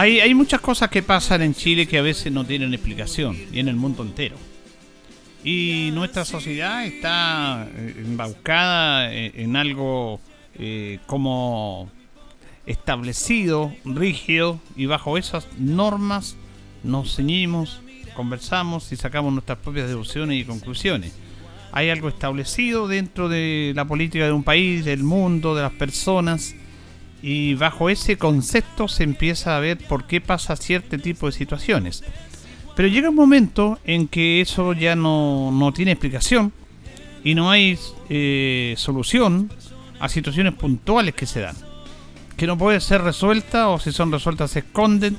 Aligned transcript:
Hay, 0.00 0.18
hay 0.18 0.34
muchas 0.34 0.62
cosas 0.62 0.88
que 0.88 1.02
pasan 1.02 1.42
en 1.42 1.52
Chile 1.52 1.86
que 1.86 1.98
a 1.98 2.00
veces 2.00 2.32
no 2.32 2.46
tienen 2.46 2.72
explicación 2.72 3.36
y 3.52 3.58
en 3.58 3.68
el 3.68 3.76
mundo 3.76 4.02
entero. 4.02 4.34
Y 5.44 5.90
nuestra 5.92 6.24
sociedad 6.24 6.86
está 6.86 7.68
eh, 7.76 7.96
embaucada 7.98 9.12
en, 9.12 9.38
en 9.38 9.56
algo 9.56 10.18
eh, 10.54 11.00
como 11.04 11.90
establecido, 12.64 13.74
rígido, 13.84 14.58
y 14.74 14.86
bajo 14.86 15.18
esas 15.18 15.46
normas 15.58 16.34
nos 16.82 17.16
ceñimos, 17.16 17.82
conversamos 18.14 18.92
y 18.92 18.96
sacamos 18.96 19.34
nuestras 19.34 19.58
propias 19.58 19.86
deducciones 19.86 20.40
y 20.40 20.46
conclusiones. 20.46 21.12
Hay 21.72 21.90
algo 21.90 22.08
establecido 22.08 22.88
dentro 22.88 23.28
de 23.28 23.74
la 23.76 23.84
política 23.84 24.24
de 24.24 24.32
un 24.32 24.44
país, 24.44 24.82
del 24.82 25.02
mundo, 25.02 25.54
de 25.54 25.60
las 25.60 25.72
personas, 25.72 26.54
y 27.22 27.54
bajo 27.54 27.90
ese 27.90 28.16
concepto 28.16 28.88
se 28.88 29.04
empieza 29.04 29.56
a 29.56 29.60
ver 29.60 29.78
por 29.78 30.06
qué 30.06 30.20
pasa 30.20 30.56
cierto 30.56 30.98
tipo 30.98 31.26
de 31.26 31.32
situaciones. 31.32 32.02
Pero 32.76 32.88
llega 32.88 33.10
un 33.10 33.16
momento 33.16 33.78
en 33.84 34.08
que 34.08 34.40
eso 34.40 34.72
ya 34.72 34.96
no, 34.96 35.50
no 35.52 35.72
tiene 35.72 35.92
explicación 35.92 36.52
y 37.22 37.34
no 37.34 37.50
hay 37.50 37.78
eh, 38.08 38.74
solución 38.76 39.52
a 39.98 40.08
situaciones 40.08 40.54
puntuales 40.54 41.14
que 41.14 41.26
se 41.26 41.40
dan. 41.40 41.56
Que 42.36 42.46
no 42.46 42.56
puede 42.56 42.80
ser 42.80 43.02
resuelta 43.02 43.68
o 43.68 43.78
si 43.78 43.92
son 43.92 44.10
resueltas 44.10 44.52
se 44.52 44.60
esconden 44.60 45.18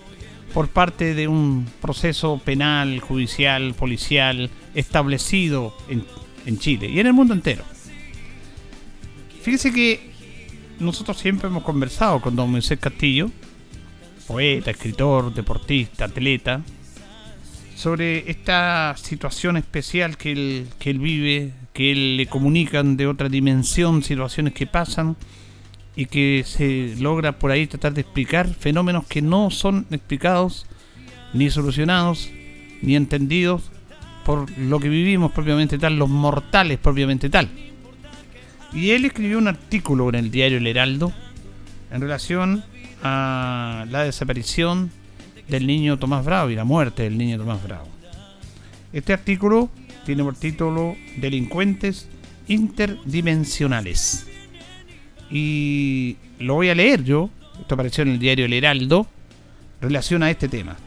por 0.55 0.69
parte 0.69 1.13
de 1.13 1.27
un 1.27 1.67
proceso 1.81 2.41
penal, 2.43 2.99
judicial, 2.99 3.73
policial 3.75 4.49
establecido 4.73 5.77
en, 5.87 6.03
en 6.45 6.57
Chile 6.57 6.89
y 6.89 6.99
en 6.99 7.07
el 7.07 7.13
mundo 7.13 7.33
entero. 7.33 7.63
Fíjese 9.43 9.71
que 9.71 10.10
nosotros 10.81 11.17
siempre 11.17 11.47
hemos 11.47 11.63
conversado 11.63 12.19
con 12.19 12.35
don 12.35 12.51
Moisés 12.51 12.79
Castillo, 12.79 13.29
poeta, 14.27 14.71
escritor, 14.71 15.33
deportista, 15.33 16.05
atleta, 16.05 16.61
sobre 17.75 18.29
esta 18.29 18.95
situación 18.97 19.57
especial 19.57 20.17
que 20.17 20.31
él, 20.31 20.67
que 20.79 20.89
él 20.89 20.99
vive, 20.99 21.53
que 21.73 21.91
él 21.91 22.17
le 22.17 22.25
comunican 22.25 22.97
de 22.97 23.07
otra 23.07 23.29
dimensión, 23.29 24.03
situaciones 24.03 24.53
que 24.53 24.67
pasan 24.67 25.15
y 25.95 26.07
que 26.07 26.43
se 26.45 26.95
logra 26.99 27.37
por 27.37 27.51
ahí 27.51 27.67
tratar 27.67 27.93
de 27.93 28.01
explicar 28.01 28.47
fenómenos 28.53 29.05
que 29.05 29.21
no 29.21 29.51
son 29.51 29.85
explicados, 29.91 30.65
ni 31.33 31.49
solucionados, 31.49 32.29
ni 32.81 32.95
entendidos 32.95 33.71
por 34.25 34.49
lo 34.57 34.79
que 34.79 34.89
vivimos 34.89 35.31
propiamente 35.31 35.77
tal, 35.77 35.97
los 35.97 36.09
mortales 36.09 36.77
propiamente 36.79 37.29
tal. 37.29 37.49
Y 38.73 38.91
él 38.91 39.05
escribió 39.05 39.37
un 39.37 39.47
artículo 39.47 40.09
en 40.09 40.15
el 40.15 40.31
diario 40.31 40.57
El 40.57 40.67
Heraldo 40.67 41.11
en 41.91 42.01
relación 42.01 42.63
a 43.03 43.85
la 43.89 44.03
desaparición 44.03 44.91
del 45.47 45.67
niño 45.67 45.99
Tomás 45.99 46.23
Bravo 46.23 46.49
y 46.49 46.55
la 46.55 46.63
muerte 46.63 47.03
del 47.03 47.17
niño 47.17 47.37
Tomás 47.37 47.61
Bravo. 47.63 47.87
Este 48.93 49.11
artículo 49.11 49.69
tiene 50.05 50.23
por 50.23 50.35
título 50.35 50.95
Delincuentes 51.17 52.07
interdimensionales. 52.47 54.27
Y 55.29 56.17
lo 56.39 56.55
voy 56.55 56.69
a 56.69 56.75
leer 56.75 57.03
yo, 57.03 57.29
esto 57.59 57.75
apareció 57.75 58.03
en 58.03 58.09
el 58.09 58.19
diario 58.19 58.45
El 58.45 58.53
Heraldo, 58.53 59.07
relación 59.81 60.23
a 60.23 60.31
este 60.31 60.47
tema. 60.47 60.77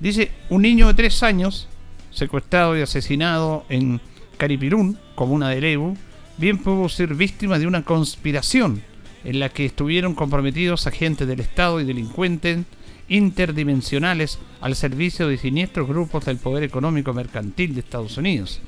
Dice, 0.00 0.30
un 0.50 0.62
niño 0.62 0.86
de 0.88 0.94
tres 0.94 1.22
años, 1.22 1.68
secuestrado 2.10 2.76
y 2.76 2.82
asesinado 2.82 3.64
en 3.68 4.00
Caripirún, 4.36 4.98
comuna 5.14 5.48
de 5.48 5.60
Lebu, 5.60 5.96
bien 6.38 6.58
pudo 6.58 6.88
ser 6.88 7.14
víctima 7.14 7.58
de 7.58 7.66
una 7.66 7.84
conspiración 7.84 8.82
en 9.24 9.40
la 9.40 9.48
que 9.48 9.66
estuvieron 9.66 10.14
comprometidos 10.14 10.86
agentes 10.86 11.26
del 11.26 11.40
Estado 11.40 11.80
y 11.80 11.84
delincuentes 11.84 12.60
interdimensionales 13.08 14.38
al 14.60 14.76
servicio 14.76 15.28
de 15.28 15.38
siniestros 15.38 15.88
grupos 15.88 16.24
del 16.24 16.36
poder 16.36 16.62
económico 16.62 17.12
mercantil 17.12 17.74
de 17.74 17.80
Estados 17.80 18.16
Unidos. 18.16 18.60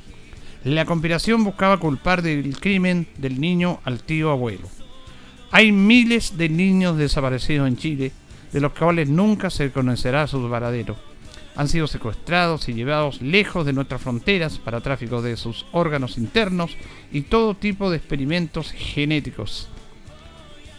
La 0.64 0.84
conspiración 0.84 1.44
buscaba 1.44 1.78
culpar 1.78 2.22
del 2.22 2.58
crimen 2.58 3.06
del 3.16 3.40
niño 3.40 3.80
al 3.84 4.02
tío 4.02 4.30
abuelo. 4.30 4.68
Hay 5.52 5.72
miles 5.72 6.36
de 6.36 6.48
niños 6.48 6.96
desaparecidos 6.96 7.66
en 7.68 7.76
Chile, 7.76 8.12
de 8.52 8.60
los 8.60 8.72
cuales 8.72 9.08
nunca 9.08 9.50
se 9.50 9.70
conocerá 9.70 10.26
su 10.26 10.48
paradero. 10.50 11.09
Han 11.56 11.68
sido 11.68 11.86
secuestrados 11.86 12.68
y 12.68 12.74
llevados 12.74 13.20
lejos 13.20 13.66
de 13.66 13.72
nuestras 13.72 14.00
fronteras 14.00 14.58
para 14.58 14.80
tráfico 14.80 15.20
de 15.20 15.36
sus 15.36 15.66
órganos 15.72 16.16
internos 16.16 16.76
y 17.12 17.22
todo 17.22 17.54
tipo 17.54 17.90
de 17.90 17.96
experimentos 17.96 18.72
genéticos. 18.72 19.68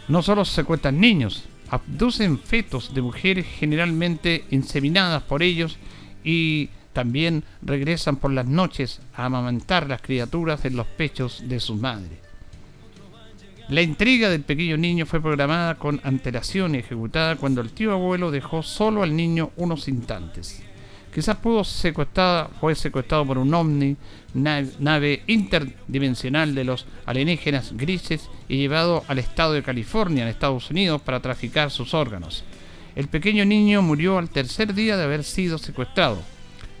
No 0.08 0.22
solo 0.22 0.44
se 0.44 0.56
secuestran 0.56 0.98
niños, 0.98 1.44
abducen 1.70 2.38
fetos 2.38 2.94
de 2.94 3.02
mujeres 3.02 3.46
generalmente 3.46 4.44
inseminadas 4.50 5.22
por 5.22 5.42
ellos 5.42 5.78
y 6.24 6.70
también 6.92 7.44
regresan 7.62 8.16
por 8.16 8.32
las 8.32 8.46
noches 8.46 9.00
a 9.14 9.26
amamantar 9.26 9.88
las 9.88 10.02
criaturas 10.02 10.64
en 10.64 10.76
los 10.76 10.86
pechos 10.86 11.42
de 11.48 11.60
sus 11.60 11.80
madres. 11.80 12.21
La 13.72 13.80
intriga 13.80 14.28
del 14.28 14.42
pequeño 14.42 14.76
niño 14.76 15.06
fue 15.06 15.22
programada 15.22 15.76
con 15.76 15.98
antelación 16.04 16.74
y 16.74 16.80
ejecutada 16.80 17.36
cuando 17.36 17.62
el 17.62 17.70
tío 17.70 17.92
abuelo 17.92 18.30
dejó 18.30 18.62
solo 18.62 19.02
al 19.02 19.16
niño 19.16 19.50
unos 19.56 19.88
instantes. 19.88 20.62
Quizás 21.14 21.36
pudo 21.36 21.64
secuestrada, 21.64 22.50
fue 22.60 22.74
secuestrado 22.74 23.24
por 23.24 23.38
un 23.38 23.54
ovni, 23.54 23.96
nave, 24.34 25.22
interdimensional 25.26 26.54
de 26.54 26.64
los 26.64 26.84
alienígenas 27.06 27.72
grises 27.74 28.28
y 28.46 28.58
llevado 28.58 29.04
al 29.08 29.18
estado 29.18 29.54
de 29.54 29.62
California, 29.62 30.24
en 30.24 30.28
Estados 30.28 30.70
Unidos, 30.70 31.00
para 31.00 31.20
traficar 31.20 31.70
sus 31.70 31.94
órganos. 31.94 32.44
El 32.94 33.08
pequeño 33.08 33.46
niño 33.46 33.80
murió 33.80 34.18
al 34.18 34.28
tercer 34.28 34.74
día 34.74 34.98
de 34.98 35.04
haber 35.04 35.24
sido 35.24 35.56
secuestrado. 35.56 36.20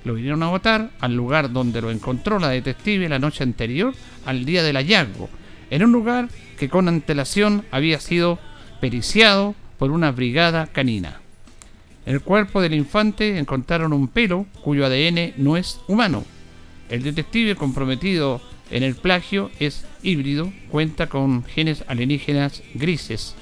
Lo 0.04 0.12
vinieron 0.12 0.42
a 0.42 0.50
botar 0.50 0.90
al 1.00 1.16
lugar 1.16 1.50
donde 1.50 1.80
lo 1.80 1.90
encontró 1.90 2.38
la 2.38 2.50
detective 2.50 3.08
la 3.08 3.18
noche 3.18 3.44
anterior 3.44 3.94
al 4.26 4.44
día 4.44 4.62
del 4.62 4.76
hallazgo, 4.76 5.30
en 5.72 5.82
un 5.82 5.90
lugar 5.90 6.28
que 6.58 6.68
con 6.68 6.86
antelación 6.86 7.64
había 7.70 7.98
sido 7.98 8.38
periciado 8.78 9.54
por 9.78 9.90
una 9.90 10.12
brigada 10.12 10.66
canina. 10.66 11.22
En 12.04 12.12
el 12.12 12.20
cuerpo 12.20 12.60
del 12.60 12.74
infante 12.74 13.38
encontraron 13.38 13.94
un 13.94 14.06
pelo 14.08 14.44
cuyo 14.62 14.84
ADN 14.84 15.32
no 15.38 15.56
es 15.56 15.80
humano. 15.88 16.24
El 16.90 17.02
detective 17.02 17.56
comprometido 17.56 18.42
en 18.70 18.82
el 18.82 18.96
plagio 18.96 19.50
es 19.60 19.86
híbrido, 20.02 20.52
cuenta 20.68 21.06
con 21.06 21.42
genes 21.42 21.84
alienígenas 21.88 22.62
grises. 22.74 23.34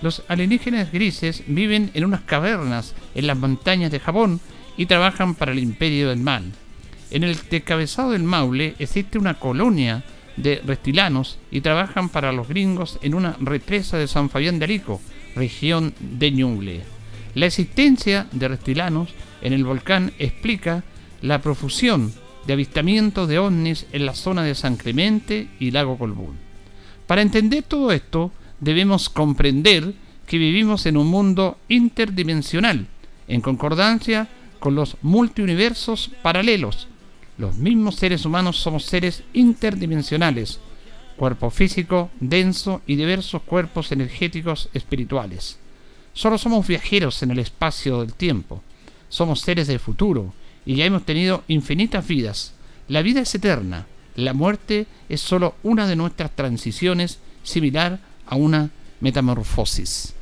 Los 0.00 0.22
alienígenas 0.28 0.90
grises 0.90 1.42
viven 1.46 1.90
en 1.92 2.06
unas 2.06 2.22
cavernas 2.22 2.94
en 3.14 3.26
las 3.26 3.36
montañas 3.36 3.90
de 3.90 4.00
Japón 4.00 4.40
y 4.78 4.86
trabajan 4.86 5.34
para 5.34 5.52
el 5.52 5.58
imperio 5.58 6.08
del 6.08 6.20
mal. 6.20 6.44
En 7.10 7.24
el 7.24 7.36
descabezado 7.50 8.12
del 8.12 8.22
Maule 8.22 8.74
existe 8.78 9.18
una 9.18 9.34
colonia 9.34 10.02
de 10.36 10.62
reptilanos 10.64 11.38
y 11.50 11.60
trabajan 11.60 12.08
para 12.08 12.32
los 12.32 12.48
gringos 12.48 12.98
en 13.02 13.14
una 13.14 13.36
represa 13.40 13.98
de 13.98 14.08
San 14.08 14.30
Fabián 14.30 14.58
de 14.58 14.64
Arico, 14.64 15.00
región 15.34 15.94
de 16.00 16.30
Ñuble. 16.30 16.82
La 17.34 17.46
existencia 17.46 18.26
de 18.32 18.48
reptilanos 18.48 19.10
en 19.42 19.52
el 19.52 19.64
volcán 19.64 20.12
explica 20.18 20.84
la 21.22 21.40
profusión 21.40 22.12
de 22.46 22.52
avistamientos 22.52 23.28
de 23.28 23.38
ovnis 23.38 23.86
en 23.92 24.06
la 24.06 24.14
zona 24.14 24.42
de 24.42 24.54
San 24.54 24.76
Clemente 24.76 25.48
y 25.58 25.70
Lago 25.70 25.98
Colbún. 25.98 26.36
Para 27.06 27.22
entender 27.22 27.64
todo 27.64 27.92
esto, 27.92 28.32
debemos 28.60 29.08
comprender 29.08 29.94
que 30.26 30.38
vivimos 30.38 30.86
en 30.86 30.96
un 30.96 31.08
mundo 31.08 31.58
interdimensional, 31.68 32.86
en 33.28 33.40
concordancia 33.40 34.28
con 34.58 34.74
los 34.74 34.96
multiuniversos 35.02 36.10
paralelos. 36.22 36.88
Los 37.36 37.56
mismos 37.56 37.96
seres 37.96 38.24
humanos 38.24 38.58
somos 38.58 38.84
seres 38.84 39.24
interdimensionales, 39.32 40.60
cuerpo 41.16 41.50
físico, 41.50 42.10
denso 42.20 42.80
y 42.86 42.94
diversos 42.94 43.42
cuerpos 43.42 43.90
energéticos 43.90 44.68
espirituales. 44.72 45.58
Solo 46.12 46.38
somos 46.38 46.66
viajeros 46.66 47.22
en 47.24 47.32
el 47.32 47.40
espacio 47.40 48.00
del 48.00 48.14
tiempo. 48.14 48.62
Somos 49.08 49.40
seres 49.40 49.66
del 49.66 49.80
futuro 49.80 50.32
y 50.64 50.76
ya 50.76 50.84
hemos 50.84 51.04
tenido 51.04 51.42
infinitas 51.48 52.06
vidas. 52.06 52.54
La 52.86 53.02
vida 53.02 53.20
es 53.20 53.34
eterna. 53.34 53.86
La 54.14 54.32
muerte 54.32 54.86
es 55.08 55.20
solo 55.20 55.56
una 55.64 55.88
de 55.88 55.96
nuestras 55.96 56.30
transiciones 56.36 57.18
similar 57.42 57.98
a 58.26 58.36
una 58.36 58.70
metamorfosis. 59.00 60.14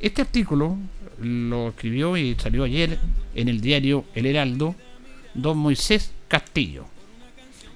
Este 0.00 0.22
artículo 0.22 0.78
lo 1.20 1.68
escribió 1.68 2.16
y 2.16 2.34
salió 2.36 2.64
ayer 2.64 2.98
en 3.34 3.48
el 3.48 3.60
diario 3.60 4.06
El 4.14 4.24
Heraldo 4.26 4.74
don 5.34 5.58
Moisés 5.58 6.12
Castillo. 6.28 6.86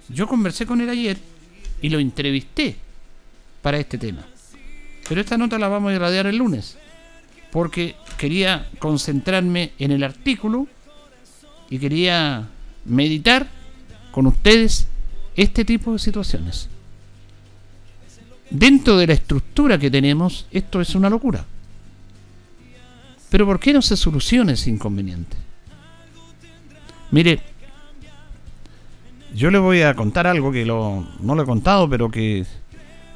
Yo 0.09 0.27
conversé 0.27 0.67
con 0.67 0.81
él 0.81 0.89
ayer 0.89 1.19
y 1.83 1.91
lo 1.91 1.99
entrevisté 1.99 2.77
para 3.63 3.79
este 3.79 3.99
tema. 3.99 4.27
Pero 5.09 5.21
esta 5.21 5.39
nota 5.39 5.59
la 5.59 5.69
vamos 5.69 5.91
a 5.91 5.95
irradiar 5.95 6.27
el 6.27 6.37
lunes, 6.37 6.79
porque 7.51 7.97
quería 8.17 8.69
concentrarme 8.79 9.73
en 9.79 9.93
el 9.93 10.03
artículo 10.03 10.67
y 11.71 11.79
quería 11.79 12.49
meditar 12.85 13.47
con 14.11 14.27
ustedes 14.27 14.87
este 15.37 15.65
tipo 15.65 15.93
de 15.93 15.99
situaciones. 15.99 16.69
Dentro 18.51 18.97
de 18.97 19.07
la 19.07 19.13
estructura 19.13 19.79
que 19.79 19.91
tenemos, 19.91 20.47
esto 20.51 20.81
es 20.81 20.95
una 20.95 21.11
locura. 21.11 21.45
Pero 23.31 23.45
¿por 23.47 23.61
qué 23.61 23.73
no 23.73 23.83
se 23.83 23.97
soluciona 23.97 24.53
ese 24.53 24.71
inconveniente? 24.71 25.37
Mire, 27.11 27.41
yo 29.39 29.53
le 29.53 29.59
voy 29.59 29.83
a 29.83 29.95
contar 29.95 30.27
algo 30.27 30.51
que 30.51 30.67
lo, 30.67 31.07
no 31.21 31.37
lo 31.37 31.45
he 31.45 31.47
contado, 31.47 31.89
pero 31.89 32.11
que 32.11 32.45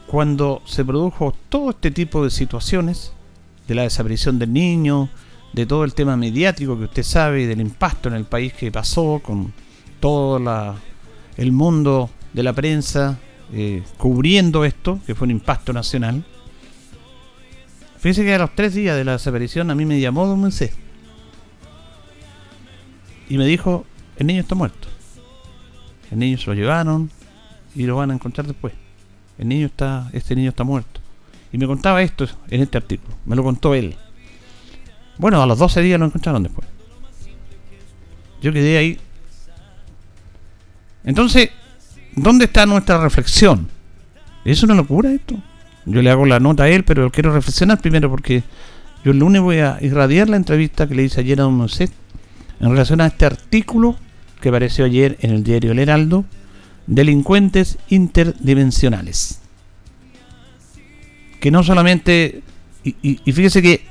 cuando 0.06 0.62
se 0.64 0.84
produjo 0.84 1.34
todo 1.48 1.70
este 1.70 1.90
tipo 1.90 2.22
de 2.22 2.30
situaciones, 2.30 3.12
de 3.66 3.74
la 3.74 3.82
desaparición 3.82 4.38
del 4.38 4.52
niño, 4.52 5.08
de 5.52 5.66
todo 5.66 5.82
el 5.82 5.94
tema 5.94 6.16
mediático 6.16 6.78
que 6.78 6.84
usted 6.84 7.02
sabe 7.02 7.42
y 7.42 7.46
del 7.46 7.60
impacto 7.60 8.08
en 8.08 8.14
el 8.14 8.24
país 8.24 8.52
que 8.52 8.70
pasó 8.70 9.20
con 9.20 9.52
todo 9.98 10.40
el 11.36 11.52
mundo 11.52 12.08
de 12.32 12.42
la 12.44 12.52
prensa 12.52 13.19
eh, 13.52 13.82
cubriendo 13.98 14.64
esto, 14.64 15.00
que 15.04 15.16
fue 15.16 15.24
un 15.24 15.32
impacto 15.32 15.72
nacional. 15.72 16.24
Fíjense 17.98 18.24
que 18.24 18.34
a 18.34 18.38
los 18.38 18.54
tres 18.54 18.74
días 18.74 18.96
de 18.96 19.04
la 19.04 19.12
desaparición 19.12 19.72
a 19.72 19.74
mí 19.74 19.84
me 19.84 19.98
llamó 19.98 20.26
Don 20.28 20.38
Moisés 20.38 20.72
y 23.28 23.36
me 23.38 23.44
dijo, 23.44 23.84
el 24.19 24.28
niño 24.28 24.42
está 24.42 24.54
muerto. 24.54 24.92
El 26.12 26.19
niño 26.19 26.37
se 26.37 26.47
lo 26.49 26.55
llevaron 26.55 27.11
y 27.75 27.85
lo 27.85 27.97
van 27.97 28.11
a 28.11 28.14
encontrar 28.14 28.47
después. 28.47 28.75
El 29.38 29.49
niño 29.49 29.67
está, 29.67 30.11
este 30.12 30.37
niño 30.37 30.50
está 30.50 30.62
muerto. 30.62 31.00
Y 31.53 31.59
me 31.59 31.67
contaba 31.67 32.03
esto 32.03 32.26
en 32.50 32.61
este 32.61 32.76
artículo, 32.76 33.14
me 33.25 33.35
lo 33.35 33.43
contó 33.43 33.75
él. 33.75 33.97
Bueno, 35.17 35.43
a 35.43 35.47
los 35.47 35.59
12 35.59 35.81
días 35.81 35.99
lo 35.99 36.06
encontraron 36.06 36.43
después. 36.43 36.69
Yo 38.43 38.53
quedé 38.53 38.76
ahí. 38.76 38.99
Entonces, 41.05 41.50
¿dónde 42.15 42.44
está 42.44 42.67
nuestra 42.67 42.99
reflexión? 42.99 43.69
¿Es 44.44 44.62
una 44.62 44.75
locura 44.75 45.11
esto? 45.12 45.37
Yo 45.87 46.03
le 46.03 46.11
hago 46.11 46.26
la 46.26 46.41
nota 46.41 46.65
a 46.65 46.69
él, 46.69 46.85
pero 46.85 47.11
quiero 47.11 47.32
reflexionar 47.32 47.81
primero 47.81 48.11
porque 48.11 48.43
yo 49.03 49.12
el 49.12 49.19
lunes 49.19 49.41
voy 49.41 49.58
a 49.58 49.79
irradiar 49.81 50.29
la 50.29 50.37
entrevista 50.37 50.87
que 50.87 50.94
le 50.94 51.05
hice 51.05 51.20
ayer 51.20 51.41
a 51.41 51.44
Don 51.44 51.55
Moset 51.55 51.91
en 52.61 52.70
relación 52.70 53.00
a 53.00 53.06
este 53.06 53.25
artículo 53.25 53.97
que 54.43 54.50
apareció 54.50 54.85
ayer 54.85 55.17
en 55.23 55.31
el 55.31 55.43
diario 55.43 55.73
El 55.73 55.79
Heraldo, 55.79 56.27
Delincuentes 56.87 57.79
Interdimensionales. 57.89 59.41
Que 61.41 61.50
no 61.50 61.62
solamente... 61.62 62.43
Y, 62.85 63.33
fíjese 63.33 63.62
que 63.62 63.87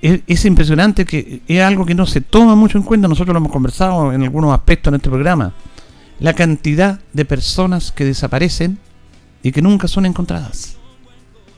es, 0.00 0.44
impresionante 0.46 1.04
que 1.04 1.42
es 1.46 1.60
algo 1.60 1.84
que 1.84 1.94
no 1.94 2.06
se 2.06 2.22
toma 2.22 2.54
mucho 2.54 2.78
en 2.78 2.84
cuenta, 2.84 3.08
nosotros 3.08 3.34
lo 3.34 3.38
hemos 3.38 3.52
conversado 3.52 4.12
en 4.12 4.22
algunos 4.22 4.54
aspectos 4.54 4.90
en 4.90 4.96
este 4.96 5.10
programa, 5.10 5.52
la 6.18 6.32
cantidad 6.32 6.98
de 7.12 7.24
personas 7.26 7.92
que 7.92 8.06
desaparecen 8.06 8.78
y 9.42 9.52
que 9.52 9.60
nunca 9.60 9.86
son 9.86 10.06
encontradas. 10.06 10.76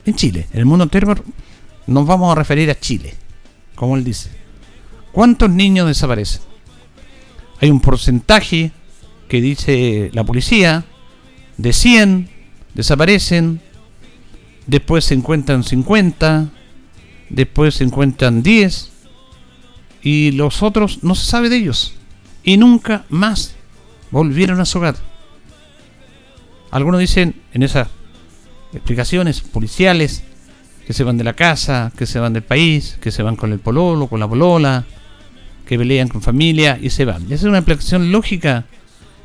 En 0.05 0.15
Chile, 0.15 0.47
en 0.51 0.59
el 0.59 0.65
mundo 0.65 0.83
entero 0.83 1.15
nos 1.87 2.05
vamos 2.05 2.31
a 2.31 2.35
referir 2.35 2.69
a 2.69 2.79
Chile, 2.79 3.15
como 3.75 3.95
él 3.95 4.03
dice. 4.03 4.29
¿Cuántos 5.13 5.49
niños 5.49 5.87
desaparecen? 5.87 6.50
Hay 7.61 7.69
un 7.69 7.79
porcentaje 7.79 8.71
que 9.29 9.39
dice 9.39 10.09
la 10.13 10.23
policía, 10.23 10.83
de 11.57 11.73
100 11.73 12.29
desaparecen, 12.73 13.61
después 14.65 15.05
se 15.05 15.13
encuentran 15.13 15.63
50, 15.63 16.49
después 17.29 17.75
se 17.75 17.83
encuentran 17.83 18.41
10 18.41 18.91
y 20.01 20.31
los 20.31 20.63
otros 20.63 21.03
no 21.03 21.13
se 21.13 21.29
sabe 21.29 21.49
de 21.49 21.57
ellos 21.57 21.93
y 22.43 22.57
nunca 22.57 23.05
más 23.09 23.53
volvieron 24.09 24.59
a 24.59 24.65
su 24.65 24.79
hogar. 24.79 24.95
Algunos 26.71 26.99
dicen 26.99 27.35
en 27.53 27.61
esas 27.61 27.89
explicaciones 28.73 29.41
policiales 29.41 30.23
que 30.87 30.93
se 30.93 31.03
van 31.03 31.17
de 31.17 31.23
la 31.23 31.33
casa, 31.33 31.91
que 31.95 32.07
se 32.07 32.19
van 32.19 32.33
del 32.33 32.43
país, 32.43 32.97
que 32.99 33.11
se 33.11 33.21
van 33.21 33.35
con 33.35 33.51
el 33.51 33.59
pololo, 33.59 34.07
con 34.07 34.19
la 34.19 34.27
polola, 34.27 34.83
que 35.65 35.77
pelean 35.77 36.07
con 36.07 36.21
familia 36.21 36.77
y 36.81 36.89
se 36.89 37.05
van. 37.05 37.23
esa 37.25 37.35
es 37.35 37.43
una 37.43 37.59
explicación 37.59 38.11
lógica 38.11 38.65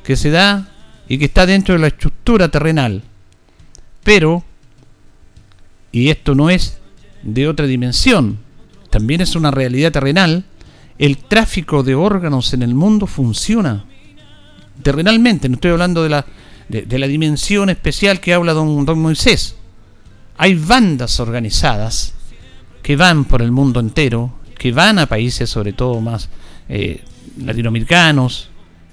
que 0.04 0.16
se 0.16 0.30
da 0.30 0.68
y 1.08 1.18
que 1.18 1.26
está 1.26 1.46
dentro 1.46 1.74
de 1.74 1.80
la 1.80 1.88
estructura 1.88 2.48
terrenal. 2.48 3.02
Pero, 4.04 4.44
y 5.92 6.10
esto 6.10 6.34
no 6.34 6.50
es 6.50 6.78
de 7.22 7.48
otra 7.48 7.66
dimensión, 7.66 8.38
también 8.90 9.20
es 9.20 9.34
una 9.34 9.50
realidad 9.50 9.92
terrenal, 9.92 10.44
el 10.98 11.18
tráfico 11.18 11.82
de 11.82 11.94
órganos 11.94 12.54
en 12.54 12.62
el 12.62 12.74
mundo 12.74 13.06
funciona 13.06 13.84
terrenalmente, 14.82 15.48
no 15.48 15.54
estoy 15.54 15.72
hablando 15.72 16.02
de 16.02 16.08
la, 16.08 16.26
de, 16.68 16.98
la 16.98 17.06
dimensión 17.06 17.70
especial 17.70 18.20
que 18.20 18.34
habla 18.34 18.52
don, 18.52 18.84
don 18.84 19.00
Moisés. 19.00 19.56
Hay 20.36 20.54
bandas 20.54 21.18
organizadas 21.20 22.14
que 22.82 22.96
van 22.96 23.24
por 23.24 23.42
el 23.42 23.52
mundo 23.52 23.80
entero, 23.80 24.35
que 24.58 24.72
van 24.72 24.98
a 24.98 25.06
países 25.06 25.48
sobre 25.50 25.72
todo 25.72 26.00
más 26.00 26.28
eh, 26.68 27.02
latinoamericanos, 27.38 28.50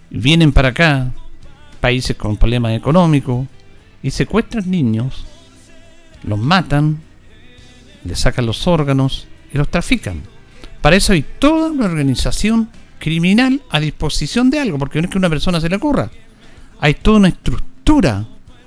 vienen 0.10 0.51
para 0.51 0.70
acá, 0.70 1.12
países 1.79 2.15
con 2.15 2.38
problemas 2.38 2.75
económicos, 2.77 3.48
y 4.01 4.12
secuestran 4.12 4.70
niños, 4.70 5.25
los 6.24 6.39
matan, 6.39 7.00
le 8.03 8.15
sacan 8.15 8.46
los 8.46 8.67
órganos 8.67 9.27
y 9.53 9.58
los 9.58 9.70
trafican. 9.70 10.22
Para 10.82 10.98
eso 10.98 11.13
hay 11.13 11.24
toda 11.39 11.72
una 11.72 11.86
organización 11.86 12.70
criminal 13.00 13.62
a 13.70 13.79
disposición 13.79 14.50
de 14.50 14.60
algo, 14.60 14.77
porque 14.77 15.01
no 15.01 15.05
es 15.05 15.12
que 15.12 15.17
una 15.17 15.29
persona 15.29 15.62
se 15.62 15.70
le 15.70 15.77
ocurra. 15.77 16.12
Hay 16.79 16.96
toda 16.96 17.17
una 17.17 17.29
estructura 17.29 18.25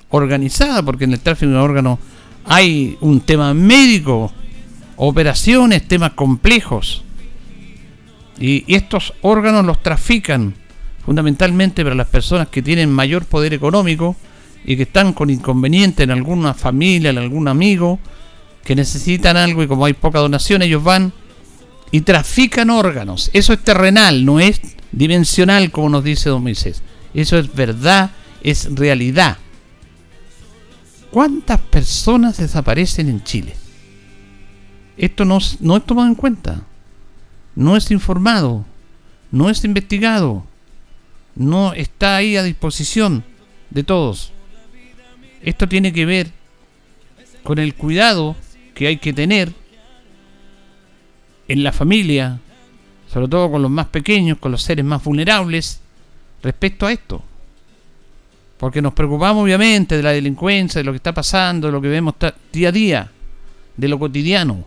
organizada, 0.09 0.81
porque 0.83 1.03
en 1.03 1.13
el 1.13 1.19
tráfico 1.19 1.51
de 1.51 1.57
órganos 1.57 1.99
hay 2.45 2.97
un 3.01 3.21
tema 3.21 3.53
médico, 3.53 4.31
operaciones, 4.97 5.87
temas 5.87 6.11
complejos. 6.11 7.03
Y, 8.39 8.65
estos 8.73 9.13
órganos 9.21 9.65
los 9.65 9.81
trafican 9.81 10.55
fundamentalmente 11.05 11.83
para 11.83 11.95
las 11.95 12.07
personas 12.07 12.49
que 12.49 12.61
tienen 12.61 12.91
mayor 12.91 13.25
poder 13.25 13.53
económico 13.53 14.15
y 14.65 14.75
que 14.75 14.83
están 14.83 15.13
con 15.13 15.29
inconveniente 15.29 16.03
en 16.03 16.11
alguna 16.11 16.53
familia, 16.53 17.11
en 17.11 17.17
algún 17.17 17.47
amigo, 17.47 17.99
que 18.65 18.75
necesitan 18.75 19.37
algo 19.37 19.63
y 19.63 19.67
como 19.67 19.85
hay 19.85 19.93
poca 19.93 20.19
donación, 20.19 20.61
ellos 20.61 20.83
van 20.83 21.13
y 21.91 22.01
trafican 22.01 22.69
órganos. 22.69 23.29
Eso 23.31 23.53
es 23.53 23.63
terrenal, 23.63 24.25
no 24.25 24.41
es 24.41 24.59
dimensional 24.91 25.71
como 25.71 25.89
nos 25.89 26.03
dice 26.03 26.29
Don 26.29 26.43
Moisés. 26.43 26.81
Eso 27.13 27.37
es 27.37 27.53
verdad, 27.53 28.11
es 28.43 28.67
realidad. 28.75 29.37
¿Cuántas 31.11 31.61
personas 31.61 32.37
desaparecen 32.37 33.07
en 33.07 33.23
Chile? 33.23 33.55
Esto 34.97 35.25
no, 35.25 35.39
no 35.59 35.77
es 35.77 35.85
tomado 35.85 36.07
en 36.07 36.15
cuenta, 36.15 36.61
no 37.55 37.77
es 37.77 37.91
informado, 37.91 38.65
no 39.31 39.49
es 39.49 39.63
investigado, 39.63 40.43
no 41.35 41.73
está 41.73 42.15
ahí 42.17 42.35
a 42.35 42.43
disposición 42.43 43.23
de 43.69 43.83
todos. 43.83 44.33
Esto 45.41 45.67
tiene 45.67 45.93
que 45.93 46.05
ver 46.05 46.31
con 47.43 47.59
el 47.59 47.75
cuidado 47.75 48.35
que 48.73 48.87
hay 48.87 48.97
que 48.97 49.13
tener 49.13 49.53
en 51.47 51.63
la 51.63 51.71
familia, 51.71 52.39
sobre 53.11 53.27
todo 53.27 53.51
con 53.51 53.61
los 53.61 53.71
más 53.71 53.87
pequeños, 53.87 54.37
con 54.39 54.51
los 54.51 54.63
seres 54.63 54.83
más 54.83 55.03
vulnerables, 55.03 55.79
respecto 56.41 56.85
a 56.85 56.91
esto. 56.91 57.23
Porque 58.57 58.81
nos 58.81 58.93
preocupamos 58.93 59.43
obviamente 59.43 59.95
de 59.95 60.03
la 60.03 60.11
delincuencia, 60.11 60.79
de 60.79 60.85
lo 60.85 60.91
que 60.91 60.97
está 60.97 61.13
pasando, 61.13 61.67
de 61.67 61.73
lo 61.73 61.81
que 61.81 61.87
vemos 61.87 62.15
día 62.51 62.69
a 62.69 62.71
día, 62.71 63.11
de 63.77 63.87
lo 63.87 63.99
cotidiano. 63.99 64.65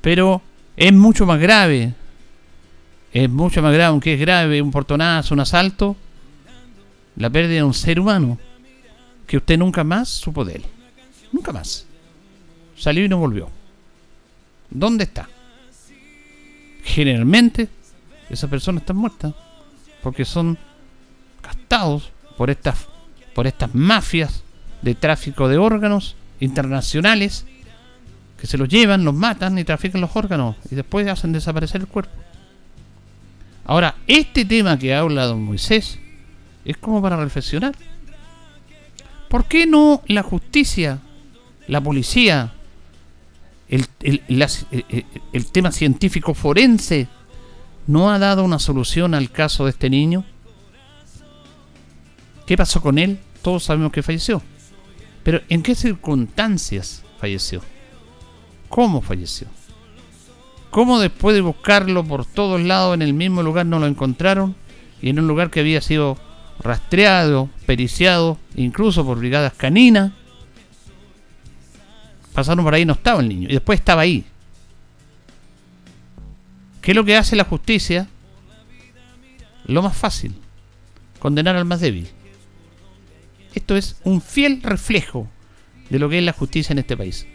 Pero 0.00 0.42
es 0.76 0.92
mucho 0.92 1.26
más 1.26 1.38
grave, 1.40 1.94
es 3.12 3.28
mucho 3.28 3.62
más 3.62 3.72
grave, 3.72 3.86
aunque 3.86 4.14
es 4.14 4.20
grave 4.20 4.62
un 4.62 4.70
portonazo, 4.70 5.34
un 5.34 5.40
asalto, 5.40 5.96
la 7.16 7.28
pérdida 7.28 7.56
de 7.56 7.64
un 7.64 7.74
ser 7.74 8.00
humano 8.00 8.38
que 9.26 9.36
usted 9.36 9.58
nunca 9.58 9.84
más 9.84 10.08
supo 10.08 10.44
de 10.44 10.54
él. 10.56 10.64
Nunca 11.32 11.52
más. 11.52 11.86
Salió 12.76 13.04
y 13.04 13.08
no 13.08 13.18
volvió. 13.18 13.48
¿Dónde 14.70 15.04
está? 15.04 15.28
Generalmente, 16.82 17.68
esas 18.28 18.48
personas 18.48 18.82
están 18.82 18.96
muertas 18.96 19.34
porque 20.02 20.24
son 20.24 20.56
gastados 21.42 22.10
por 22.36 22.50
estas, 22.50 22.86
por 23.34 23.46
estas 23.46 23.74
mafias 23.74 24.42
de 24.82 24.94
tráfico 24.94 25.48
de 25.48 25.58
órganos 25.58 26.16
internacionales 26.38 27.44
que 28.40 28.46
se 28.46 28.56
los 28.58 28.68
llevan, 28.68 29.04
los 29.04 29.14
matan 29.14 29.58
y 29.58 29.64
trafican 29.64 30.00
los 30.00 30.14
órganos 30.16 30.56
y 30.70 30.74
después 30.74 31.06
hacen 31.08 31.32
desaparecer 31.32 31.82
el 31.82 31.86
cuerpo. 31.88 32.12
Ahora, 33.66 33.96
este 34.06 34.44
tema 34.44 34.78
que 34.78 34.94
habla 34.94 35.26
don 35.26 35.42
Moisés 35.44 35.98
es 36.64 36.76
como 36.78 37.02
para 37.02 37.16
reflexionar. 37.16 37.74
¿Por 39.28 39.44
qué 39.46 39.66
no 39.66 40.02
la 40.06 40.22
justicia, 40.22 40.98
la 41.68 41.80
policía, 41.80 42.52
el, 43.68 43.86
el- 44.00 44.22
el- 44.28 44.42
el- 44.88 45.06
el 45.32 45.46
tema 45.52 45.70
científico 45.70 46.34
forense 46.34 47.06
no 47.86 48.10
ha 48.10 48.18
dado 48.18 48.42
una 48.42 48.58
solución 48.58 49.14
al 49.14 49.30
caso 49.30 49.64
de 49.66 49.70
este 49.70 49.88
niño? 49.90 50.24
¿Qué 52.46 52.56
pasó 52.56 52.80
con 52.80 52.98
él? 52.98 53.20
Todos 53.42 53.64
sabemos 53.64 53.92
que 53.92 54.02
falleció. 54.02 54.42
Pero 55.22 55.40
¿en 55.48 55.62
qué 55.62 55.74
circunstancias 55.74 57.02
falleció? 57.20 57.60
¿Cómo 58.70 59.02
falleció? 59.02 59.48
¿Cómo 60.70 61.00
después 61.00 61.34
de 61.34 61.40
buscarlo 61.40 62.04
por 62.04 62.24
todos 62.24 62.60
lados 62.60 62.94
en 62.94 63.02
el 63.02 63.12
mismo 63.12 63.42
lugar 63.42 63.66
no 63.66 63.80
lo 63.80 63.86
encontraron? 63.86 64.54
Y 65.02 65.10
en 65.10 65.18
un 65.18 65.26
lugar 65.26 65.50
que 65.50 65.58
había 65.58 65.80
sido 65.80 66.16
rastreado, 66.60 67.50
periciado, 67.66 68.38
incluso 68.54 69.04
por 69.04 69.18
brigadas 69.18 69.54
caninas. 69.54 70.12
Pasaron 72.32 72.64
por 72.64 72.72
ahí 72.72 72.82
y 72.82 72.84
no 72.84 72.92
estaba 72.92 73.20
el 73.20 73.28
niño. 73.28 73.48
Y 73.50 73.54
después 73.54 73.80
estaba 73.80 74.02
ahí. 74.02 74.24
¿Qué 76.80 76.92
es 76.92 76.96
lo 76.96 77.04
que 77.04 77.16
hace 77.16 77.34
la 77.34 77.44
justicia? 77.44 78.06
Lo 79.64 79.82
más 79.82 79.96
fácil. 79.96 80.32
Condenar 81.18 81.56
al 81.56 81.64
más 81.64 81.80
débil. 81.80 82.08
Esto 83.52 83.76
es 83.76 83.96
un 84.04 84.22
fiel 84.22 84.62
reflejo 84.62 85.28
de 85.88 85.98
lo 85.98 86.08
que 86.08 86.18
es 86.18 86.24
la 86.24 86.32
justicia 86.32 86.72
en 86.72 86.78
este 86.78 86.96
país. 86.96 87.26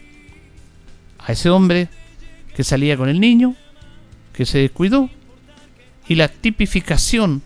A 1.26 1.32
ese 1.32 1.50
hombre 1.50 1.88
que 2.54 2.64
salía 2.64 2.96
con 2.96 3.08
el 3.08 3.20
niño, 3.20 3.54
que 4.32 4.46
se 4.46 4.58
descuidó, 4.58 5.10
y 6.08 6.14
la 6.14 6.28
tipificación 6.28 7.42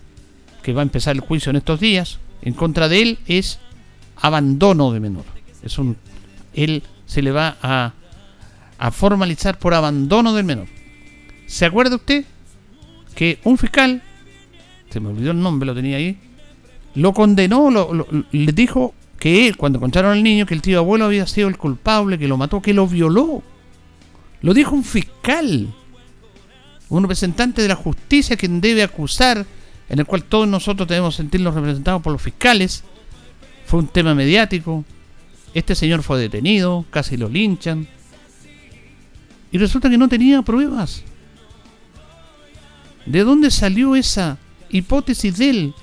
que 0.61 0.73
va 0.73 0.81
a 0.81 0.83
empezar 0.83 1.15
el 1.15 1.21
juicio 1.21 1.49
en 1.49 1.55
estos 1.55 1.79
días 1.79 2.19
en 2.43 2.53
contra 2.53 2.87
de 2.87 3.01
él 3.01 3.19
es 3.25 3.59
abandono 4.17 4.91
de 4.91 4.99
menor. 4.99 5.25
Es 5.63 5.77
un 5.79 5.97
él 6.53 6.83
se 7.05 7.21
le 7.21 7.31
va 7.31 7.57
a, 7.61 7.93
formalizar 8.91 9.57
por 9.59 9.73
abandono 9.73 10.33
del 10.33 10.43
menor. 10.45 10.67
¿Se 11.47 11.65
acuerda 11.65 11.95
usted 11.95 12.25
que 13.15 13.39
un 13.43 13.57
fiscal, 13.57 14.01
se 14.89 14.99
me 14.99 15.09
olvidó 15.09 15.31
el 15.31 15.39
nombre, 15.41 15.67
lo 15.67 15.75
tenía 15.75 15.97
ahí, 15.97 16.17
lo 16.95 17.13
condenó, 17.13 17.69
lo- 17.71 17.93
lo- 17.93 18.07
le 18.31 18.51
dijo 18.51 18.93
que 19.19 19.47
él, 19.47 19.55
cuando 19.57 19.77
encontraron 19.77 20.11
al 20.13 20.23
niño, 20.23 20.45
que 20.45 20.53
el 20.55 20.61
tío 20.61 20.79
abuelo 20.79 21.05
había 21.05 21.27
sido 21.27 21.47
el 21.47 21.57
culpable, 21.57 22.17
que 22.17 22.27
lo 22.27 22.37
mató, 22.37 22.61
que 22.61 22.73
lo 22.73 22.87
violó. 22.87 23.43
Lo 24.41 24.53
dijo 24.53 24.75
un 24.75 24.83
fiscal, 24.83 25.73
un 26.89 27.03
representante 27.03 27.61
de 27.61 27.67
la 27.67 27.75
justicia 27.75 28.35
quien 28.35 28.59
debe 28.59 28.83
acusar, 28.83 29.45
en 29.87 29.99
el 29.99 30.05
cual 30.05 30.23
todos 30.23 30.47
nosotros 30.47 30.87
debemos 30.87 31.15
sentirnos 31.15 31.53
representados 31.53 32.01
por 32.01 32.13
los 32.13 32.21
fiscales. 32.21 32.83
Fue 33.65 33.79
un 33.79 33.87
tema 33.87 34.15
mediático. 34.15 34.83
Este 35.53 35.75
señor 35.75 36.01
fue 36.01 36.19
detenido, 36.19 36.85
casi 36.89 37.17
lo 37.17 37.29
linchan. 37.29 37.87
Y 39.51 39.57
resulta 39.57 39.89
que 39.89 39.97
no 39.97 40.07
tenía 40.07 40.41
pruebas. 40.41 41.03
¿De 43.05 43.23
dónde 43.23 43.51
salió 43.51 43.95
esa 43.95 44.37
hipótesis 44.69 45.37
de 45.37 45.49
él? 45.49 45.73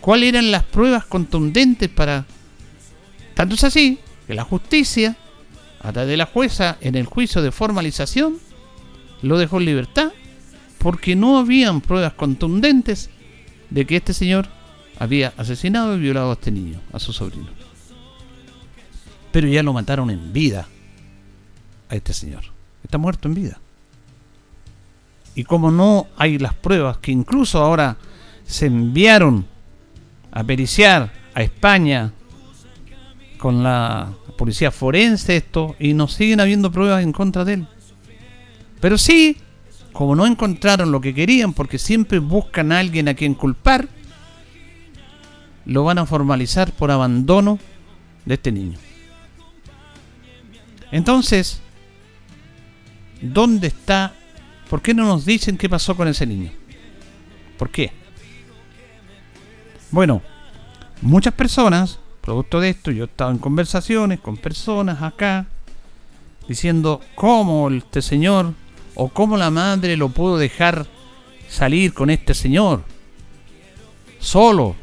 ¿Cuáles 0.00 0.30
eran 0.30 0.50
las 0.50 0.62
pruebas 0.62 1.04
contundentes 1.04 1.88
para... 1.88 2.24
Tanto 3.34 3.54
es 3.54 3.64
así 3.64 3.98
que 4.26 4.34
la 4.34 4.44
justicia, 4.44 5.16
a 5.80 5.92
través 5.92 6.10
de 6.10 6.16
la 6.16 6.26
jueza, 6.26 6.76
en 6.80 6.94
el 6.94 7.06
juicio 7.06 7.42
de 7.42 7.52
formalización, 7.52 8.38
lo 9.22 9.38
dejó 9.38 9.58
en 9.58 9.66
libertad 9.66 10.12
porque 10.78 11.14
no 11.16 11.38
habían 11.38 11.80
pruebas 11.80 12.14
contundentes 12.14 13.10
de 13.70 13.86
que 13.86 13.96
este 13.96 14.14
señor 14.14 14.48
había 14.98 15.32
asesinado 15.36 15.96
y 15.96 16.00
violado 16.00 16.30
a 16.30 16.34
este 16.34 16.50
niño, 16.50 16.80
a 16.92 16.98
su 16.98 17.12
sobrino. 17.12 17.48
Pero 19.32 19.48
ya 19.48 19.62
lo 19.62 19.72
mataron 19.72 20.10
en 20.10 20.32
vida 20.32 20.68
a 21.88 21.96
este 21.96 22.12
señor. 22.12 22.44
Está 22.82 22.98
muerto 22.98 23.28
en 23.28 23.34
vida. 23.34 23.58
Y 25.34 25.44
como 25.44 25.70
no 25.70 26.08
hay 26.16 26.38
las 26.38 26.54
pruebas 26.54 26.98
que 26.98 27.12
incluso 27.12 27.62
ahora 27.62 27.96
se 28.44 28.66
enviaron 28.66 29.46
a 30.32 30.44
periciar 30.44 31.12
a 31.34 31.42
España 31.42 32.12
con 33.40 33.64
la 33.64 34.12
policía 34.36 34.70
forense 34.70 35.36
esto 35.36 35.74
y 35.80 35.94
no 35.94 36.06
siguen 36.06 36.40
habiendo 36.40 36.70
pruebas 36.70 37.02
en 37.02 37.12
contra 37.12 37.44
de 37.44 37.54
él. 37.54 37.66
Pero 38.80 38.96
sí, 38.98 39.38
como 39.92 40.14
no 40.14 40.26
encontraron 40.26 40.92
lo 40.92 41.00
que 41.00 41.14
querían 41.14 41.52
porque 41.52 41.78
siempre 41.78 42.20
buscan 42.20 42.70
a 42.70 42.78
alguien 42.78 43.08
a 43.08 43.14
quien 43.14 43.34
culpar, 43.34 43.88
lo 45.64 45.84
van 45.84 45.98
a 45.98 46.06
formalizar 46.06 46.72
por 46.72 46.90
abandono 46.90 47.58
de 48.24 48.34
este 48.34 48.52
niño. 48.52 48.78
Entonces, 50.92 51.60
¿dónde 53.20 53.68
está? 53.68 54.14
¿Por 54.68 54.82
qué 54.82 54.94
no 54.94 55.04
nos 55.04 55.24
dicen 55.24 55.56
qué 55.56 55.68
pasó 55.68 55.96
con 55.96 56.08
ese 56.08 56.26
niño? 56.26 56.50
¿Por 57.58 57.70
qué? 57.70 57.92
Bueno, 59.90 60.22
muchas 61.02 61.34
personas, 61.34 61.98
producto 62.30 62.60
de 62.60 62.70
esto, 62.70 62.92
yo 62.92 63.02
he 63.02 63.06
estado 63.06 63.32
en 63.32 63.38
conversaciones 63.38 64.20
con 64.20 64.36
personas 64.36 65.02
acá, 65.02 65.46
diciendo 66.46 67.00
cómo 67.16 67.68
este 67.70 68.02
señor 68.02 68.54
o 68.94 69.08
cómo 69.08 69.36
la 69.36 69.50
madre 69.50 69.96
lo 69.96 70.10
pudo 70.10 70.38
dejar 70.38 70.86
salir 71.48 71.92
con 71.92 72.08
este 72.08 72.34
señor. 72.34 72.84
Solo, 74.20 74.76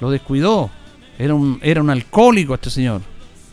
lo 0.00 0.10
descuidó. 0.10 0.68
Era 1.16 1.34
un, 1.34 1.60
era 1.62 1.80
un 1.80 1.90
alcohólico 1.90 2.54
este 2.54 2.70
señor. 2.70 3.02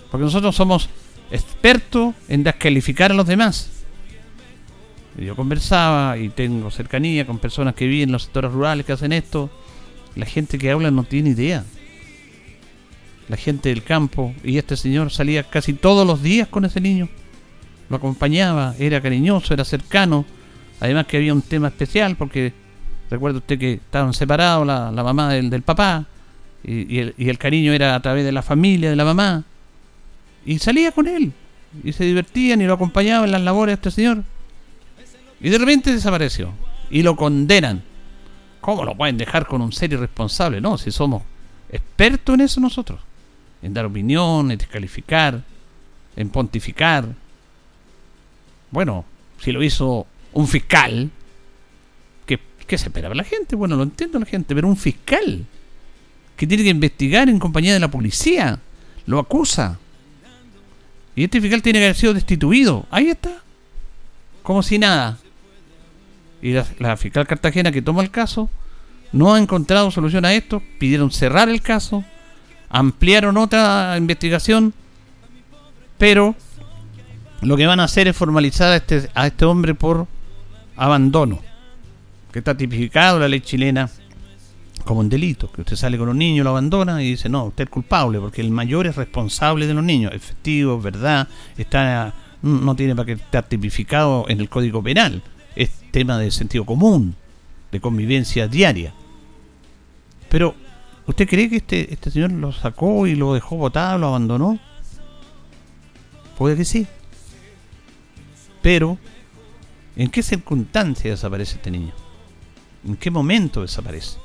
Porque 0.10 0.26
nosotros 0.26 0.56
somos 0.56 0.90
expertos 1.30 2.16
en 2.28 2.44
descalificar 2.44 3.12
a 3.12 3.14
los 3.14 3.28
demás. 3.28 3.70
Yo 5.16 5.36
conversaba 5.36 6.18
y 6.18 6.30
tengo 6.30 6.72
cercanía 6.72 7.28
con 7.28 7.38
personas 7.38 7.76
que 7.76 7.86
viven 7.86 8.10
en 8.10 8.14
los 8.14 8.24
sectores 8.24 8.52
rurales 8.52 8.84
que 8.84 8.94
hacen 8.94 9.14
esto. 9.14 9.52
La 10.16 10.26
gente 10.26 10.58
que 10.58 10.72
habla 10.72 10.90
no 10.90 11.04
tiene 11.04 11.30
idea. 11.30 11.64
La 13.32 13.38
gente 13.38 13.70
del 13.70 13.82
campo. 13.82 14.36
Y 14.44 14.58
este 14.58 14.76
señor 14.76 15.10
salía 15.10 15.44
casi 15.44 15.72
todos 15.72 16.06
los 16.06 16.22
días 16.22 16.50
con 16.50 16.66
ese 16.66 16.82
niño. 16.82 17.08
Lo 17.90 17.96
acompañaba, 17.96 18.76
era 18.78 19.00
cariñoso, 19.00 19.54
era 19.54 19.64
cercano. 19.64 20.26
Además 20.82 21.06
que 21.06 21.16
había 21.16 21.34
un 21.34 21.42
tema 21.42 21.70
especial 21.70 22.18
porque 22.18 22.52
recuerda 23.10 23.38
usted 23.38 23.58
que 23.58 23.74
estaban 23.76 24.14
separados 24.14 24.68
la, 24.68 24.92
la 24.92 25.02
mamá 25.02 25.30
del, 25.32 25.50
del 25.50 25.62
papá. 25.62 26.08
Y, 26.62 27.00
el, 27.00 27.16
y 27.18 27.30
el 27.30 27.38
cariño 27.38 27.72
era 27.72 27.96
a 27.96 28.02
través 28.02 28.26
de 28.26 28.34
la 28.34 28.42
familia, 28.42 28.90
de 28.90 28.98
la 28.98 29.06
mamá. 29.06 29.46
Y 30.46 30.60
salía 30.60 30.92
con 30.92 31.08
él. 31.08 31.32
Y 31.86 31.94
se 31.94 32.04
divertían 32.04 32.60
y 32.60 32.66
lo 32.66 32.74
acompañaban 32.74 33.30
en 33.30 33.32
las 33.32 33.44
labores 33.44 33.72
de 33.72 33.76
este 33.76 33.92
señor. 33.92 34.26
Y 35.40 35.50
de 35.50 35.58
repente 35.58 35.94
desapareció. 35.94 36.52
Y 36.90 37.02
lo 37.02 37.16
condenan. 37.16 37.82
¿Cómo 38.60 38.84
lo 38.84 38.94
pueden 38.94 39.16
dejar 39.16 39.48
con 39.48 39.62
un 39.62 39.72
ser 39.72 39.94
irresponsable? 39.94 40.60
No, 40.60 40.78
si 40.78 40.92
somos 40.92 41.24
expertos 41.72 42.36
en 42.36 42.42
eso 42.42 42.60
nosotros. 42.60 43.00
En 43.62 43.74
dar 43.74 43.86
opinión, 43.86 44.52
en 44.52 44.58
descalificar, 44.58 45.44
en 46.16 46.30
pontificar. 46.30 47.08
Bueno, 48.72 49.06
si 49.40 49.52
lo 49.52 49.62
hizo 49.62 50.08
un 50.34 50.48
fiscal, 50.48 51.12
¿qué, 52.26 52.40
qué 52.66 52.78
se 52.78 52.86
esperaba 52.86 53.14
la 53.16 53.24
gente? 53.24 53.56
Bueno, 53.56 53.76
lo 53.76 53.84
entiendo 53.84 54.20
la 54.20 54.26
gente, 54.26 54.56
pero 54.56 54.68
un 54.68 54.78
fiscal 54.78 55.46
que 56.36 56.48
tiene 56.48 56.64
que 56.64 56.70
investigar 56.70 57.30
en 57.30 57.38
compañía 57.38 57.74
de 57.74 57.80
la 57.80 57.92
policía, 57.92 58.60
lo 59.06 59.20
acusa. 59.20 59.78
Y 61.16 61.26
este 61.26 61.42
fiscal 61.42 61.62
tiene 61.62 61.80
que 61.80 61.86
haber 61.86 61.96
sido 61.96 62.14
destituido. 62.14 62.86
Ahí 62.90 63.10
está. 63.10 63.44
Como 64.42 64.64
si 64.64 64.80
nada. 64.80 65.20
Y 66.42 66.54
la, 66.54 66.66
la 66.80 66.98
fiscal 66.98 67.28
Cartagena 67.28 67.72
que 67.72 67.82
toma 67.82 68.02
el 68.02 68.10
caso 68.10 68.50
no 69.12 69.34
ha 69.34 69.40
encontrado 69.40 69.92
solución 69.92 70.26
a 70.26 70.34
esto. 70.34 70.64
Pidieron 70.80 71.12
cerrar 71.12 71.50
el 71.50 71.62
caso. 71.62 72.04
Ampliaron 72.72 73.38
otra 73.38 73.96
investigación. 73.98 74.74
Pero 75.98 76.36
lo 77.42 77.58
que 77.58 77.68
van 77.68 77.80
a 77.80 77.84
hacer 77.84 78.08
es 78.08 78.16
formalizar 78.16 78.72
a 78.72 78.78
este, 78.78 79.10
a 79.14 79.28
este 79.28 79.46
hombre 79.46 79.76
por 79.76 80.08
abandono. 80.76 81.40
Que 82.32 82.40
está 82.40 82.56
tipificado 82.56 83.18
en 83.18 83.22
la 83.22 83.28
ley 83.28 83.42
chilena 83.42 83.90
como 84.86 85.02
un 85.02 85.10
delito. 85.10 85.52
Que 85.52 85.62
usted 85.62 85.76
sale 85.76 85.98
con 85.98 86.10
un 86.10 86.18
niño, 86.18 86.44
lo 86.44 86.52
abandona 86.52 87.02
y 87.04 87.12
dice, 87.12 87.30
no, 87.30 87.46
usted 87.46 87.66
es 87.66 87.70
culpable 87.70 88.20
porque 88.20 88.42
el 88.42 88.52
mayor 88.52 88.88
es 88.88 88.96
responsable 88.96 89.68
de 89.68 89.74
los 89.74 89.84
niños. 89.84 90.14
Efectivo, 90.14 90.82
verdad, 90.82 91.28
está 91.58 92.14
no 92.42 92.76
tiene 92.76 92.96
para 92.96 93.06
que 93.06 93.12
estar 93.14 93.48
tipificado 93.48 94.26
en 94.28 94.40
el 94.40 94.50
Código 94.50 94.82
Penal. 94.82 95.22
Es 95.56 95.70
tema 95.92 96.18
de 96.18 96.32
sentido 96.32 96.66
común, 96.66 97.16
de 97.72 97.80
convivencia 97.80 98.48
diaria. 98.48 98.94
Pero, 100.30 100.56
¿usted 101.08 101.28
cree 101.28 101.50
que 101.50 101.58
este, 101.58 101.94
este 101.94 102.12
señor 102.12 102.32
lo 102.32 102.52
sacó 102.52 103.08
y 103.08 103.16
lo 103.16 103.34
dejó 103.34 103.58
botado, 103.58 103.98
lo 103.98 104.08
abandonó? 104.08 104.60
Puede 106.38 106.56
que 106.56 106.66
sí. 106.66 106.88
Pero, 108.62 108.98
¿en 109.96 110.10
qué 110.10 110.24
circunstancia 110.24 111.12
desaparece 111.12 111.56
este 111.56 111.72
niño? 111.72 111.94
¿En 112.86 112.96
qué 112.96 113.12
momento 113.12 113.62
desaparece? 113.62 114.18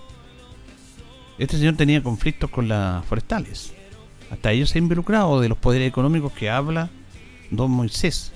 Este 1.38 1.59
señor 1.59 1.76
tenía 1.76 2.02
conflictos 2.02 2.50
con 2.50 2.68
las 2.68 3.04
forestales. 3.04 3.73
Hasta 4.30 4.52
ellos 4.52 4.71
se 4.71 4.78
ha 4.78 4.83
involucrado 4.83 5.40
de 5.40 5.49
los 5.49 5.59
poderes 5.59 5.88
económicos 5.88 6.33
que 6.33 6.50
habla 6.50 6.90
don 7.50 7.71
Moisés. 7.71 8.33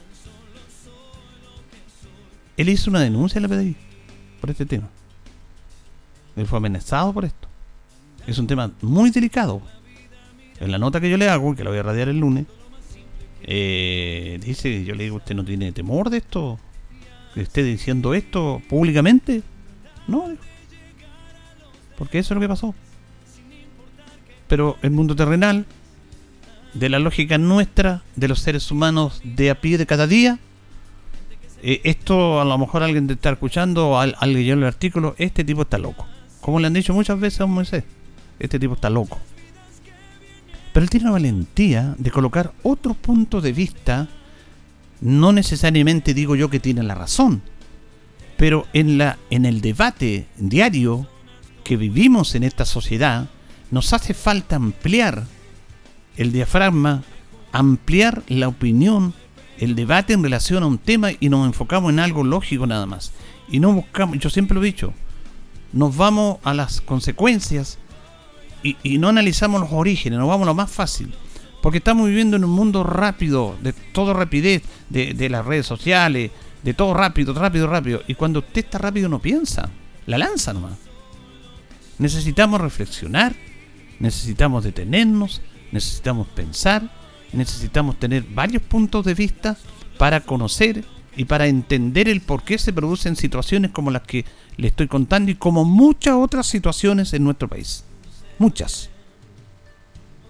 Él 2.56 2.68
hizo 2.68 2.90
una 2.90 3.00
denuncia 3.00 3.38
en 3.38 3.42
la 3.42 3.48
PDI 3.48 3.76
por 4.40 4.50
este 4.50 4.66
tema. 4.66 4.88
Él 6.36 6.46
fue 6.46 6.58
amenazado 6.58 7.12
por 7.12 7.24
esto. 7.24 7.49
Es 8.26 8.38
un 8.38 8.46
tema 8.46 8.70
muy 8.82 9.10
delicado. 9.10 9.62
En 10.58 10.70
la 10.70 10.78
nota 10.78 11.00
que 11.00 11.10
yo 11.10 11.16
le 11.16 11.28
hago, 11.28 11.54
que 11.54 11.64
la 11.64 11.70
voy 11.70 11.78
a 11.78 11.82
radiar 11.82 12.08
el 12.08 12.18
lunes, 12.18 12.46
eh, 13.42 14.38
dice, 14.44 14.84
yo 14.84 14.94
le 14.94 15.04
digo, 15.04 15.16
¿usted 15.16 15.34
no 15.34 15.44
tiene 15.44 15.72
temor 15.72 16.10
de 16.10 16.18
esto? 16.18 16.58
¿Que 17.34 17.42
esté 17.42 17.62
diciendo 17.62 18.14
esto 18.14 18.60
públicamente? 18.68 19.42
No, 20.06 20.36
porque 22.00 22.18
eso 22.18 22.32
es 22.32 22.36
lo 22.36 22.40
que 22.40 22.48
pasó. 22.48 22.74
Pero 24.48 24.78
el 24.82 24.90
mundo 24.90 25.14
terrenal 25.14 25.66
de 26.74 26.88
la 26.88 26.98
lógica 26.98 27.36
nuestra, 27.38 28.02
de 28.16 28.26
los 28.26 28.40
seres 28.40 28.70
humanos 28.70 29.20
de 29.22 29.50
a 29.50 29.60
pie 29.60 29.76
de 29.76 29.86
cada 29.86 30.06
día. 30.06 30.38
Eh, 31.62 31.82
esto 31.84 32.40
a 32.40 32.44
lo 32.46 32.56
mejor 32.56 32.82
alguien 32.82 33.06
te 33.06 33.12
está 33.12 33.30
escuchando, 33.30 33.98
al, 33.98 34.16
alguien 34.18 34.60
el 34.60 34.64
artículo, 34.64 35.14
este 35.18 35.44
tipo 35.44 35.62
está 35.62 35.76
loco. 35.76 36.06
Como 36.40 36.58
le 36.58 36.68
han 36.68 36.72
dicho 36.72 36.94
muchas 36.94 37.20
veces 37.20 37.42
a 37.42 37.46
Moisés, 37.46 37.84
este 38.40 38.58
tipo 38.58 38.74
está 38.74 38.90
loco. 38.90 39.20
Pero 40.72 40.84
él 40.84 40.90
tiene 40.90 41.06
la 41.06 41.12
valentía 41.12 41.94
de 41.98 42.10
colocar 42.10 42.52
otro 42.62 42.94
punto 42.94 43.40
de 43.40 43.52
vista, 43.52 44.08
no 45.00 45.32
necesariamente 45.32 46.14
digo 46.14 46.36
yo 46.36 46.50
que 46.50 46.60
tiene 46.60 46.82
la 46.82 46.94
razón, 46.94 47.42
pero 48.36 48.66
en, 48.72 48.98
la, 48.98 49.18
en 49.30 49.44
el 49.44 49.60
debate 49.60 50.26
diario 50.38 51.06
que 51.64 51.76
vivimos 51.76 52.34
en 52.34 52.44
esta 52.44 52.64
sociedad, 52.64 53.28
nos 53.70 53.92
hace 53.92 54.14
falta 54.14 54.56
ampliar 54.56 55.24
el 56.16 56.32
diafragma, 56.32 57.02
ampliar 57.52 58.22
la 58.28 58.48
opinión, 58.48 59.14
el 59.58 59.74
debate 59.74 60.12
en 60.12 60.22
relación 60.22 60.62
a 60.62 60.66
un 60.66 60.78
tema 60.78 61.10
y 61.18 61.28
nos 61.28 61.46
enfocamos 61.46 61.92
en 61.92 61.98
algo 61.98 62.24
lógico 62.24 62.66
nada 62.66 62.86
más. 62.86 63.12
Y 63.50 63.60
no 63.60 63.72
buscamos, 63.72 64.18
yo 64.18 64.30
siempre 64.30 64.54
lo 64.54 64.62
he 64.62 64.66
dicho, 64.66 64.92
nos 65.72 65.96
vamos 65.96 66.38
a 66.44 66.54
las 66.54 66.80
consecuencias 66.80 67.78
y, 68.62 68.98
no 68.98 69.08
analizamos 69.08 69.60
los 69.60 69.72
orígenes, 69.72 70.18
nos 70.18 70.28
vamos 70.28 70.44
a 70.44 70.50
lo 70.50 70.54
más 70.54 70.70
fácil. 70.70 71.12
Porque 71.62 71.78
estamos 71.78 72.06
viviendo 72.06 72.36
en 72.36 72.44
un 72.44 72.50
mundo 72.50 72.84
rápido, 72.84 73.56
de 73.60 73.72
todo 73.72 74.14
rapidez, 74.14 74.62
de, 74.88 75.12
de 75.12 75.28
las 75.28 75.44
redes 75.44 75.66
sociales, 75.66 76.30
de 76.62 76.74
todo 76.74 76.94
rápido, 76.94 77.34
rápido, 77.34 77.66
rápido. 77.66 78.02
Y 78.06 78.14
cuando 78.14 78.40
usted 78.40 78.64
está 78.64 78.78
rápido 78.78 79.08
no 79.08 79.18
piensa, 79.20 79.68
la 80.06 80.18
lanza 80.18 80.52
nomás. 80.52 80.78
Necesitamos 81.98 82.60
reflexionar, 82.60 83.34
necesitamos 83.98 84.64
detenernos, 84.64 85.42
necesitamos 85.70 86.26
pensar, 86.28 86.90
necesitamos 87.32 87.98
tener 87.98 88.24
varios 88.24 88.62
puntos 88.62 89.04
de 89.04 89.14
vista 89.14 89.56
para 89.98 90.20
conocer 90.20 90.84
y 91.16 91.26
para 91.26 91.46
entender 91.46 92.08
el 92.08 92.22
por 92.22 92.42
qué 92.42 92.56
se 92.56 92.72
producen 92.72 93.16
situaciones 93.16 93.70
como 93.72 93.90
las 93.90 94.02
que 94.02 94.24
le 94.56 94.68
estoy 94.68 94.88
contando 94.88 95.30
y 95.30 95.34
como 95.34 95.64
muchas 95.64 96.14
otras 96.14 96.46
situaciones 96.46 97.12
en 97.12 97.24
nuestro 97.24 97.48
país. 97.48 97.84
Muchas. 98.40 98.88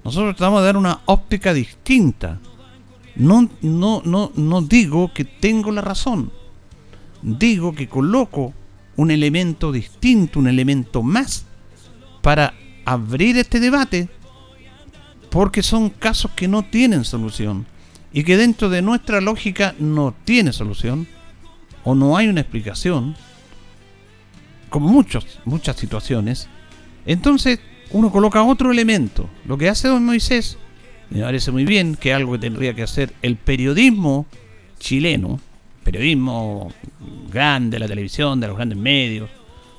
Nosotros 0.02 0.34
tratamos 0.34 0.62
de 0.62 0.66
dar 0.66 0.76
una 0.76 1.00
óptica 1.06 1.54
distinta. 1.54 2.40
No, 3.14 3.48
no, 3.62 4.02
no, 4.04 4.32
no 4.34 4.62
digo 4.62 5.14
que 5.14 5.24
tengo 5.24 5.70
la 5.70 5.80
razón. 5.80 6.32
Digo 7.22 7.72
que 7.72 7.88
coloco 7.88 8.52
un 8.96 9.12
elemento 9.12 9.70
distinto, 9.70 10.40
un 10.40 10.48
elemento 10.48 11.04
más, 11.04 11.44
para 12.20 12.52
abrir 12.84 13.36
este 13.38 13.60
debate 13.60 14.08
porque 15.30 15.62
son 15.62 15.88
casos 15.90 16.32
que 16.32 16.48
no 16.48 16.64
tienen 16.64 17.04
solución 17.04 17.64
y 18.12 18.24
que 18.24 18.36
dentro 18.36 18.70
de 18.70 18.82
nuestra 18.82 19.20
lógica 19.20 19.76
no 19.78 20.16
tiene 20.24 20.52
solución 20.52 21.06
o 21.84 21.94
no 21.94 22.16
hay 22.16 22.26
una 22.26 22.40
explicación, 22.40 23.14
como 24.68 24.88
muchos, 24.88 25.38
muchas 25.44 25.76
situaciones, 25.76 26.48
entonces 27.06 27.60
uno 27.92 28.10
coloca 28.10 28.42
otro 28.42 28.70
elemento. 28.70 29.28
Lo 29.46 29.58
que 29.58 29.68
hace 29.68 29.88
don 29.88 30.04
Moisés, 30.04 30.58
me 31.10 31.22
parece 31.22 31.50
muy 31.50 31.64
bien, 31.64 31.96
que 31.96 32.10
es 32.10 32.16
algo 32.16 32.32
que 32.32 32.38
tendría 32.38 32.74
que 32.74 32.82
hacer 32.82 33.12
el 33.22 33.36
periodismo 33.36 34.26
chileno, 34.78 35.40
periodismo 35.84 36.72
grande, 37.32 37.76
de 37.76 37.80
la 37.80 37.88
televisión, 37.88 38.40
de 38.40 38.48
los 38.48 38.56
grandes 38.56 38.78
medios, 38.78 39.28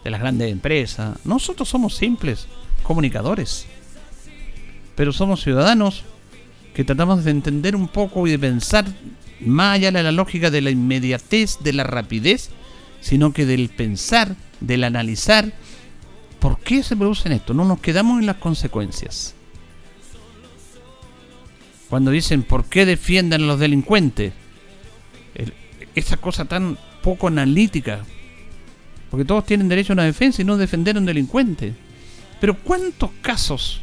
de 0.03 0.09
las 0.09 0.19
grandes 0.19 0.51
empresas. 0.51 1.17
Nosotros 1.25 1.69
somos 1.69 1.95
simples 1.95 2.47
comunicadores 2.83 3.67
pero 4.95 5.13
somos 5.13 5.41
ciudadanos 5.41 6.03
que 6.75 6.83
tratamos 6.83 7.23
de 7.23 7.31
entender 7.31 7.75
un 7.75 7.87
poco 7.87 8.27
y 8.27 8.29
de 8.31 8.39
pensar 8.39 8.85
más 9.39 9.75
allá 9.75 9.91
de 9.91 10.03
la 10.03 10.11
lógica 10.11 10.51
de 10.51 10.61
la 10.61 10.69
inmediatez, 10.69 11.57
de 11.61 11.73
la 11.73 11.83
rapidez, 11.83 12.51
sino 12.99 13.33
que 13.33 13.45
del 13.45 13.69
pensar, 13.69 14.35
del 14.59 14.83
analizar 14.83 15.53
por 16.41 16.59
qué 16.59 16.83
se 16.83 16.97
producen 16.97 17.31
esto. 17.31 17.53
No 17.53 17.63
nos 17.63 17.79
quedamos 17.79 18.19
en 18.19 18.25
las 18.25 18.35
consecuencias. 18.35 19.33
Cuando 21.89 22.11
dicen 22.11 22.43
por 22.43 22.65
qué 22.65 22.85
defiendan 22.85 23.43
a 23.43 23.45
los 23.45 23.59
delincuentes, 23.59 24.33
esa 25.95 26.17
cosa 26.17 26.43
tan 26.45 26.77
poco 27.01 27.27
analítica, 27.27 28.03
porque 29.09 29.25
todos 29.25 29.45
tienen 29.45 29.69
derecho 29.69 29.93
a 29.93 29.95
una 29.95 30.03
defensa 30.03 30.41
y 30.41 30.45
no 30.45 30.57
defender 30.57 30.97
a 30.97 30.99
un 30.99 31.05
delincuente. 31.05 31.73
Pero 32.41 32.57
¿cuántos 32.57 33.11
casos 33.21 33.81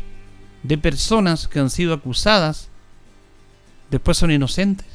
de 0.63 0.79
personas 0.79 1.49
que 1.49 1.61
han 1.61 1.71
sido 1.71 1.95
acusadas 1.95 2.69
después 3.91 4.17
son 4.17 4.31
inocentes. 4.31 4.87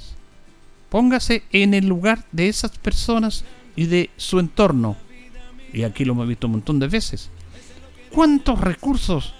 Póngase 0.89 1.43
en 1.51 1.73
el 1.73 1.87
lugar 1.87 2.25
de 2.31 2.47
esas 2.47 2.77
personas 2.77 3.45
y 3.75 3.85
de 3.85 4.09
su 4.17 4.39
entorno. 4.39 4.95
Y 5.73 5.83
aquí 5.83 6.05
lo 6.05 6.13
hemos 6.13 6.27
visto 6.27 6.47
un 6.47 6.53
montón 6.53 6.79
de 6.79 6.87
veces. 6.87 7.31
¿Cuántos 8.13 8.61
recursos 8.61 9.33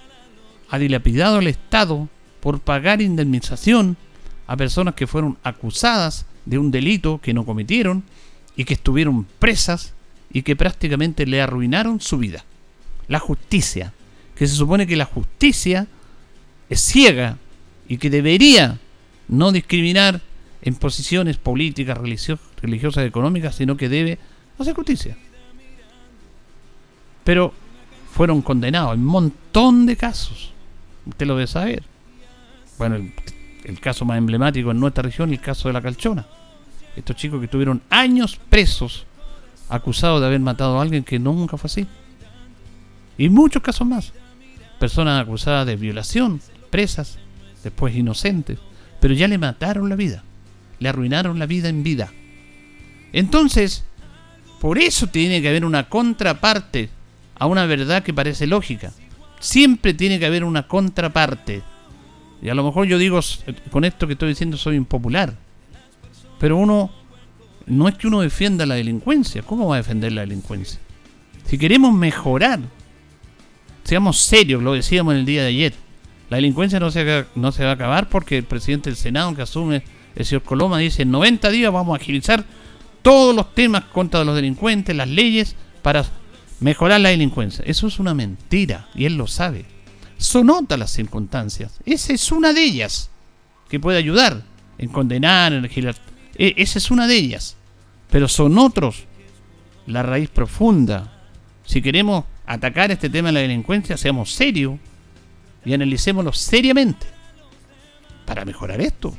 ha 0.68 0.80
dilapidado 0.80 1.38
el 1.38 1.46
Estado 1.46 2.08
por 2.40 2.58
pagar 2.58 3.00
indemnización 3.00 3.96
a 4.48 4.56
personas 4.56 4.94
que 4.94 5.06
fueron 5.06 5.38
acusadas 5.44 6.26
de 6.44 6.58
un 6.58 6.72
delito 6.72 7.20
que 7.22 7.32
no 7.32 7.46
cometieron 7.46 8.02
y 8.56 8.64
que 8.64 8.74
estuvieron 8.74 9.26
presas 9.38 9.94
y 10.32 10.42
que 10.42 10.56
prácticamente 10.56 11.24
le 11.24 11.40
arruinaron 11.40 12.00
su 12.00 12.18
vida? 12.18 12.44
La 13.06 13.20
justicia, 13.20 13.92
que 14.34 14.48
se 14.48 14.56
supone 14.56 14.88
que 14.88 14.96
la 14.96 15.04
justicia 15.04 15.86
es 16.68 16.80
ciega 16.80 17.38
y 17.86 17.98
que 17.98 18.10
debería 18.10 18.80
no 19.28 19.52
discriminar 19.52 20.20
en 20.62 20.74
posiciones 20.74 21.36
políticas, 21.36 21.96
religiosas, 21.96 23.06
económicas, 23.06 23.54
sino 23.54 23.76
que 23.76 23.88
debe 23.88 24.18
hacer 24.58 24.74
justicia. 24.74 25.16
Pero 27.22 27.54
fueron 28.14 28.42
condenados 28.42 28.94
en 28.94 29.00
un 29.00 29.06
montón 29.06 29.86
de 29.86 29.96
casos. 29.96 30.52
Usted 31.04 31.26
lo 31.26 31.34
debe 31.34 31.48
saber. 31.48 31.82
Bueno, 32.78 32.96
el, 33.64 33.80
caso 33.80 34.04
más 34.04 34.18
emblemático 34.18 34.70
en 34.70 34.78
nuestra 34.78 35.02
región 35.02 35.32
el 35.32 35.40
caso 35.40 35.68
de 35.68 35.72
la 35.72 35.82
calchona. 35.82 36.24
Estos 36.94 37.16
chicos 37.16 37.40
que 37.40 37.48
tuvieron 37.48 37.82
años 37.90 38.38
presos 38.48 39.04
acusados 39.68 40.20
de 40.20 40.28
haber 40.28 40.38
matado 40.38 40.78
a 40.78 40.82
alguien 40.82 41.02
que 41.02 41.18
nunca 41.18 41.56
fue 41.56 41.66
así. 41.66 41.88
Y 43.18 43.28
muchos 43.30 43.62
casos 43.62 43.86
más. 43.86 44.12
Personas 44.78 45.20
acusadas 45.20 45.66
de 45.66 45.74
violación, 45.74 46.40
presas, 46.70 47.18
después 47.64 47.96
inocentes, 47.96 48.60
pero 49.00 49.14
ya 49.14 49.26
le 49.26 49.38
mataron 49.38 49.88
la 49.88 49.96
vida. 49.96 50.22
Le 50.78 50.88
arruinaron 50.88 51.40
la 51.40 51.46
vida 51.46 51.68
en 51.68 51.82
vida. 51.82 52.12
Entonces, 53.12 53.84
por 54.60 54.78
eso 54.78 55.08
tiene 55.08 55.42
que 55.42 55.48
haber 55.48 55.64
una 55.64 55.88
contraparte 55.88 56.90
a 57.38 57.46
una 57.46 57.66
verdad 57.66 58.02
que 58.02 58.14
parece 58.14 58.46
lógica. 58.46 58.92
Siempre 59.40 59.94
tiene 59.94 60.18
que 60.18 60.26
haber 60.26 60.44
una 60.44 60.66
contraparte. 60.66 61.62
Y 62.42 62.48
a 62.48 62.54
lo 62.54 62.64
mejor 62.64 62.86
yo 62.86 62.98
digo, 62.98 63.20
con 63.70 63.84
esto 63.84 64.06
que 64.06 64.14
estoy 64.14 64.30
diciendo 64.30 64.56
soy 64.56 64.76
impopular. 64.76 65.34
Pero 66.38 66.56
uno, 66.56 66.90
no 67.66 67.88
es 67.88 67.96
que 67.96 68.06
uno 68.06 68.20
defienda 68.20 68.66
la 68.66 68.74
delincuencia. 68.74 69.42
¿Cómo 69.42 69.68
va 69.68 69.76
a 69.76 69.78
defender 69.78 70.12
la 70.12 70.22
delincuencia? 70.22 70.78
Si 71.44 71.58
queremos 71.58 71.92
mejorar, 71.92 72.60
seamos 73.84 74.20
serios, 74.20 74.62
lo 74.62 74.74
decíamos 74.74 75.14
en 75.14 75.20
el 75.20 75.26
día 75.26 75.42
de 75.42 75.48
ayer. 75.48 75.74
La 76.30 76.36
delincuencia 76.36 76.80
no 76.80 76.90
se, 76.90 77.26
no 77.34 77.52
se 77.52 77.64
va 77.64 77.70
a 77.70 77.74
acabar 77.74 78.08
porque 78.08 78.38
el 78.38 78.44
presidente 78.44 78.90
del 78.90 78.96
Senado 78.96 79.34
que 79.34 79.42
asume, 79.42 79.82
el 80.16 80.24
señor 80.24 80.42
Coloma, 80.42 80.78
dice 80.78 81.02
en 81.02 81.10
90 81.10 81.50
días 81.50 81.72
vamos 81.72 81.98
a 81.98 82.00
agilizar 82.02 82.44
todos 83.02 83.36
los 83.36 83.54
temas 83.54 83.84
contra 83.84 84.24
los 84.24 84.34
delincuentes, 84.34 84.96
las 84.96 85.08
leyes, 85.08 85.56
para 85.82 86.04
mejorar 86.64 86.98
la 86.98 87.10
delincuencia. 87.10 87.62
Eso 87.66 87.86
es 87.86 87.98
una 87.98 88.14
mentira 88.14 88.88
y 88.94 89.04
él 89.04 89.18
lo 89.18 89.26
sabe. 89.26 89.66
Son 90.16 90.48
otras 90.48 90.80
las 90.80 90.90
circunstancias. 90.90 91.78
Esa 91.84 92.14
es 92.14 92.32
una 92.32 92.54
de 92.54 92.64
ellas 92.64 93.10
que 93.68 93.78
puede 93.78 93.98
ayudar 93.98 94.42
en 94.78 94.88
condenar, 94.88 95.52
en 95.52 95.60
legislar. 95.60 95.94
E, 96.36 96.54
esa 96.56 96.78
es 96.78 96.90
una 96.90 97.06
de 97.06 97.16
ellas. 97.16 97.58
Pero 98.08 98.28
son 98.28 98.56
otros 98.56 99.04
la 99.86 100.02
raíz 100.02 100.30
profunda. 100.30 101.12
Si 101.66 101.82
queremos 101.82 102.24
atacar 102.46 102.90
este 102.90 103.10
tema 103.10 103.28
de 103.28 103.34
la 103.34 103.40
delincuencia, 103.40 103.98
seamos 103.98 104.32
serios 104.32 104.78
y 105.66 105.74
analicémoslo 105.74 106.32
seriamente 106.32 107.06
para 108.24 108.46
mejorar 108.46 108.80
esto. 108.80 109.14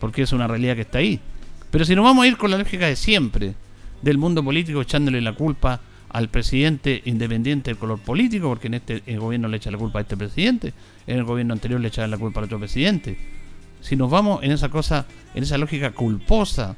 Porque 0.00 0.22
es 0.22 0.32
una 0.32 0.48
realidad 0.48 0.74
que 0.74 0.82
está 0.82 0.98
ahí. 0.98 1.20
Pero 1.70 1.84
si 1.84 1.94
nos 1.94 2.04
vamos 2.04 2.24
a 2.24 2.26
ir 2.26 2.36
con 2.36 2.50
la 2.50 2.58
lógica 2.58 2.88
de 2.88 2.96
siempre, 2.96 3.54
del 4.02 4.18
mundo 4.18 4.42
político 4.42 4.82
echándole 4.82 5.20
la 5.20 5.34
culpa 5.34 5.82
al 6.10 6.28
presidente 6.28 7.02
independiente 7.04 7.70
del 7.70 7.78
color 7.78 7.98
político, 7.98 8.48
porque 8.48 8.68
en 8.68 8.74
este 8.74 9.00
gobierno 9.16 9.48
le 9.48 9.58
echa 9.58 9.70
la 9.70 9.78
culpa 9.78 9.98
a 9.98 10.02
este 10.02 10.16
presidente, 10.16 10.72
en 11.06 11.18
el 11.18 11.24
gobierno 11.24 11.52
anterior 11.52 11.80
le 11.80 11.88
echaban 11.88 12.10
la 12.10 12.18
culpa 12.18 12.40
al 12.40 12.44
otro 12.44 12.58
presidente. 12.58 13.18
Si 13.80 13.96
nos 13.96 14.10
vamos 14.10 14.42
en 14.42 14.52
esa 14.52 14.68
cosa, 14.68 15.06
en 15.34 15.42
esa 15.42 15.58
lógica 15.58 15.92
culposa 15.92 16.76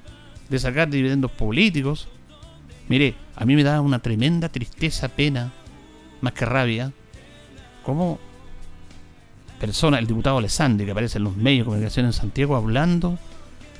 de 0.48 0.58
sacar 0.58 0.90
dividendos 0.90 1.30
políticos, 1.30 2.08
mire, 2.88 3.14
a 3.36 3.44
mí 3.44 3.54
me 3.54 3.62
da 3.62 3.80
una 3.80 4.00
tremenda 4.00 4.48
tristeza, 4.48 5.08
pena, 5.08 5.52
más 6.20 6.32
que 6.32 6.44
rabia, 6.44 6.92
como 7.84 8.18
persona, 9.60 9.98
el 9.98 10.06
diputado 10.06 10.38
Alessandri, 10.38 10.86
que 10.86 10.92
aparece 10.92 11.18
en 11.18 11.24
los 11.24 11.36
medios 11.36 11.60
de 11.60 11.64
comunicación 11.66 12.06
en 12.06 12.12
Santiago, 12.12 12.56
hablando 12.56 13.18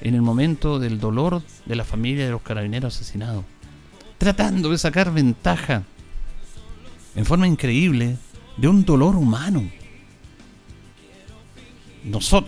en 0.01 0.15
el 0.15 0.23
momento 0.23 0.79
del 0.79 1.01
dolor 1.01 1.43
de 1.67 1.77
la 1.77 1.85
familia 1.85 2.25
de 2.25 2.31
los 2.31 2.43
carabineros 2.43 2.95
asesinados. 2.95 3.45
Tratando 4.21 4.71
de 4.71 4.79
sacar 4.79 5.13
ventaja 5.13 5.83
en 7.17 7.25
forma 7.27 7.49
increíble 7.49 8.19
de 8.57 8.69
un 8.69 8.85
dolor 8.85 9.17
humano. 9.17 9.69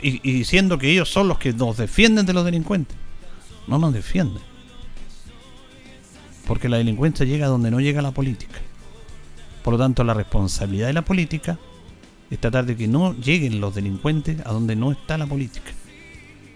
y, 0.03 0.33
diciendo 0.33 0.79
que 0.79 0.91
ellos 0.91 1.09
son 1.09 1.27
los 1.27 1.39
que 1.39 1.53
nos 1.53 1.77
defienden 1.77 2.27
de 2.27 2.33
los 2.33 2.45
delincuentes. 2.45 2.97
No 3.67 3.79
nos 3.79 3.93
defienden. 3.93 4.43
Porque 6.47 6.69
la 6.69 6.77
delincuencia 6.77 7.27
llega 7.27 7.47
donde 7.47 7.71
no 7.71 7.81
llega 7.81 8.03
la 8.03 8.13
política. 8.13 8.61
Por 9.65 9.73
lo 9.73 9.79
tanto, 9.79 10.05
la 10.05 10.15
responsabilidad 10.15 10.89
de 10.89 10.93
la 10.93 11.03
política 11.03 11.59
es 12.31 12.39
tratar 12.39 12.67
de 12.67 12.77
que 12.77 12.87
no 12.87 13.15
lleguen 13.15 13.61
los 13.61 13.75
delincuentes 13.75 14.41
a 14.45 14.53
donde 14.53 14.77
no 14.77 14.93
está 14.93 15.19
la 15.19 15.27
política 15.27 15.73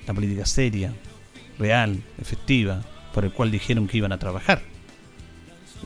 la 0.06 0.14
política 0.14 0.46
seria, 0.46 0.92
real, 1.58 2.02
efectiva, 2.18 2.82
por 3.12 3.24
el 3.24 3.32
cual 3.32 3.50
dijeron 3.50 3.88
que 3.88 3.98
iban 3.98 4.12
a 4.12 4.18
trabajar. 4.18 4.62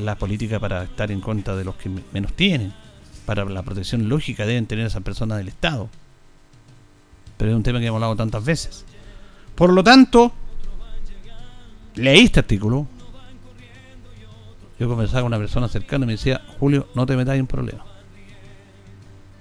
La 0.00 0.16
política 0.16 0.58
para 0.58 0.84
estar 0.84 1.10
en 1.10 1.20
contra 1.20 1.54
de 1.56 1.64
los 1.64 1.76
que 1.76 1.90
menos 2.12 2.32
tienen, 2.32 2.72
para 3.26 3.44
la 3.44 3.62
protección 3.62 4.08
lógica 4.08 4.46
deben 4.46 4.66
tener 4.66 4.86
esas 4.86 5.02
personas 5.02 5.38
del 5.38 5.48
Estado. 5.48 5.88
Pero 7.36 7.50
es 7.50 7.56
un 7.56 7.62
tema 7.62 7.80
que 7.80 7.86
hemos 7.86 7.98
hablado 7.98 8.16
tantas 8.16 8.44
veces. 8.44 8.84
Por 9.54 9.72
lo 9.72 9.84
tanto, 9.84 10.32
leí 11.94 12.24
este 12.24 12.40
artículo. 12.40 12.86
Yo 14.78 14.88
conversaba 14.88 15.22
con 15.22 15.28
una 15.28 15.38
persona 15.38 15.68
cercana 15.68 16.04
y 16.04 16.06
me 16.06 16.12
decía, 16.14 16.40
Julio, 16.58 16.88
no 16.94 17.04
te 17.04 17.16
metas 17.16 17.36
en 17.36 17.46
problema. 17.46 17.84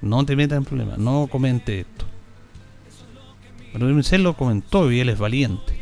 No 0.02 0.26
te 0.26 0.36
metas 0.36 0.58
en 0.58 0.66
problema, 0.66 0.96
no 0.98 1.28
comente 1.32 1.82
esto. 1.82 2.06
Pero 3.72 4.04
se 4.04 4.18
lo 4.18 4.36
comentó 4.36 4.92
y 4.92 5.00
él 5.00 5.10
es 5.10 5.20
valiente. 5.20 5.80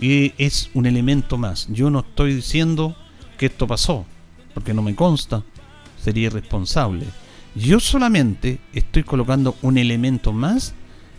Y 0.00 0.32
es 0.38 0.70
un 0.74 0.86
elemento 0.86 1.36
más. 1.36 1.68
Yo 1.68 1.90
no 1.90 2.00
estoy 2.00 2.34
diciendo 2.34 2.96
que 3.40 3.46
esto 3.46 3.66
pasó, 3.66 4.04
porque 4.52 4.74
no 4.74 4.82
me 4.82 4.94
consta, 4.94 5.42
sería 5.96 6.26
irresponsable. 6.26 7.06
Yo 7.54 7.80
solamente 7.80 8.58
estoy 8.74 9.02
colocando 9.02 9.56
un 9.62 9.78
elemento 9.78 10.34
más 10.34 10.74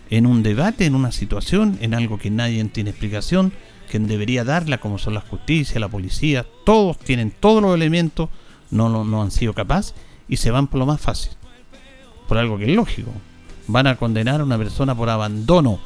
en 0.08 0.26
un 0.26 0.44
debate, 0.44 0.86
en 0.86 0.94
una 0.94 1.10
situación, 1.10 1.78
en 1.80 1.94
algo 1.94 2.18
que 2.18 2.30
nadie 2.30 2.64
tiene 2.66 2.90
explicación, 2.90 3.52
que 3.90 3.98
debería 3.98 4.44
darla, 4.44 4.78
como 4.78 4.98
son 4.98 5.14
la 5.14 5.20
justicia, 5.20 5.80
la 5.80 5.88
policía, 5.88 6.46
todos 6.64 6.96
tienen 6.96 7.32
todos 7.32 7.60
los 7.60 7.74
elementos, 7.74 8.28
no, 8.70 8.88
no, 8.88 9.02
no 9.02 9.20
han 9.20 9.32
sido 9.32 9.52
capaces 9.52 9.96
y 10.28 10.36
se 10.36 10.52
van 10.52 10.68
por 10.68 10.78
lo 10.78 10.86
más 10.86 11.00
fácil, 11.00 11.32
por 12.28 12.38
algo 12.38 12.56
que 12.56 12.70
es 12.70 12.76
lógico 12.76 13.10
van 13.66 13.88
a 13.88 13.96
condenar 13.96 14.40
a 14.40 14.44
una 14.44 14.58
persona 14.58 14.94
por 14.94 15.10
abandono. 15.10 15.80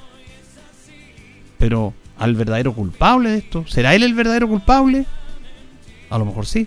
Pero 1.56 1.94
al 2.18 2.34
verdadero 2.34 2.74
culpable 2.74 3.30
de 3.30 3.38
esto, 3.38 3.64
¿será 3.66 3.94
él 3.94 4.02
el 4.02 4.12
verdadero 4.12 4.48
culpable? 4.48 5.06
A 6.10 6.18
lo 6.18 6.24
mejor 6.24 6.46
sí. 6.46 6.66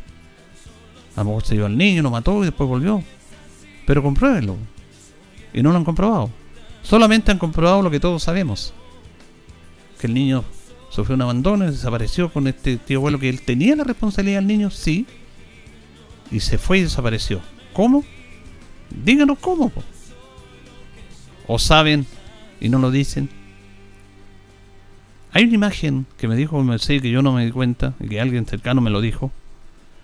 A 1.15 1.21
lo 1.21 1.25
mejor 1.25 1.45
se 1.45 1.55
dio 1.55 1.65
al 1.65 1.77
niño, 1.77 2.01
lo 2.01 2.11
mató 2.11 2.41
y 2.41 2.45
después 2.45 2.69
volvió. 2.69 3.03
Pero 3.85 4.03
compruébenlo. 4.03 4.57
Y 5.53 5.61
no 5.61 5.71
lo 5.71 5.77
han 5.77 5.85
comprobado. 5.85 6.29
Solamente 6.83 7.31
han 7.31 7.39
comprobado 7.39 7.81
lo 7.81 7.91
que 7.91 7.99
todos 7.99 8.23
sabemos. 8.23 8.73
Que 9.99 10.07
el 10.07 10.13
niño 10.13 10.43
sufrió 10.89 11.15
un 11.15 11.21
abandono 11.21 11.69
desapareció 11.69 12.31
con 12.33 12.47
este 12.47 12.77
tío 12.77 12.97
abuelo 12.97 13.19
que 13.19 13.29
él 13.29 13.41
tenía 13.41 13.75
la 13.75 13.83
responsabilidad 13.83 14.39
del 14.39 14.47
niño, 14.47 14.71
sí. 14.71 15.05
Y 16.31 16.39
se 16.39 16.57
fue 16.57 16.79
y 16.79 16.83
desapareció. 16.83 17.41
¿Cómo? 17.73 18.03
Díganos 19.03 19.37
cómo 19.39 19.71
o 21.49 21.57
saben 21.57 22.05
y 22.61 22.69
no 22.69 22.77
lo 22.77 22.91
dicen. 22.91 23.27
Hay 25.31 25.43
una 25.43 25.53
imagen 25.53 26.05
que 26.17 26.27
me 26.27 26.35
dijo 26.35 26.57
un 26.57 26.75
que 26.77 27.11
yo 27.11 27.21
no 27.21 27.33
me 27.33 27.45
di 27.45 27.51
cuenta, 27.51 27.93
y 27.99 28.07
que 28.07 28.19
alguien 28.19 28.45
cercano 28.45 28.81
me 28.81 28.89
lo 28.89 28.99
dijo, 28.99 29.31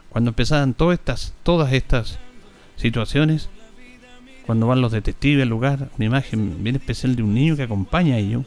cuando 0.10 0.30
empezaban 0.30 0.74
todas 0.74 1.00
estas, 1.00 1.34
todas 1.44 1.74
estas 1.74 2.20
situaciones, 2.78 3.50
cuando 4.46 4.68
van 4.68 4.82
los 4.82 4.92
detectives 4.92 5.42
al 5.44 5.50
lugar, 5.50 5.90
una 5.98 6.06
imagen 6.06 6.64
bien 6.64 6.76
especial 6.76 7.16
de 7.16 7.24
un 7.24 7.34
niño 7.34 7.56
que 7.56 7.64
acompaña 7.64 8.16
a 8.16 8.20
ellos 8.20 8.46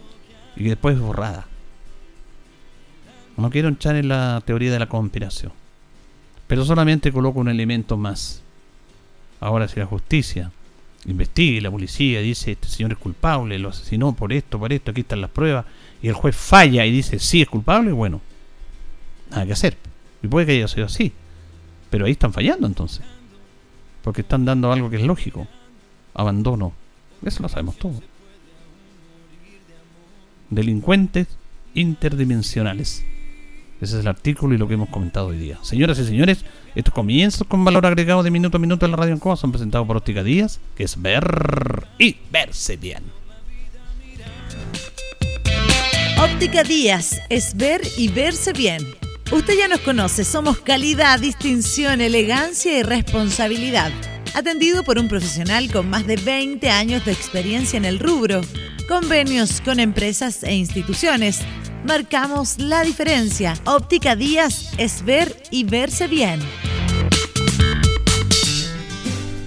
y 0.56 0.62
que 0.62 0.70
después 0.70 0.94
es 0.94 1.00
borrada. 1.00 1.48
No 3.36 3.50
quiero 3.50 3.68
echar 3.68 3.96
en 3.96 4.08
la 4.08 4.42
teoría 4.44 4.72
de 4.72 4.78
la 4.78 4.88
conspiración, 4.88 5.52
pero 6.46 6.64
solamente 6.64 7.12
coloco 7.12 7.40
un 7.40 7.48
elemento 7.48 7.96
más. 7.96 8.42
Ahora 9.40 9.68
si 9.68 9.78
la 9.78 9.86
justicia 9.86 10.52
investigue 11.06 11.60
la 11.60 11.70
policía, 11.70 12.20
dice 12.20 12.52
este 12.52 12.68
señor 12.68 12.92
es 12.92 12.98
culpable, 12.98 13.58
lo 13.58 13.68
asesinó 13.68 14.12
por 14.12 14.32
esto, 14.32 14.58
por 14.58 14.72
esto, 14.72 14.92
aquí 14.92 15.02
están 15.02 15.20
las 15.20 15.30
pruebas, 15.30 15.66
y 16.02 16.08
el 16.08 16.14
juez 16.14 16.36
falla 16.36 16.86
y 16.86 16.92
dice 16.92 17.18
sí 17.18 17.42
es 17.42 17.48
culpable, 17.48 17.92
bueno, 17.92 18.20
nada 19.30 19.46
que 19.46 19.52
hacer. 19.52 19.76
Y 20.22 20.28
puede 20.28 20.46
que 20.46 20.52
haya 20.52 20.68
sido 20.68 20.86
así. 20.86 21.12
Pero 21.90 22.06
ahí 22.06 22.12
están 22.12 22.32
fallando 22.32 22.66
entonces. 22.66 23.04
Porque 24.02 24.22
están 24.22 24.44
dando 24.44 24.72
algo 24.72 24.90
que 24.90 24.96
es 24.96 25.02
lógico. 25.02 25.46
Abandono. 26.14 26.72
Eso 27.24 27.42
lo 27.42 27.48
sabemos 27.48 27.76
todo. 27.76 28.00
Delincuentes 30.50 31.28
interdimensionales. 31.74 33.04
Ese 33.80 33.96
es 33.96 34.00
el 34.00 34.08
artículo 34.08 34.54
y 34.54 34.58
lo 34.58 34.66
que 34.66 34.74
hemos 34.74 34.88
comentado 34.88 35.28
hoy 35.28 35.38
día. 35.38 35.58
Señoras 35.62 35.98
y 36.00 36.04
señores, 36.04 36.44
estos 36.74 36.92
comienzos 36.92 37.46
con 37.46 37.64
valor 37.64 37.86
agregado 37.86 38.24
de 38.24 38.30
minuto 38.30 38.56
a 38.56 38.60
minuto 38.60 38.84
en 38.84 38.90
la 38.90 38.96
radio 38.96 39.12
en 39.12 39.20
Coa 39.20 39.36
son 39.36 39.52
presentados 39.52 39.86
por 39.86 39.96
Óptica 39.96 40.24
Díaz, 40.24 40.58
que 40.74 40.82
es 40.82 41.00
ver 41.00 41.86
y 41.98 42.16
verse 42.32 42.76
bien. 42.76 43.04
Óptica 46.20 46.64
Díaz 46.64 47.20
es 47.28 47.56
ver 47.56 47.80
y 47.96 48.08
verse 48.08 48.52
bien. 48.52 48.84
Usted 49.30 49.56
ya 49.56 49.68
nos 49.68 49.78
conoce, 49.80 50.24
somos 50.24 50.58
calidad, 50.58 51.20
distinción, 51.20 52.00
elegancia 52.00 52.76
y 52.76 52.82
responsabilidad. 52.82 53.92
Atendido 54.34 54.82
por 54.82 54.98
un 54.98 55.06
profesional 55.06 55.70
con 55.70 55.88
más 55.88 56.08
de 56.08 56.16
20 56.16 56.70
años 56.70 57.04
de 57.04 57.12
experiencia 57.12 57.76
en 57.76 57.84
el 57.84 58.00
rubro. 58.00 58.40
Convenios 58.88 59.60
con 59.60 59.78
empresas 59.78 60.42
e 60.42 60.56
instituciones 60.56 61.38
marcamos 61.86 62.58
la 62.58 62.82
diferencia. 62.82 63.54
Óptica 63.64 64.16
Díaz 64.16 64.72
es 64.76 65.04
ver 65.04 65.40
y 65.52 65.62
verse 65.62 66.08
bien. 66.08 66.40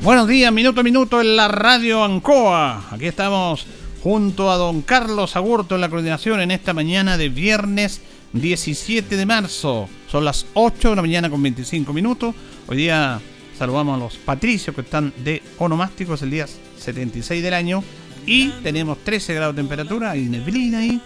Buenos 0.02 0.26
días, 0.26 0.54
minuto 0.54 0.80
a 0.80 0.84
minuto 0.84 1.20
en 1.20 1.36
la 1.36 1.50
radio 1.50 2.02
Ancoa. 2.02 2.86
Aquí 2.92 3.08
estamos 3.08 3.68
junto 4.04 4.52
a 4.52 4.58
don 4.58 4.82
Carlos 4.82 5.36
Agurto 5.36 5.76
en 5.76 5.82
la 5.82 5.90
coordinación 5.90 6.42
en 6.42 6.52
esta 6.52 6.74
mañana 6.74 7.18
de 7.18 7.30
viernes 7.30 8.02
17 8.34 9.16
de 9.16 9.26
marzo. 9.26 9.88
Son 10.10 10.26
las 10.26 10.46
8 10.54 10.90
de 10.90 10.96
la 10.96 11.02
mañana 11.02 11.30
con 11.30 11.42
25 11.42 11.94
minutos. 11.94 12.34
Hoy 12.68 12.78
día 12.78 13.20
saludamos 13.58 13.96
a 13.96 14.04
los 14.04 14.18
patricios 14.18 14.76
que 14.76 14.82
están 14.82 15.14
de 15.24 15.44
onomásticos 15.60 16.22
el 16.24 16.32
día 16.32 16.48
76 16.48 17.44
del 17.44 17.54
año. 17.54 17.84
Y 18.26 18.50
tenemos 18.64 19.00
13 19.04 19.34
grados 19.34 19.56
de 19.56 19.62
temperatura, 19.62 20.12
hay 20.12 20.22
neblina 20.26 20.80
ahí. 20.80 21.02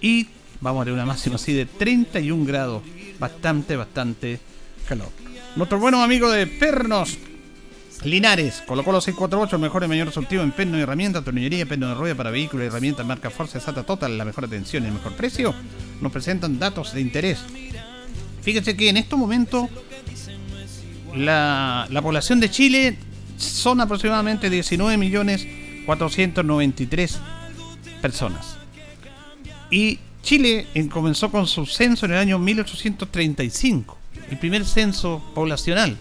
Y 0.00 0.28
vamos 0.60 0.82
a 0.82 0.84
tener 0.84 0.94
una 0.94 1.06
máxima 1.06 1.36
así 1.36 1.52
de 1.52 1.66
31 1.66 2.44
grados. 2.44 2.82
Bastante, 3.18 3.76
bastante 3.76 4.40
calor. 4.88 5.08
Nuestro 5.56 5.78
buenos 5.78 6.00
amigos 6.00 6.34
de 6.34 6.46
Pernos 6.46 7.18
Linares, 8.06 8.62
colocó 8.66 8.92
los 8.92 9.04
648, 9.04 9.56
el 9.56 9.62
mejor 9.62 9.84
y 9.84 9.88
mayor 9.88 10.12
surtido 10.12 10.42
en 10.42 10.52
perno 10.52 10.78
y 10.78 10.82
herramientas, 10.82 11.24
tornillería, 11.24 11.66
perno 11.66 11.88
de 11.88 11.94
rueda 11.94 12.14
para 12.14 12.30
vehículos 12.30 12.64
y 12.64 12.68
herramientas 12.68 13.04
marca 13.04 13.30
Forza 13.30 13.58
Sata 13.58 13.82
Total, 13.82 14.16
la 14.16 14.24
mejor 14.24 14.44
atención 14.44 14.84
y 14.84 14.86
el 14.86 14.92
mejor 14.92 15.14
precio. 15.14 15.54
Nos 16.00 16.12
presentan 16.12 16.58
datos 16.58 16.92
de 16.92 17.00
interés. 17.00 17.40
Fíjense 18.42 18.76
que 18.76 18.88
en 18.88 18.96
estos 18.96 19.18
momentos 19.18 19.68
la, 21.14 21.88
la 21.90 22.02
población 22.02 22.38
de 22.38 22.50
Chile 22.50 22.96
son 23.38 23.80
aproximadamente 23.80 24.50
19 24.50 24.96
millones 24.96 25.46
493 25.86 27.18
personas. 28.00 28.56
Y 29.70 29.98
Chile 30.22 30.66
comenzó 30.90 31.30
con 31.30 31.46
su 31.46 31.66
censo 31.66 32.06
en 32.06 32.12
el 32.12 32.18
año 32.18 32.38
1835, 32.38 33.98
el 34.30 34.38
primer 34.38 34.64
censo 34.64 35.22
poblacional. 35.34 35.96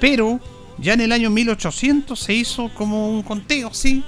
Pero 0.00 0.40
ya 0.82 0.94
en 0.94 1.00
el 1.00 1.12
año 1.12 1.30
1800 1.30 2.18
se 2.18 2.34
hizo 2.34 2.68
como 2.74 3.08
un 3.08 3.22
conteo, 3.22 3.72
sí, 3.72 4.02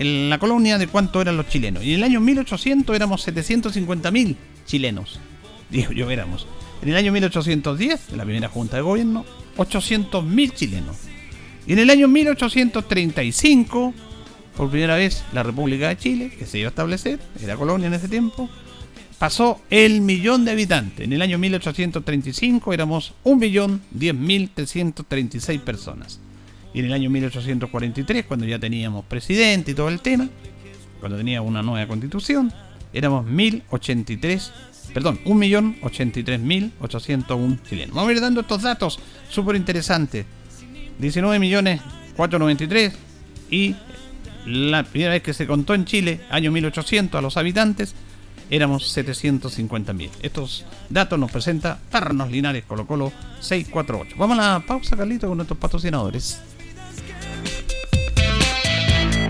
en 0.00 0.28
la 0.28 0.38
colonia 0.38 0.76
de 0.76 0.88
cuánto 0.88 1.22
eran 1.22 1.36
los 1.36 1.48
chilenos. 1.48 1.84
Y 1.84 1.90
en 1.90 1.98
el 1.98 2.04
año 2.04 2.20
1800 2.20 2.94
éramos 2.96 3.26
750.000 3.26 4.36
chilenos. 4.66 5.20
Digo, 5.70 5.92
yo 5.92 6.10
éramos. 6.10 6.46
En 6.82 6.88
el 6.88 6.96
año 6.96 7.12
1810, 7.12 8.08
en 8.10 8.18
la 8.18 8.24
primera 8.24 8.48
junta 8.48 8.76
de 8.76 8.82
gobierno, 8.82 9.24
800.000 9.56 10.52
chilenos. 10.54 10.96
Y 11.66 11.74
en 11.74 11.78
el 11.78 11.90
año 11.90 12.08
1835, 12.08 13.94
por 14.56 14.70
primera 14.70 14.96
vez, 14.96 15.22
la 15.32 15.44
República 15.44 15.88
de 15.88 15.96
Chile, 15.96 16.30
que 16.36 16.46
se 16.46 16.58
iba 16.58 16.68
a 16.68 16.70
establecer, 16.70 17.20
era 17.40 17.56
colonia 17.56 17.86
en 17.86 17.94
ese 17.94 18.08
tiempo, 18.08 18.48
pasó 19.20 19.60
el 19.68 20.00
millón 20.00 20.44
de 20.46 20.52
habitantes. 20.52 21.04
En 21.04 21.12
el 21.12 21.20
año 21.20 21.36
1835 21.36 22.72
éramos 22.72 23.12
1.010.336 23.24 25.60
personas. 25.60 26.20
Y 26.72 26.78
en 26.78 26.86
el 26.86 26.94
año 26.94 27.10
1843, 27.10 28.24
cuando 28.24 28.46
ya 28.46 28.58
teníamos 28.58 29.04
presidente 29.04 29.72
y 29.72 29.74
todo 29.74 29.90
el 29.90 30.00
tema, 30.00 30.26
cuando 31.00 31.18
teníamos 31.18 31.50
una 31.50 31.62
nueva 31.62 31.86
constitución, 31.86 32.50
éramos 32.94 33.26
1.083, 33.26 34.52
perdón, 34.94 35.20
1.083.801 35.26 37.58
chilenos. 37.68 37.94
Vamos 37.94 38.08
a 38.08 38.12
ir 38.12 38.22
dando 38.22 38.40
estos 38.40 38.62
datos 38.62 38.98
súper 39.28 39.54
interesantes. 39.54 40.24
19.493 40.98 42.92
y 43.50 43.76
la 44.46 44.82
primera 44.84 45.12
vez 45.12 45.22
que 45.22 45.34
se 45.34 45.46
contó 45.46 45.74
en 45.74 45.84
Chile, 45.84 46.22
año 46.30 46.50
1800, 46.50 47.18
a 47.18 47.22
los 47.22 47.36
habitantes, 47.36 47.94
éramos 48.50 48.96
750.000. 48.96 50.10
Estos 50.22 50.64
datos 50.88 51.18
nos 51.18 51.30
presenta 51.30 51.78
Tarnos 51.90 52.30
Linares 52.30 52.64
Colo 52.64 52.86
Colo 52.86 53.12
648. 53.40 54.16
Vamos 54.18 54.38
a 54.38 54.54
la 54.54 54.66
pausa, 54.66 54.96
Carlito, 54.96 55.28
con 55.28 55.38
nuestros 55.38 55.58
patrocinadores. 55.58 56.42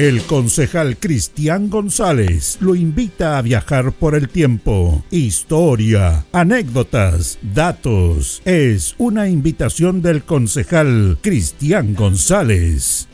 El 0.00 0.22
concejal 0.22 0.96
Cristian 0.96 1.68
González 1.68 2.56
lo 2.62 2.74
invita 2.74 3.36
a 3.36 3.42
viajar 3.42 3.92
por 3.92 4.14
el 4.14 4.30
tiempo. 4.30 5.04
Historia, 5.10 6.24
anécdotas, 6.32 7.38
datos. 7.42 8.40
Es 8.46 8.94
una 8.96 9.28
invitación 9.28 10.00
del 10.00 10.22
concejal 10.22 11.18
Cristian 11.20 11.94
González. 11.94 13.08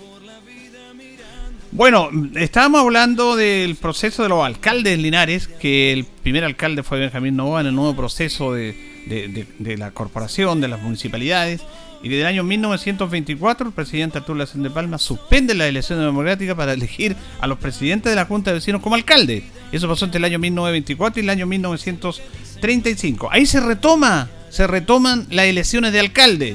Bueno, 1.72 2.08
estábamos 2.36 2.82
hablando 2.82 3.34
del 3.34 3.74
proceso 3.74 4.22
de 4.22 4.28
los 4.28 4.44
alcaldes 4.44 4.96
Linares, 4.96 5.48
que 5.48 5.92
el 5.92 6.04
primer 6.04 6.44
alcalde 6.44 6.84
fue 6.84 7.00
Benjamín 7.00 7.34
Novoa 7.34 7.62
en 7.62 7.66
el 7.66 7.74
nuevo 7.74 7.96
proceso 7.96 8.52
de, 8.52 8.76
la 9.76 9.90
corporación, 9.90 10.60
de 10.60 10.68
las 10.68 10.80
municipalidades, 10.80 11.62
y 12.06 12.08
desde 12.08 12.20
el 12.20 12.28
año 12.28 12.44
1924 12.44 13.66
el 13.66 13.72
presidente 13.72 14.18
Arturo 14.18 14.46
de 14.46 14.70
Palma 14.70 14.96
suspende 14.96 15.56
la 15.56 15.66
elección 15.66 15.98
democrática 15.98 16.54
para 16.54 16.72
elegir 16.72 17.16
a 17.40 17.48
los 17.48 17.58
presidentes 17.58 18.12
de 18.12 18.14
la 18.14 18.26
Junta 18.26 18.52
de 18.52 18.58
Vecinos 18.58 18.80
como 18.80 18.94
alcalde. 18.94 19.42
Eso 19.72 19.88
pasó 19.88 20.04
entre 20.04 20.18
el 20.18 20.24
año 20.24 20.38
1924 20.38 21.20
y 21.20 21.24
el 21.24 21.30
año 21.30 21.46
1935. 21.48 23.28
Ahí 23.32 23.44
se 23.44 23.58
retoma, 23.58 24.30
se 24.50 24.68
retoman 24.68 25.26
las 25.30 25.46
elecciones 25.46 25.92
de 25.92 25.98
alcalde. 25.98 26.54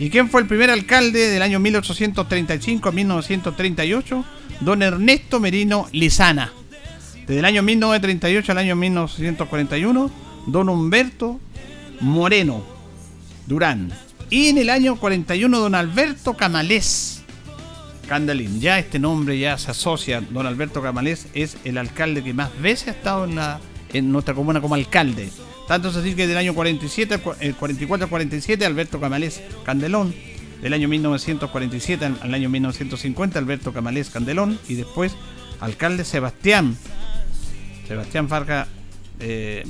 ¿Y 0.00 0.10
quién 0.10 0.28
fue 0.28 0.40
el 0.40 0.48
primer 0.48 0.68
alcalde 0.68 1.28
del 1.28 1.42
año 1.42 1.60
1835 1.60 2.88
a 2.88 2.90
1938? 2.90 4.24
don 4.62 4.82
Ernesto 4.82 5.38
Merino 5.38 5.86
Lizana. 5.92 6.52
Desde 7.20 7.38
el 7.38 7.44
año 7.44 7.62
1938 7.62 8.50
al 8.50 8.58
año 8.58 8.74
1941, 8.74 10.10
don 10.48 10.68
Humberto 10.68 11.38
Moreno 12.00 12.64
Durán. 13.46 13.92
Y 14.32 14.48
en 14.48 14.56
el 14.56 14.70
año 14.70 14.96
41, 14.96 15.58
don 15.58 15.74
Alberto 15.74 16.32
Camalés 16.32 17.22
Candalín. 18.08 18.62
Ya 18.62 18.78
este 18.78 18.98
nombre 18.98 19.38
ya 19.38 19.58
se 19.58 19.70
asocia. 19.70 20.22
Don 20.22 20.46
Alberto 20.46 20.80
Camalés 20.80 21.26
es 21.34 21.58
el 21.64 21.76
alcalde 21.76 22.24
que 22.24 22.32
más 22.32 22.50
veces 22.62 22.88
ha 22.88 22.90
estado 22.92 23.24
en, 23.26 23.34
la, 23.34 23.60
en 23.92 24.10
nuestra 24.10 24.32
comuna 24.32 24.62
como 24.62 24.74
alcalde. 24.74 25.28
Tanto 25.68 25.90
es 25.90 25.96
así 25.96 26.14
que 26.14 26.26
del 26.26 26.38
año 26.38 26.54
47, 26.54 27.20
el 27.40 27.54
44 27.54 28.04
al 28.04 28.08
47, 28.08 28.64
Alberto 28.64 28.98
Camalés 28.98 29.42
Candelón 29.66 30.14
del 30.62 30.72
año 30.72 30.88
1947 30.88 32.12
al 32.22 32.32
año 32.32 32.48
1950, 32.48 33.38
Alberto 33.38 33.74
Camalés 33.74 34.08
Candelón, 34.08 34.58
y 34.66 34.76
después 34.76 35.14
alcalde 35.60 36.06
Sebastián, 36.06 36.78
Sebastián 37.86 38.30
Farca, 38.30 38.66
eh, 39.20 39.64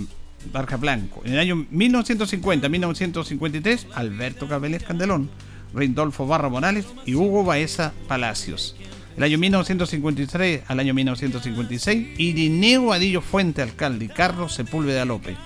Blanco. 0.79 1.23
En 1.25 1.35
el 1.35 1.39
año 1.39 1.67
1950-1953, 1.73 3.87
Alberto 3.95 4.49
Camalés 4.49 4.83
Candelón, 4.83 5.31
Rindolfo 5.75 6.27
Barra 6.27 6.49
Morales 6.49 6.87
y 7.07 7.15
Hugo 7.15 7.45
Baeza 7.45 7.93
Palacios. 8.09 8.75
El 9.17 9.23
año 9.25 9.39
1953 9.39 10.63
al 10.69 10.81
año 10.81 10.95
1956, 10.95 12.19
Irineo 12.19 12.93
Adillo 12.93 13.21
Fuente, 13.21 13.63
alcalde, 13.63 14.07
y 14.07 14.09
Carlos 14.09 14.55
Sepúlveda 14.55 15.05
López 15.05 15.37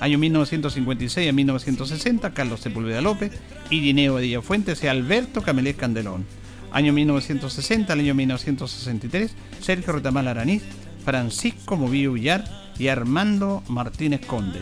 año 0.00 0.18
1956 0.18 1.28
a 1.28 1.32
1960, 1.32 2.34
Carlos 2.34 2.60
Sepúlveda 2.60 3.00
López, 3.00 3.32
Irineo 3.70 4.18
Edilla 4.18 4.42
Fuentes 4.42 4.82
y 4.82 4.88
Alberto 4.88 5.42
Camelés 5.42 5.76
Candelón. 5.76 6.24
Año 6.72 6.92
1960 6.92 7.92
al 7.92 8.00
año 8.00 8.14
1963, 8.14 9.34
Sergio 9.60 9.94
Retamal 9.94 10.28
Araniz, 10.28 10.62
Francisco 11.04 11.76
Movillo 11.76 12.12
Villar 12.12 12.44
y 12.78 12.88
Armando 12.88 13.62
Martínez 13.68 14.24
Conde. 14.26 14.60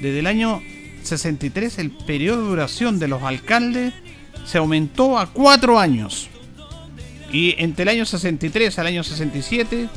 Desde 0.00 0.18
el 0.18 0.26
año 0.26 0.62
63 1.02 1.78
el 1.78 1.90
periodo 1.90 2.42
de 2.42 2.48
duración 2.48 2.98
de 2.98 3.08
los 3.08 3.22
alcaldes 3.22 3.94
se 4.44 4.58
aumentó 4.58 5.18
a 5.18 5.26
cuatro 5.32 5.78
años. 5.78 6.28
Y 7.32 7.54
entre 7.58 7.84
el 7.84 7.88
año 7.90 8.06
63 8.06 8.78
al 8.78 8.86
año 8.86 9.04
67 9.04 9.88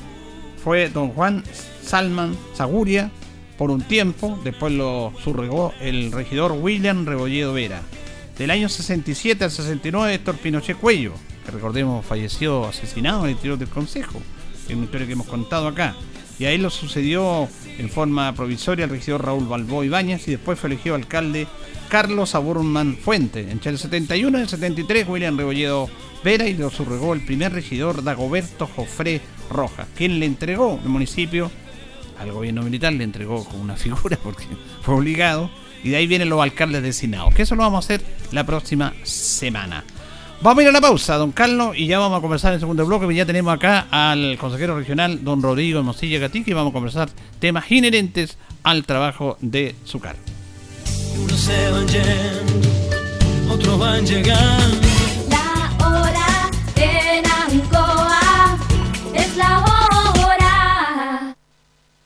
fue 0.63 0.89
don 0.89 1.09
Juan 1.09 1.43
Salman 1.81 2.37
Zaguria, 2.55 3.11
por 3.57 3.69
un 3.71 3.81
tiempo, 3.81 4.39
después 4.43 4.73
lo 4.73 5.13
surregó 5.23 5.73
el 5.79 6.11
regidor 6.11 6.53
William 6.53 7.05
Rebolledo 7.05 7.53
Vera. 7.53 7.81
Del 8.37 8.49
año 8.49 8.67
67 8.67 9.43
al 9.43 9.51
69, 9.51 10.15
Héctor 10.15 10.37
Pinochet 10.37 10.77
Cuello, 10.77 11.13
que 11.45 11.51
recordemos 11.51 12.03
falleció 12.05 12.65
asesinado 12.65 13.19
en 13.19 13.25
el 13.25 13.31
interior 13.31 13.59
del 13.59 13.69
Consejo, 13.69 14.21
es 14.67 14.73
una 14.73 14.85
historia 14.85 15.05
que 15.05 15.13
hemos 15.13 15.27
contado 15.27 15.67
acá. 15.67 15.95
Y 16.39 16.45
ahí 16.45 16.57
lo 16.57 16.69
sucedió 16.69 17.47
en 17.77 17.89
forma 17.89 18.33
provisoria 18.33 18.85
el 18.85 18.91
regidor 18.91 19.25
Raúl 19.25 19.47
Balbó 19.47 19.83
Ibáñez 19.83 20.27
y 20.27 20.31
después 20.31 20.59
fue 20.59 20.69
elegido 20.69 20.95
alcalde 20.95 21.47
Carlos 21.89 22.35
Aburman 22.35 22.97
Fuente. 22.97 23.51
Entre 23.51 23.71
el 23.71 23.77
71 23.77 24.39
y 24.39 24.41
el 24.41 24.49
73, 24.49 25.07
William 25.07 25.37
Rebolledo 25.37 25.89
Vera 26.23 26.47
y 26.47 26.55
lo 26.55 26.69
surregó 26.69 27.13
el 27.13 27.21
primer 27.21 27.53
regidor 27.53 28.03
Dagoberto 28.03 28.65
Jofré 28.67 29.21
Rojas, 29.49 29.87
quien 29.95 30.19
le 30.19 30.25
entregó 30.25 30.79
el 30.81 30.89
municipio 30.89 31.51
al 32.19 32.31
gobierno 32.31 32.63
militar, 32.63 32.93
le 32.93 33.03
entregó 33.03 33.43
como 33.43 33.61
una 33.61 33.75
figura 33.75 34.17
porque 34.23 34.45
fue 34.81 34.95
obligado. 34.95 35.51
Y 35.83 35.89
de 35.89 35.97
ahí 35.97 36.07
vienen 36.07 36.29
los 36.29 36.41
alcaldes 36.41 36.81
designados. 36.81 37.35
Que 37.35 37.41
eso 37.41 37.55
lo 37.55 37.63
vamos 37.63 37.83
a 37.83 37.85
hacer 37.85 38.05
la 38.31 38.45
próxima 38.45 38.93
semana. 39.03 39.83
Vamos 40.41 40.59
a 40.59 40.63
ir 40.63 40.69
a 40.69 40.71
la 40.71 40.81
pausa, 40.81 41.15
don 41.15 41.31
Carlos, 41.31 41.77
y 41.77 41.87
ya 41.87 41.99
vamos 41.99 42.17
a 42.17 42.21
conversar 42.21 42.51
en 42.51 42.55
el 42.55 42.59
segundo 42.59 42.85
bloque. 42.85 43.13
Ya 43.15 43.25
tenemos 43.25 43.53
acá 43.53 43.87
al 43.91 44.37
consejero 44.37 44.77
regional, 44.77 45.23
don 45.23 45.41
Rodrigo 45.41 45.81
Mosilla 45.83 46.19
Gatica, 46.19 46.51
y 46.51 46.53
vamos 46.53 46.71
a 46.71 46.73
conversar 46.73 47.09
temas 47.39 47.71
inherentes 47.71 48.37
al 48.63 48.85
trabajo 48.85 49.37
de 49.39 49.75
Zucar. 49.85 50.15
Unos 51.23 51.39
se 51.39 51.71
van 51.71 51.87
yendo, 51.87 53.53
otros 53.53 53.79
van 53.79 54.05
llegando. 54.05 54.87
La 55.29 55.87
hora 55.87 56.51
en 56.75 57.25
Ancoa 57.25 58.57
es 59.13 59.37
la 59.37 59.59
hora 59.59 59.73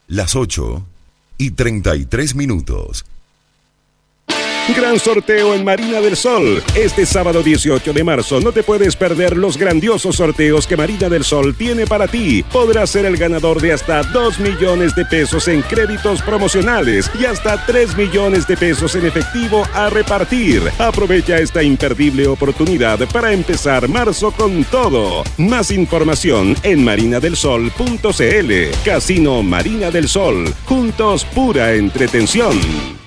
las 0.08 0.36
8 0.36 0.86
y 1.38 1.52
33 1.52 2.36
minutos. 2.36 3.06
Gran 4.76 5.00
sorteo 5.00 5.56
en 5.56 5.64
Marina 5.64 6.02
del 6.02 6.18
Sol. 6.18 6.62
Este 6.76 7.06
sábado 7.06 7.42
18 7.42 7.94
de 7.94 8.04
marzo 8.04 8.42
no 8.42 8.52
te 8.52 8.64
puedes 8.64 8.96
perder 8.96 9.38
los 9.38 9.58
grandiosos 9.58 10.18
sorteos 10.18 10.68
que 10.68 10.76
Marina 10.76 11.10
del 11.10 11.24
Sol 11.24 11.56
tiene 11.56 11.88
para 11.88 12.08
ti. 12.08 12.44
Podrás 12.44 12.90
ser 12.90 13.06
el 13.06 13.18
ganador 13.18 13.62
de 13.62 13.72
hasta 13.72 14.04
2 14.04 14.40
millones 14.40 14.94
de 14.94 15.06
pesos 15.06 15.48
en 15.48 15.62
créditos 15.62 16.22
promocionales 16.22 17.10
y 17.20 17.26
hasta 17.26 17.66
3 17.66 17.96
millones 17.96 18.46
de 18.46 18.58
pesos 18.58 18.94
en 18.96 19.06
efectivo 19.06 19.64
a 19.74 19.90
repartir. 19.90 20.62
Aprovecha 20.78 21.38
esta 21.38 21.64
imperdible 21.64 22.28
oportunidad 22.28 23.00
para 23.10 23.32
empezar 23.32 23.88
marzo 23.88 24.32
con 24.32 24.66
todo. 24.66 25.24
Más 25.38 25.72
información 25.72 26.56
en 26.64 26.84
marinadelsol.cl. 26.84 28.54
Casino 28.84 29.44
Marina 29.44 29.92
del 29.92 30.10
Sol. 30.10 30.54
Juntos 30.66 31.26
pura 31.26 31.74
entretención. 31.74 33.07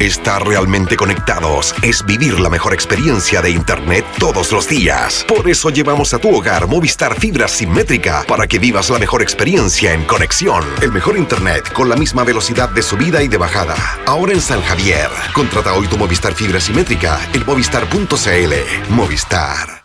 Estar 0.00 0.46
realmente 0.46 0.96
conectados 0.96 1.74
es 1.82 2.04
vivir 2.04 2.40
la 2.40 2.50
mejor 2.50 2.74
experiencia 2.74 3.40
de 3.40 3.50
Internet 3.50 4.04
todos 4.18 4.50
los 4.50 4.68
días. 4.68 5.24
Por 5.26 5.48
eso 5.48 5.70
llevamos 5.70 6.12
a 6.12 6.18
tu 6.18 6.36
hogar 6.36 6.66
Movistar 6.66 7.18
Fibra 7.18 7.46
Simétrica 7.46 8.24
para 8.26 8.46
que 8.46 8.58
vivas 8.58 8.90
la 8.90 8.98
mejor 8.98 9.22
experiencia 9.22 9.94
en 9.94 10.04
conexión. 10.04 10.64
El 10.82 10.92
mejor 10.92 11.16
Internet 11.16 11.72
con 11.72 11.88
la 11.88 11.96
misma 11.96 12.24
velocidad 12.24 12.68
de 12.68 12.82
subida 12.82 13.22
y 13.22 13.28
de 13.28 13.38
bajada. 13.38 13.76
Ahora 14.04 14.32
en 14.32 14.40
San 14.40 14.62
Javier. 14.62 15.10
Contrata 15.32 15.72
hoy 15.72 15.86
tu 15.86 15.96
Movistar 15.96 16.34
Fibra 16.34 16.60
Simétrica 16.60 17.20
en 17.32 17.46
movistar.cl. 17.46 18.90
Movistar. 18.90 19.84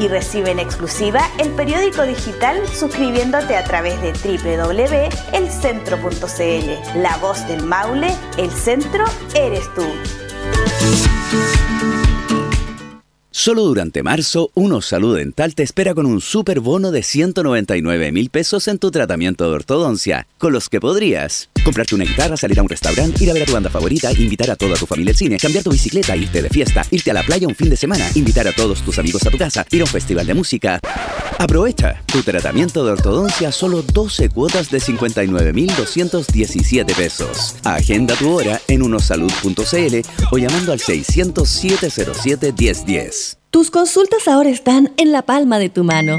y 0.00 0.08
recibe 0.08 0.50
en 0.50 0.58
exclusiva 0.58 1.20
el 1.38 1.50
periódico 1.50 2.02
digital 2.02 2.66
suscribiéndote 2.68 3.56
a 3.56 3.64
través 3.64 4.00
de 4.00 4.12
www.elcentro.cl. 4.12 7.00
La 7.00 7.16
voz 7.18 7.46
del 7.48 7.64
Maule, 7.64 8.14
el 8.36 8.50
centro 8.50 9.04
eres 9.34 9.72
tú. 9.74 9.84
Solo 13.30 13.62
durante 13.62 14.02
marzo, 14.02 14.50
Uno 14.54 14.80
Salud 14.80 15.16
Dental 15.16 15.54
te 15.54 15.62
espera 15.62 15.94
con 15.94 16.06
un 16.06 16.20
super 16.20 16.58
bono 16.58 16.90
de 16.90 17.04
199 17.04 18.10
mil 18.10 18.30
pesos 18.30 18.66
en 18.66 18.80
tu 18.80 18.90
tratamiento 18.90 19.48
de 19.48 19.54
ortodoncia, 19.54 20.26
con 20.38 20.52
los 20.52 20.68
que 20.68 20.80
podrías 20.80 21.48
comprarte 21.64 21.94
una 21.94 22.04
guitarra, 22.04 22.36
salir 22.36 22.58
a 22.58 22.62
un 22.62 22.68
restaurante, 22.68 23.22
ir 23.22 23.30
a 23.30 23.34
ver 23.34 23.42
a 23.42 23.46
tu 23.46 23.52
banda 23.52 23.70
favorita, 23.70 24.10
invitar 24.12 24.50
a 24.50 24.56
toda 24.56 24.74
tu 24.76 24.86
familia 24.86 25.12
al 25.12 25.16
cine, 25.16 25.36
cambiar 25.38 25.62
tu 25.64 25.70
bicicleta, 25.70 26.16
irte 26.16 26.42
de 26.42 26.50
fiesta, 26.50 26.84
irte 26.90 27.10
a 27.10 27.14
la 27.14 27.22
playa 27.22 27.46
un 27.46 27.54
fin 27.54 27.70
de 27.70 27.76
semana, 27.76 28.04
invitar 28.14 28.48
a 28.48 28.52
todos 28.52 28.82
tus 28.82 28.98
amigos 28.98 29.24
a 29.26 29.30
tu 29.30 29.38
casa, 29.38 29.64
ir 29.70 29.80
a 29.80 29.84
un 29.84 29.90
festival 29.90 30.26
de 30.26 30.34
música. 30.34 30.80
Aprovecha 31.38 32.02
tu 32.06 32.22
tratamiento 32.22 32.84
de 32.84 32.92
ortodoncia 32.92 33.52
solo 33.52 33.82
12 33.82 34.30
cuotas 34.30 34.70
de 34.70 34.80
59.217 34.80 36.94
pesos. 36.94 37.56
Agenda 37.64 38.14
tu 38.16 38.32
hora 38.32 38.60
en 38.66 38.82
unosalud.cl 38.82 40.00
o 40.32 40.38
llamando 40.38 40.72
al 40.72 40.80
600 40.80 41.48
707 41.48 42.52
1010. 42.58 43.38
Tus 43.50 43.70
consultas 43.70 44.26
ahora 44.28 44.50
están 44.50 44.92
en 44.96 45.12
la 45.12 45.22
palma 45.22 45.58
de 45.58 45.70
tu 45.70 45.84
mano. 45.84 46.18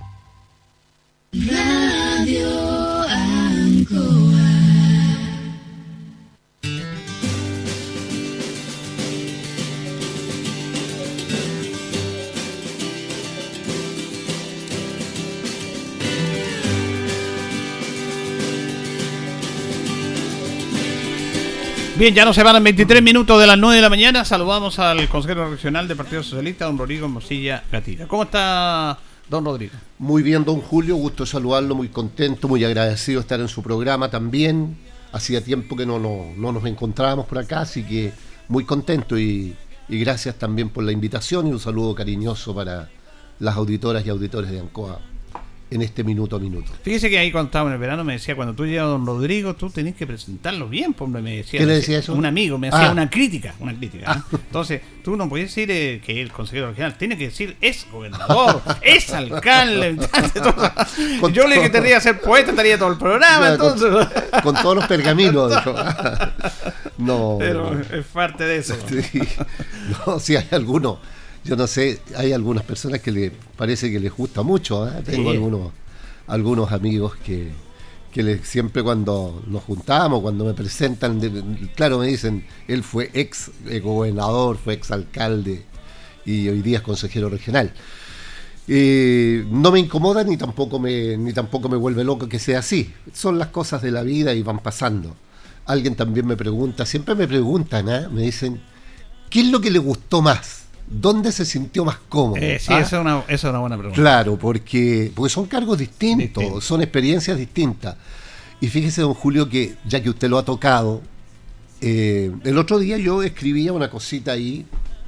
Radio 1.33 2.52
Bien, 22.03 22.17
ya 22.17 22.25
nos 22.25 22.35
separan 22.35 22.65
23 22.65 23.01
minutos 23.01 23.41
de 23.41 23.47
las 23.47 23.57
9 23.57 23.77
de 23.77 23.83
la 23.83 23.89
mañana. 23.89 24.25
Saludamos 24.25 24.77
al 24.81 25.09
consejero 25.09 25.49
regional 25.49 25.87
del 25.87 25.97
Partido 25.97 26.25
Socialista, 26.25 26.65
don 26.65 26.77
Rodrigo 26.77 27.07
Mosilla 27.07 27.63
Gatilla. 27.71 28.09
¿Cómo 28.09 28.25
está, 28.25 28.99
don 29.29 29.45
Rodrigo? 29.45 29.75
Muy 30.01 30.25
bien, 30.25 30.45
don 30.45 30.61
Julio. 30.61 30.97
Gusto 30.97 31.25
saludarlo, 31.25 31.77
muy 31.77 31.91
contento, 31.91 32.49
muy 32.49 32.65
agradecido 32.65 33.21
de 33.21 33.23
estar 33.23 33.39
en 33.39 33.47
su 33.47 33.63
programa 33.63 34.11
también. 34.11 34.77
Hacía 35.13 35.45
tiempo 35.45 35.77
que 35.77 35.87
no, 35.87 36.01
no, 36.01 36.33
no 36.37 36.51
nos 36.51 36.67
encontrábamos 36.67 37.27
por 37.27 37.39
acá, 37.39 37.61
así 37.61 37.85
que 37.85 38.13
muy 38.49 38.65
contento 38.65 39.17
y 39.17 39.55
gracias 39.89 40.35
también 40.35 40.71
por 40.71 40.83
la 40.83 40.91
invitación 40.91 41.47
y 41.47 41.53
un 41.53 41.61
saludo 41.61 41.95
cariñoso 41.95 42.53
para 42.53 42.91
las 43.39 43.55
auditoras 43.55 44.05
y 44.05 44.11
auditores 44.11 44.51
de 44.51 44.59
ANCOA 44.59 44.99
en 45.75 45.83
este 45.83 46.05
minuto 46.05 46.37
a 46.37 46.39
minuto. 46.39 46.71
Fíjese 46.83 47.09
que 47.11 47.19
ahí 47.19 47.31
cuando 47.33 47.47
estaba 47.49 47.69
en 47.69 47.75
el 47.75 47.79
verano 47.81 48.05
me 48.05 48.15
decía, 48.15 48.37
cuando 48.37 48.55
tú 48.55 48.67
llegas 48.67 48.85
a 48.85 48.89
don 48.89 49.07
Rodrigo, 49.07 49.55
tú 49.55 49.71
tenés 49.71 49.95
que 49.97 50.07
presentarlo 50.07 50.69
bien, 50.69 50.93
pues 50.95 51.11
me 51.11 51.21
decía. 51.37 51.61
¿Qué 51.61 51.67
le 51.67 51.75
decía 51.75 51.99
eso? 51.99 52.15
Un 52.15 52.27
amigo, 52.27 52.59
me 52.59 52.69
hacía 52.69 52.89
Ah. 52.89 52.93
una 52.93 53.09
crítica, 53.11 53.55
una 53.61 53.75
crítica. 53.77 54.13
¿eh? 54.13 54.37
Entonces, 54.47 54.81
tú 55.03 55.17
no 55.17 55.29
podías 55.29 55.49
decir 55.49 55.71
eh, 55.71 56.01
que 56.05 56.21
el 56.21 56.31
consejero 56.33 56.69
regional, 56.69 56.97
tiene 56.99 57.17
que 57.17 57.25
decir 57.25 57.57
es 57.61 57.87
gobernador, 57.91 58.63
es 58.83 59.13
alcalde. 59.13 59.97
Con 61.21 61.33
Yo 61.33 61.47
le 61.47 61.55
dije 61.57 61.67
que 61.67 61.71
tendría 61.73 61.97
que 61.97 62.01
ser 62.03 62.21
poeta, 62.21 62.51
estaría 62.51 62.79
todo 62.79 62.91
el 62.93 62.99
programa, 62.99 63.47
Ya, 63.47 63.53
entonces. 63.55 63.89
con, 64.43 64.55
todos 64.57 64.77
los 64.77 64.87
pergaminos, 64.87 65.51
dijo. 65.51 65.75
no. 66.99 67.37
Pero 67.39 67.81
es 67.81 68.05
parte 68.13 68.45
de 68.45 68.59
eso. 68.59 68.75
Sí. 68.89 69.21
No, 70.07 70.19
si 70.19 70.37
hay 70.37 70.47
algunos, 70.53 70.99
yo 71.45 71.57
no 71.57 71.67
sé, 71.67 72.01
hay 72.17 72.33
algunas 72.33 72.65
personas 72.65 73.01
que 73.01 73.11
le 73.13 73.33
parece 73.57 73.91
que 73.91 73.99
les 74.01 74.13
gusta 74.13 74.43
mucho. 74.43 74.87
¿eh? 74.89 75.03
Tengo 75.05 75.31
Sí. 75.31 75.37
algunos, 75.37 75.73
algunos 76.27 76.73
amigos 76.73 77.15
que, 77.25 77.51
que 78.13 78.23
le- 78.23 78.45
siempre 78.45 78.83
cuando 78.83 79.43
nos 79.49 79.63
juntamos, 79.65 80.21
cuando 80.23 80.45
me 80.45 80.55
presentan, 80.55 81.19
de- 81.21 81.43
claro, 81.75 81.99
me 81.99 82.07
dicen, 82.07 82.45
él 82.69 82.83
fue 82.85 83.11
ex 83.15 83.51
eh, 83.69 83.81
gobernador, 83.81 84.57
fue 84.63 84.75
ex 84.75 84.91
alcalde 84.91 85.65
y 86.25 86.49
hoy 86.49 86.63
día 86.63 86.79
es 86.79 86.83
consejero 86.85 87.29
regional. 87.29 87.73
Eh, 88.69 89.45
no 89.51 89.73
me 89.73 89.81
incomoda 89.81 90.23
ni 90.23 90.37
tampoco 90.37 90.79
me, 90.79 91.17
ni 91.17 91.33
tampoco 91.33 91.69
me 91.69 91.77
vuelve 91.77 92.05
loco 92.05 92.29
que 92.29 92.39
sea 92.39 92.61
así. 92.61 92.93
Son 93.13 93.39
las 93.39 93.49
cosas 93.49 93.83
de 93.83 93.91
la 93.91 94.03
vida 94.03 94.33
y 94.35 94.43
van 94.43 94.61
pasando. 94.61 95.17
Alguien 95.67 95.97
también 95.97 96.27
me 96.27 96.37
pregunta, 96.37 96.87
siempre 96.87 97.15
me 97.17 97.27
preguntan, 97.27 97.89
¿ah? 97.89 98.09
me 98.13 98.23
dicen, 98.23 98.61
¿qué 99.31 99.41
es 99.41 99.47
lo 99.49 99.61
que 99.61 99.71
le 99.71 99.79
gustó 99.81 100.23
más? 100.23 100.62
¿Dónde 100.93 101.33
se 101.33 101.45
sintió 101.45 101.85
más 101.85 101.99
cómodo? 102.09 102.37
Eh, 102.41 102.59
sí, 102.61 102.73
¿Ah? 102.73 102.81
esa, 102.81 102.97
es 102.97 103.01
una, 103.03 103.19
esa 103.21 103.35
es 103.35 103.45
una 103.45 103.59
buena 103.61 103.77
pregunta. 103.77 104.01
Claro, 104.01 104.39
porque, 104.39 105.11
porque 105.15 105.31
son 105.31 105.47
cargos 105.47 105.79
distintos, 105.79 106.19
Distinto. 106.43 106.61
son 106.61 106.83
experiencias 106.83 107.37
distintas. 107.37 107.97
Y 108.61 108.69
fíjese, 108.69 109.03
don 109.03 109.15
Julio, 109.15 109.49
que 109.49 109.75
ya 109.87 110.03
que 110.03 110.11
usted 110.11 110.29
lo 110.29 110.39
ha 110.39 110.45
tocado, 110.45 111.03
eh, 111.81 112.31
el 112.45 112.59
otro 112.59 112.79
día 112.79 112.97
yo 112.99 113.23
escribía 113.23 113.73
una 113.73 113.91
cosita 113.91 114.33
ahí 114.33 114.65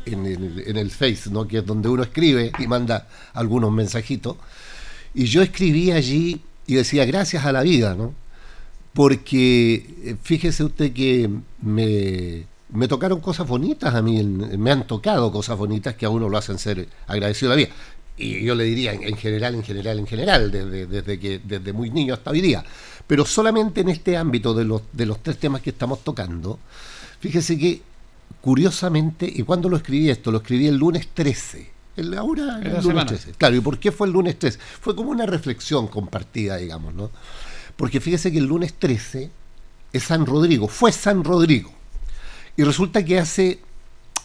en 0.06 0.26
el, 0.26 0.64
en 0.66 0.76
el 0.76 0.90
Face, 0.90 1.30
¿no? 1.30 1.46
que 1.46 1.58
es 1.58 1.66
donde 1.66 1.88
uno 1.88 2.02
escribe 2.02 2.50
y 2.58 2.66
manda 2.66 3.06
algunos 3.32 3.70
mensajitos. 3.70 4.36
Y 5.14 5.26
yo 5.26 5.42
escribí 5.42 5.92
allí 5.92 6.42
y 6.66 6.74
decía 6.74 7.04
gracias 7.04 7.44
a 7.44 7.52
la 7.52 7.62
vida, 7.62 7.94
¿no? 7.94 8.14
Porque 8.92 9.86
eh, 10.04 10.16
fíjese 10.22 10.64
usted 10.64 10.92
que 10.92 11.30
me, 11.62 12.46
me 12.70 12.88
tocaron 12.88 13.20
cosas 13.20 13.46
bonitas 13.46 13.94
a 13.94 14.02
mí, 14.02 14.22
me 14.22 14.70
han 14.70 14.86
tocado 14.86 15.30
cosas 15.30 15.56
bonitas 15.56 15.94
que 15.94 16.06
a 16.06 16.10
uno 16.10 16.28
lo 16.28 16.38
hacen 16.38 16.58
ser 16.58 16.88
agradecido 17.06 17.52
a 17.52 17.54
la 17.54 17.56
vida. 17.56 17.70
Y 18.16 18.44
yo 18.44 18.54
le 18.54 18.64
diría 18.64 18.92
en, 18.92 19.02
en 19.02 19.16
general, 19.16 19.54
en 19.54 19.64
general, 19.64 19.98
en 19.98 20.06
general, 20.06 20.50
desde, 20.50 20.86
desde, 20.86 21.18
que, 21.18 21.40
desde 21.42 21.72
muy 21.72 21.90
niño 21.90 22.14
hasta 22.14 22.30
hoy 22.30 22.40
día. 22.40 22.64
Pero 23.06 23.26
solamente 23.26 23.80
en 23.80 23.88
este 23.88 24.16
ámbito 24.16 24.54
de 24.54 24.64
los, 24.64 24.82
de 24.92 25.06
los 25.06 25.22
tres 25.22 25.38
temas 25.38 25.60
que 25.60 25.70
estamos 25.70 26.02
tocando, 26.04 26.58
fíjese 27.20 27.58
que 27.58 27.82
curiosamente, 28.40 29.30
y 29.32 29.42
cuando 29.42 29.68
lo 29.68 29.76
escribí 29.76 30.10
esto, 30.10 30.30
lo 30.30 30.38
escribí 30.38 30.66
el 30.66 30.76
lunes 30.76 31.08
13, 31.12 31.70
El, 31.96 32.14
ahora, 32.14 32.58
el 32.58 32.68
lunes 32.68 32.82
semana. 32.84 33.06
13. 33.06 33.32
Claro, 33.32 33.56
¿y 33.56 33.60
por 33.60 33.78
qué 33.78 33.90
fue 33.90 34.06
el 34.06 34.12
lunes 34.12 34.38
13? 34.38 34.58
Fue 34.80 34.94
como 34.94 35.10
una 35.10 35.26
reflexión 35.26 35.88
compartida, 35.88 36.56
digamos, 36.56 36.94
¿no? 36.94 37.10
Porque 37.76 38.00
fíjese 38.00 38.30
que 38.30 38.38
el 38.38 38.44
lunes 38.44 38.74
13 38.74 39.30
es 39.92 40.02
San 40.02 40.26
Rodrigo, 40.26 40.68
fue 40.68 40.92
San 40.92 41.24
Rodrigo. 41.24 41.72
Y 42.56 42.62
resulta 42.64 43.04
que 43.04 43.18
hace 43.18 43.60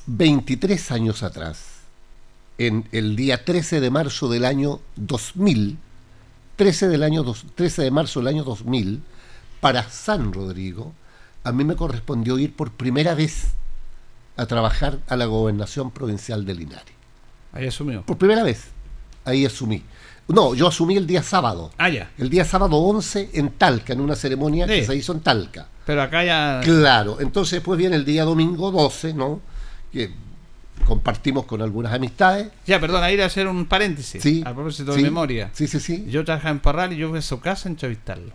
23 0.08 0.92
años 0.92 1.24
atrás, 1.24 1.66
en 2.58 2.88
el 2.92 3.16
día 3.16 3.44
13 3.46 3.80
de 3.80 3.90
marzo 3.90 4.30
del 4.30 4.46
año 4.46 4.80
2000, 4.98 5.78
13, 6.56 6.88
del 6.90 7.04
año 7.04 7.24
dos- 7.24 7.46
13 7.56 7.84
de 7.84 7.92
marzo 7.92 8.20
del 8.20 8.28
año 8.28 8.44
2000, 8.44 9.02
para 9.62 9.90
San 9.90 10.34
Rodrigo, 10.34 10.94
a 11.44 11.52
mí 11.52 11.64
me 11.64 11.76
correspondió 11.76 12.38
ir 12.38 12.54
por 12.54 12.72
primera 12.72 13.16
vez 13.16 13.48
a 14.38 14.46
trabajar 14.46 15.00
a 15.08 15.16
la 15.16 15.26
gobernación 15.26 15.92
provincial 15.92 16.46
de 16.46 16.56
Linares. 16.56 16.94
Ahí 17.52 17.68
asumió. 17.68 18.04
Por 18.06 18.18
primera 18.18 18.44
vez, 18.44 18.66
ahí 19.26 19.46
asumí. 19.46 19.84
No, 20.30 20.54
yo 20.54 20.68
asumí 20.68 20.96
el 20.96 21.08
día 21.08 21.24
sábado. 21.24 21.72
Ah, 21.78 21.90
ya. 21.90 22.12
El 22.18 22.30
día 22.30 22.46
sábado 22.46 22.78
11 22.78 23.32
en 23.34 23.50
Talca, 23.52 23.94
en 23.94 24.02
una 24.02 24.16
ceremonia 24.16 24.68
que 24.68 24.86
se 24.86 24.96
hizo 24.96 25.12
en 25.14 25.22
Talca. 25.22 25.68
Pero 25.86 26.04
acá 26.04 26.24
ya. 26.24 26.62
Claro, 26.64 27.18
entonces 27.20 27.54
después 27.54 27.78
viene 27.78 27.96
el 27.96 28.06
día 28.06 28.24
domingo 28.24 28.72
12, 28.72 29.14
¿no? 29.16 29.42
Que 29.92 30.12
compartimos 30.86 31.46
con 31.46 31.62
algunas 31.62 31.94
amistades. 31.94 32.50
Ya, 32.68 32.80
perdón, 32.80 33.04
ahí 33.04 33.16
ir 33.16 33.24
a 33.24 33.26
hacer 33.26 33.48
un 33.48 33.66
paréntesis. 33.66 34.22
Sí, 34.22 34.44
A 34.46 34.54
propósito 34.54 34.94
sí, 34.94 35.00
de 35.00 35.04
memoria. 35.04 35.50
Sí, 35.54 35.68
sí, 35.68 35.80
sí. 35.80 36.06
Yo 36.10 36.24
trabajaba 36.24 36.52
en 36.52 36.60
Parral 36.60 36.94
y 36.94 36.98
yo 36.98 37.10
fui 37.10 37.20
a 37.20 37.22
su 37.24 37.40
casa 37.40 37.68
a 37.68 37.72
entrevistarlo. 37.72 38.32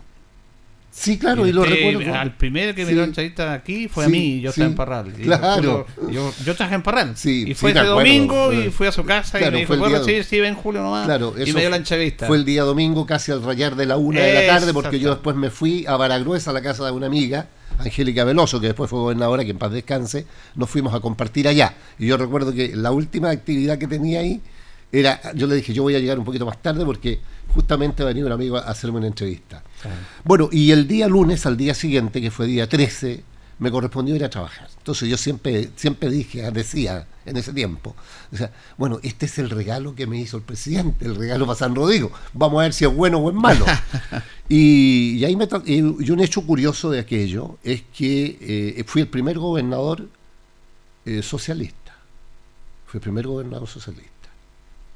Sí, 0.97 1.17
claro, 1.17 1.45
y, 1.45 1.51
lo 1.51 1.65
recuerdo. 1.65 2.15
Al 2.15 2.35
primer 2.37 2.73
que 2.73 2.83
me 2.83 2.89
Sí. 2.89 2.95
dio 2.95 3.03
entrevista 3.03 3.51
aquí 3.51 3.89
fue 3.89 4.05
a 4.05 4.07
Sí, 4.07 4.11
mí, 4.13 4.39
yo 4.39 4.51
sí, 4.53 4.61
estaba 4.61 4.69
en 4.69 4.75
Parral. 4.75 5.13
Claro. 5.13 5.85
Yo, 6.01 6.09
yo, 6.09 6.33
yo 6.45 6.55
trabajé 6.55 6.75
en 6.75 6.83
Parral. 6.83 7.17
Sí, 7.17 7.41
y 7.43 7.45
sí, 7.47 7.53
fue 7.53 7.71
ese 7.71 7.79
acuerdo. 7.79 7.97
domingo 7.97 8.53
y 8.53 8.57
Eh, 8.67 8.71
fui 8.71 8.87
a 8.87 8.93
su 8.93 9.03
casa 9.03 9.37
claro, 9.37 9.51
y 9.51 9.53
me 9.55 9.59
dijo, 9.65 9.77
¿puedo 9.77 9.97
recibir 9.99 10.23
si 10.23 10.39
ven 10.39 10.55
Julio 10.55 10.81
nomás? 10.81 11.05
Claro, 11.05 11.33
y 11.37 11.51
me 11.51 11.59
dio 11.59 11.69
la 11.69 11.75
entrevista. 11.75 12.27
Fue 12.27 12.37
el 12.37 12.45
día 12.45 12.63
domingo, 12.63 13.05
casi 13.05 13.33
al 13.33 13.43
rayar 13.43 13.75
de 13.75 13.85
la 13.85 13.97
una 13.97 14.21
de 14.21 14.33
la 14.35 14.47
tarde, 14.47 14.73
porque 14.73 14.97
yo 14.99 15.09
después 15.09 15.35
me 15.35 15.49
fui 15.49 15.85
a 15.85 15.97
Baragruesa, 15.97 16.51
a 16.51 16.53
la 16.53 16.61
casa 16.61 16.85
de 16.85 16.91
una 16.91 17.07
amiga, 17.07 17.47
Angélica 17.77 18.23
Veloso, 18.23 18.61
que 18.61 18.67
después 18.67 18.89
fue 18.89 18.99
gobernadora, 18.99 19.43
que 19.43 19.51
en 19.51 19.57
paz 19.57 19.73
descanse, 19.73 20.25
nos 20.55 20.69
fuimos 20.69 20.93
a 20.93 21.01
compartir 21.01 21.49
allá. 21.49 21.73
Y 21.99 22.07
yo 22.07 22.15
recuerdo 22.15 22.53
que 22.53 22.73
la 22.73 22.91
última 22.91 23.31
actividad 23.31 23.77
que 23.77 23.87
tenía 23.87 24.21
ahí 24.21 24.41
era, 24.99 25.33
yo 25.33 25.47
le 25.47 25.55
dije, 25.55 25.73
yo 25.73 25.83
voy 25.83 25.95
a 25.95 25.99
llegar 25.99 26.17
un 26.19 26.25
poquito 26.25 26.45
más 26.45 26.61
tarde 26.61 26.85
porque 26.85 27.19
justamente 27.53 28.03
va 28.03 28.09
a 28.09 28.13
venir 28.13 28.25
un 28.25 28.31
amigo 28.31 28.57
a 28.57 28.61
hacerme 28.61 28.97
una 28.97 29.07
entrevista. 29.07 29.63
Bueno, 30.23 30.49
y 30.51 30.71
el 30.71 30.87
día 30.87 31.07
lunes, 31.07 31.45
al 31.45 31.57
día 31.57 31.73
siguiente, 31.73 32.21
que 32.21 32.31
fue 32.31 32.47
día 32.47 32.67
13, 32.67 33.23
me 33.59 33.71
correspondió 33.71 34.15
ir 34.15 34.23
a 34.23 34.29
trabajar. 34.29 34.67
Entonces 34.77 35.09
yo 35.09 35.17
siempre, 35.17 35.69
siempre 35.75 36.09
dije, 36.09 36.49
decía 36.51 37.07
en 37.25 37.37
ese 37.37 37.53
tiempo, 37.53 37.95
o 38.31 38.37
sea, 38.37 38.51
bueno, 38.77 38.99
este 39.01 39.25
es 39.25 39.39
el 39.39 39.49
regalo 39.49 39.95
que 39.95 40.05
me 40.05 40.19
hizo 40.19 40.37
el 40.37 40.43
presidente, 40.43 41.05
el 41.05 41.15
regalo 41.15 41.45
para 41.45 41.57
San 41.57 41.73
Rodrigo. 41.73 42.11
Vamos 42.33 42.59
a 42.59 42.63
ver 42.63 42.73
si 42.73 42.85
es 42.85 42.93
bueno 42.93 43.19
o 43.19 43.29
es 43.29 43.35
malo. 43.35 43.65
y, 44.49 45.15
y 45.17 45.25
ahí 45.25 45.35
me 45.35 45.47
y 45.65 45.81
un 45.81 46.19
hecho 46.19 46.45
curioso 46.45 46.91
de 46.91 46.99
aquello 46.99 47.57
es 47.63 47.83
que 47.97 48.37
eh, 48.77 48.83
fui 48.85 49.01
el 49.01 49.07
primer 49.07 49.39
gobernador 49.39 50.07
eh, 51.05 51.21
socialista. 51.21 51.95
Fui 52.85 52.97
el 52.97 53.01
primer 53.01 53.27
gobernador 53.27 53.67
socialista. 53.67 54.14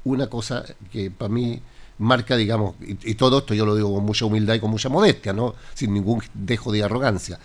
Una 0.04 0.28
cosa 0.28 0.64
que 0.90 1.10
para 1.10 1.28
mí 1.28 1.60
marca, 1.98 2.36
digamos, 2.36 2.74
y, 2.80 3.10
y 3.10 3.14
todo 3.14 3.38
esto 3.38 3.54
yo 3.54 3.66
lo 3.66 3.76
digo 3.76 3.94
con 3.94 4.04
mucha 4.04 4.24
humildad 4.24 4.54
y 4.54 4.60
con 4.60 4.70
mucha 4.70 4.88
modestia, 4.88 5.32
¿no? 5.32 5.54
Sin 5.74 5.92
ningún 5.92 6.22
dejo 6.34 6.72
de 6.72 6.82
arrogancia. 6.82 7.38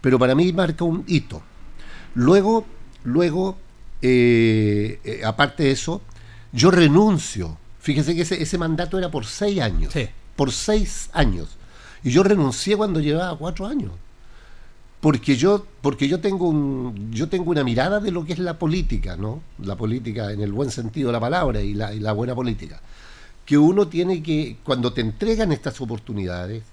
Pero 0.00 0.18
para 0.18 0.34
mí 0.34 0.52
marca 0.52 0.84
un 0.84 1.04
hito. 1.06 1.42
Luego, 2.14 2.64
luego, 3.04 3.56
eh, 4.00 5.00
eh, 5.04 5.22
aparte 5.24 5.64
de 5.64 5.70
eso, 5.72 6.00
yo 6.52 6.70
renuncio. 6.70 7.58
Fíjese 7.80 8.14
que 8.14 8.22
ese, 8.22 8.42
ese 8.42 8.58
mandato 8.58 8.98
era 8.98 9.10
por 9.10 9.26
seis 9.26 9.60
años. 9.60 9.92
Por 10.36 10.52
seis 10.52 11.10
años. 11.12 11.56
Y 12.02 12.10
yo 12.10 12.22
renuncié 12.22 12.76
cuando 12.76 13.00
llevaba 13.00 13.36
cuatro 13.36 13.66
años. 13.66 13.92
Porque 15.00 15.36
yo, 15.36 15.64
porque 15.80 16.08
yo 16.08 16.18
tengo 16.20 16.48
un, 16.48 17.12
yo 17.12 17.28
tengo 17.28 17.50
una 17.52 17.62
mirada 17.62 18.00
de 18.00 18.10
lo 18.10 18.24
que 18.24 18.32
es 18.32 18.40
la 18.40 18.58
política, 18.58 19.16
¿no? 19.16 19.40
La 19.62 19.76
política 19.76 20.32
en 20.32 20.40
el 20.40 20.52
buen 20.52 20.70
sentido 20.72 21.08
de 21.08 21.12
la 21.12 21.20
palabra 21.20 21.60
y 21.62 21.74
la, 21.74 22.12
buena 22.12 22.34
política. 22.34 22.80
Que 23.46 23.56
uno 23.56 23.86
tiene 23.86 24.22
que, 24.22 24.56
cuando 24.64 24.92
te 24.92 25.00
entregan 25.00 25.52
estas 25.52 25.80
oportunidades, 25.80 26.64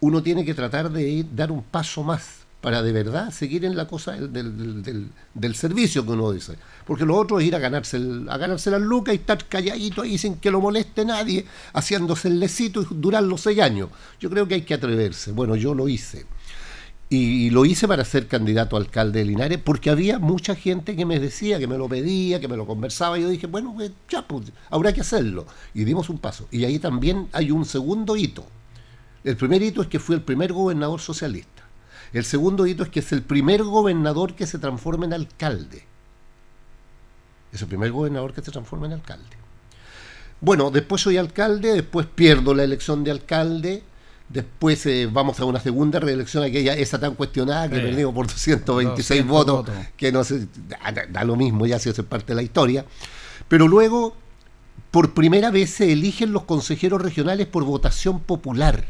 uno 0.00 0.22
tiene 0.22 0.44
que 0.44 0.54
tratar 0.54 0.90
de 0.90 1.26
dar 1.34 1.50
un 1.50 1.62
paso 1.62 2.04
más 2.04 2.46
para 2.60 2.82
de 2.82 2.92
verdad 2.92 3.30
seguir 3.32 3.64
en 3.64 3.76
la 3.76 3.86
cosa 3.86 4.12
del- 4.12 5.10
del 5.34 5.54
servicio 5.54 6.04
que 6.06 6.12
uno 6.12 6.30
dice. 6.32 6.54
Porque 6.86 7.04
lo 7.04 7.16
otro 7.16 7.38
es 7.40 7.46
ir 7.46 7.54
a 7.56 7.58
ganarse, 7.58 7.96
el- 7.96 8.28
a 8.28 8.38
ganarse 8.38 8.70
las 8.70 8.80
lucas 8.80 9.14
y 9.14 9.18
estar 9.18 9.44
calladito 9.46 10.02
ahí 10.02 10.18
sin 10.18 10.36
que 10.36 10.50
lo 10.52 10.60
moleste 10.60 11.04
nadie, 11.04 11.44
haciéndose 11.72 12.28
el 12.28 12.38
lecito 12.38 12.82
y 12.82 12.86
durar 12.92 13.24
los 13.24 13.40
seis 13.40 13.58
años. 13.60 13.88
Yo 14.20 14.30
creo 14.30 14.46
que 14.46 14.54
hay 14.54 14.62
que 14.62 14.74
atreverse. 14.74 15.32
Bueno, 15.32 15.56
yo 15.56 15.74
lo 15.74 15.88
hice. 15.88 16.26
Y 17.08 17.50
lo 17.50 17.64
hice 17.64 17.86
para 17.86 18.04
ser 18.04 18.26
candidato 18.26 18.74
a 18.76 18.80
alcalde 18.80 19.20
de 19.20 19.26
Linares 19.26 19.58
porque 19.62 19.90
había 19.90 20.18
mucha 20.18 20.56
gente 20.56 20.96
que 20.96 21.06
me 21.06 21.20
decía, 21.20 21.58
que 21.58 21.68
me 21.68 21.78
lo 21.78 21.88
pedía, 21.88 22.40
que 22.40 22.48
me 22.48 22.56
lo 22.56 22.66
conversaba. 22.66 23.16
Y 23.16 23.22
yo 23.22 23.28
dije, 23.28 23.46
bueno, 23.46 23.72
pues, 23.74 23.92
ya, 24.08 24.26
pues, 24.26 24.50
habrá 24.70 24.92
que 24.92 25.02
hacerlo. 25.02 25.46
Y 25.72 25.84
dimos 25.84 26.10
un 26.10 26.18
paso. 26.18 26.48
Y 26.50 26.64
ahí 26.64 26.80
también 26.80 27.28
hay 27.32 27.52
un 27.52 27.64
segundo 27.64 28.16
hito. 28.16 28.44
El 29.22 29.36
primer 29.36 29.62
hito 29.62 29.82
es 29.82 29.88
que 29.88 30.00
fui 30.00 30.16
el 30.16 30.22
primer 30.22 30.52
gobernador 30.52 31.00
socialista. 31.00 31.62
El 32.12 32.24
segundo 32.24 32.66
hito 32.66 32.82
es 32.82 32.88
que 32.88 33.00
es 33.00 33.12
el 33.12 33.22
primer 33.22 33.62
gobernador 33.62 34.34
que 34.34 34.46
se 34.46 34.58
transforma 34.58 35.04
en 35.04 35.12
alcalde. 35.12 35.84
Es 37.52 37.62
el 37.62 37.68
primer 37.68 37.92
gobernador 37.92 38.32
que 38.32 38.42
se 38.42 38.50
transforma 38.50 38.86
en 38.86 38.94
alcalde. 38.94 39.36
Bueno, 40.40 40.70
después 40.70 41.02
soy 41.02 41.16
alcalde, 41.16 41.72
después 41.72 42.06
pierdo 42.06 42.52
la 42.52 42.64
elección 42.64 43.04
de 43.04 43.10
alcalde, 43.10 43.82
después 44.28 44.84
eh, 44.86 45.08
vamos 45.10 45.38
a 45.40 45.44
una 45.44 45.60
segunda 45.60 46.00
reelección, 46.00 46.42
aquella, 46.44 46.74
esa 46.74 46.98
tan 46.98 47.14
cuestionada 47.14 47.68
que 47.68 47.76
Sí. 47.76 47.82
perdimos 47.82 48.14
por 48.14 48.26
226 48.26 49.08
200 49.26 49.30
votos, 49.30 49.56
votos. 49.66 49.74
que 49.96 50.12
no 50.12 50.24
sé, 50.24 50.46
da, 51.10 51.24
lo 51.24 51.36
mismo, 51.36 51.66
ya 51.66 51.78
si 51.78 51.88
eso 51.88 52.02
es 52.02 52.08
parte 52.08 52.26
de 52.32 52.34
la 52.36 52.42
historia. 52.42 52.84
Pero 53.48 53.68
luego, 53.68 54.16
por 54.90 55.14
primera 55.14 55.50
vez 55.50 55.70
se 55.70 55.92
eligen 55.92 56.32
los 56.32 56.42
consejeros 56.44 57.00
regionales 57.02 57.46
por 57.46 57.64
votación 57.64 58.20
popular. 58.20 58.84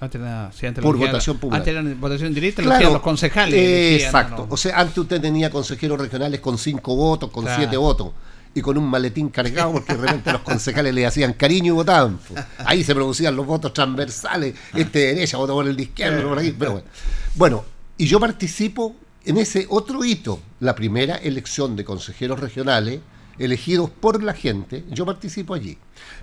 Antes 0.00 0.20
era- 0.20 0.50
sí, 0.52 0.66
Por 0.80 0.96
votación 0.96 1.36
popular. 1.38 1.60
Antes 1.60 1.74
era 1.76 1.94
votación 2.00 2.34
directa, 2.34 2.62
Claro, 2.62 2.92
los 2.94 3.02
concejales. 3.02 3.54
eh, 3.54 3.88
elegían, 3.90 4.08
exacto. 4.08 4.46
¿no? 4.48 4.54
O 4.54 4.56
sea, 4.56 4.80
antes 4.80 4.98
usted 4.98 5.20
tenía 5.20 5.48
consejeros 5.50 6.00
regionales 6.00 6.40
con 6.40 6.58
cinco 6.58 6.96
votos, 6.96 7.30
con 7.30 7.44
Claro. 7.44 7.60
siete 7.60 7.76
votos, 7.76 8.10
y 8.54 8.60
con 8.60 8.76
un 8.78 8.88
maletín 8.88 9.28
cargado, 9.28 9.72
porque 9.74 9.94
de 9.94 10.00
repente 10.00 10.32
los 10.32 10.42
concejales 10.42 10.94
le 10.94 11.06
hacían 11.06 11.32
cariño 11.32 11.72
y 11.72 11.76
votaban. 11.76 12.18
Ahí 12.58 12.84
se 12.84 12.94
producían 12.94 13.36
los 13.36 13.46
votos 13.46 13.72
transversales, 13.72 14.54
este 14.74 14.98
de 14.98 15.06
derecha, 15.14 15.36
voto 15.36 15.54
por 15.54 15.66
el 15.66 15.76
de 15.76 15.82
izquierda, 15.84 16.22
por 16.22 16.38
aquí. 16.38 16.54
Pero 16.58 16.72
bueno. 16.72 16.86
Bueno, 17.34 17.64
y 17.96 18.06
yo 18.06 18.20
participo 18.20 18.96
en 19.24 19.38
ese 19.38 19.66
otro 19.68 20.04
hito, 20.04 20.40
la 20.60 20.74
primera 20.74 21.16
elección 21.16 21.76
de 21.76 21.84
consejeros 21.84 22.40
regionales 22.40 23.00
elegidos 23.38 23.90
por 23.90 24.22
la 24.22 24.34
gente, 24.34 24.84
yo 24.90 25.06
participo 25.06 25.54
allí. 25.54 25.78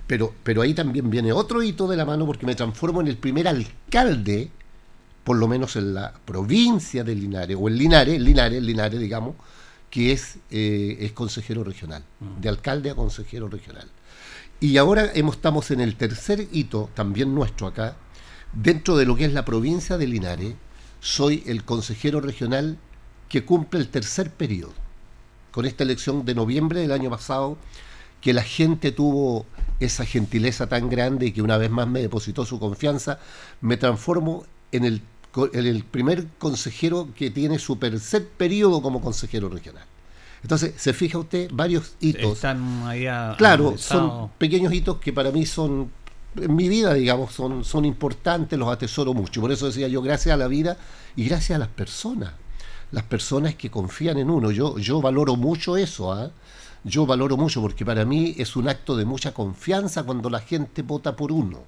Pero, 0.06 0.34
pero 0.42 0.62
ahí 0.62 0.74
también 0.74 1.10
viene 1.10 1.32
otro 1.32 1.62
hito 1.62 1.88
de 1.88 1.96
la 1.96 2.04
mano 2.04 2.26
porque 2.26 2.46
me 2.46 2.54
transformo 2.54 3.00
en 3.00 3.08
el 3.08 3.16
primer 3.16 3.48
alcalde 3.48 4.50
por 5.24 5.36
lo 5.36 5.48
menos 5.48 5.76
en 5.76 5.94
la 5.94 6.12
provincia 6.24 7.04
de 7.04 7.14
Linares, 7.14 7.56
o 7.58 7.68
en 7.68 7.76
Linares, 7.76 8.20
Linares, 8.20 8.62
Linares, 8.62 8.98
digamos, 8.98 9.34
que 9.90 10.12
es, 10.12 10.38
eh, 10.50 10.98
es 11.00 11.12
consejero 11.12 11.64
regional, 11.64 12.04
de 12.40 12.48
alcalde 12.48 12.90
a 12.90 12.94
consejero 12.94 13.48
regional. 13.48 13.88
Y 14.60 14.76
ahora 14.76 15.10
hemos, 15.14 15.36
estamos 15.36 15.70
en 15.70 15.80
el 15.80 15.96
tercer 15.96 16.46
hito, 16.52 16.90
también 16.94 17.34
nuestro 17.34 17.66
acá, 17.66 17.96
dentro 18.52 18.96
de 18.96 19.06
lo 19.06 19.16
que 19.16 19.24
es 19.24 19.32
la 19.32 19.44
provincia 19.44 19.98
de 19.98 20.06
Linares, 20.06 20.54
soy 21.00 21.42
el 21.46 21.64
consejero 21.64 22.20
regional 22.20 22.78
que 23.28 23.44
cumple 23.44 23.80
el 23.80 23.88
tercer 23.88 24.30
periodo. 24.30 24.74
Con 25.50 25.66
esta 25.66 25.82
elección 25.82 26.24
de 26.24 26.34
noviembre 26.34 26.80
del 26.80 26.92
año 26.92 27.10
pasado, 27.10 27.58
que 28.20 28.32
la 28.32 28.42
gente 28.42 28.92
tuvo 28.92 29.46
esa 29.80 30.04
gentileza 30.04 30.68
tan 30.68 30.90
grande 30.90 31.26
y 31.26 31.32
que 31.32 31.42
una 31.42 31.56
vez 31.56 31.70
más 31.70 31.88
me 31.88 32.02
depositó 32.02 32.44
su 32.44 32.60
confianza, 32.60 33.18
me 33.60 33.76
transformo 33.76 34.44
en 34.72 34.84
el, 34.84 35.02
el 35.52 35.84
primer 35.84 36.26
consejero 36.38 37.08
que 37.16 37.30
tiene 37.30 37.58
su 37.58 37.76
tercer 37.76 38.26
periodo 38.28 38.82
como 38.82 39.00
consejero 39.00 39.48
regional. 39.48 39.84
Entonces, 40.42 40.72
se 40.76 40.92
fija 40.92 41.18
usted, 41.18 41.50
varios 41.52 41.92
hitos. 42.00 42.32
Están 42.32 42.82
ahí 42.86 43.06
a- 43.06 43.34
Claro, 43.36 43.76
son 43.76 44.30
pequeños 44.38 44.72
hitos 44.72 44.96
que 44.98 45.12
para 45.12 45.30
mí 45.30 45.44
son, 45.46 45.90
en 46.36 46.56
mi 46.56 46.68
vida, 46.68 46.94
digamos, 46.94 47.32
son, 47.34 47.62
son 47.64 47.84
importantes, 47.84 48.58
los 48.58 48.68
atesoro 48.68 49.12
mucho. 49.14 49.40
Por 49.40 49.52
eso 49.52 49.66
decía 49.66 49.86
yo, 49.88 50.00
gracias 50.02 50.32
a 50.34 50.36
la 50.38 50.48
vida 50.48 50.78
y 51.14 51.26
gracias 51.28 51.56
a 51.56 51.58
las 51.58 51.68
personas. 51.68 52.32
Las 52.90 53.04
personas 53.04 53.54
que 53.54 53.70
confían 53.70 54.18
en 54.18 54.30
uno. 54.30 54.50
Yo, 54.50 54.78
yo 54.78 55.00
valoro 55.00 55.36
mucho 55.36 55.76
eso, 55.76 56.12
¿ah? 56.12 56.30
Yo 56.82 57.04
valoro 57.06 57.36
mucho 57.36 57.60
porque 57.60 57.84
para 57.84 58.04
mí 58.06 58.34
es 58.38 58.56
un 58.56 58.66
acto 58.68 58.96
de 58.96 59.04
mucha 59.04 59.32
confianza 59.32 60.02
cuando 60.02 60.30
la 60.30 60.40
gente 60.40 60.80
vota 60.82 61.14
por 61.14 61.30
uno. 61.30 61.60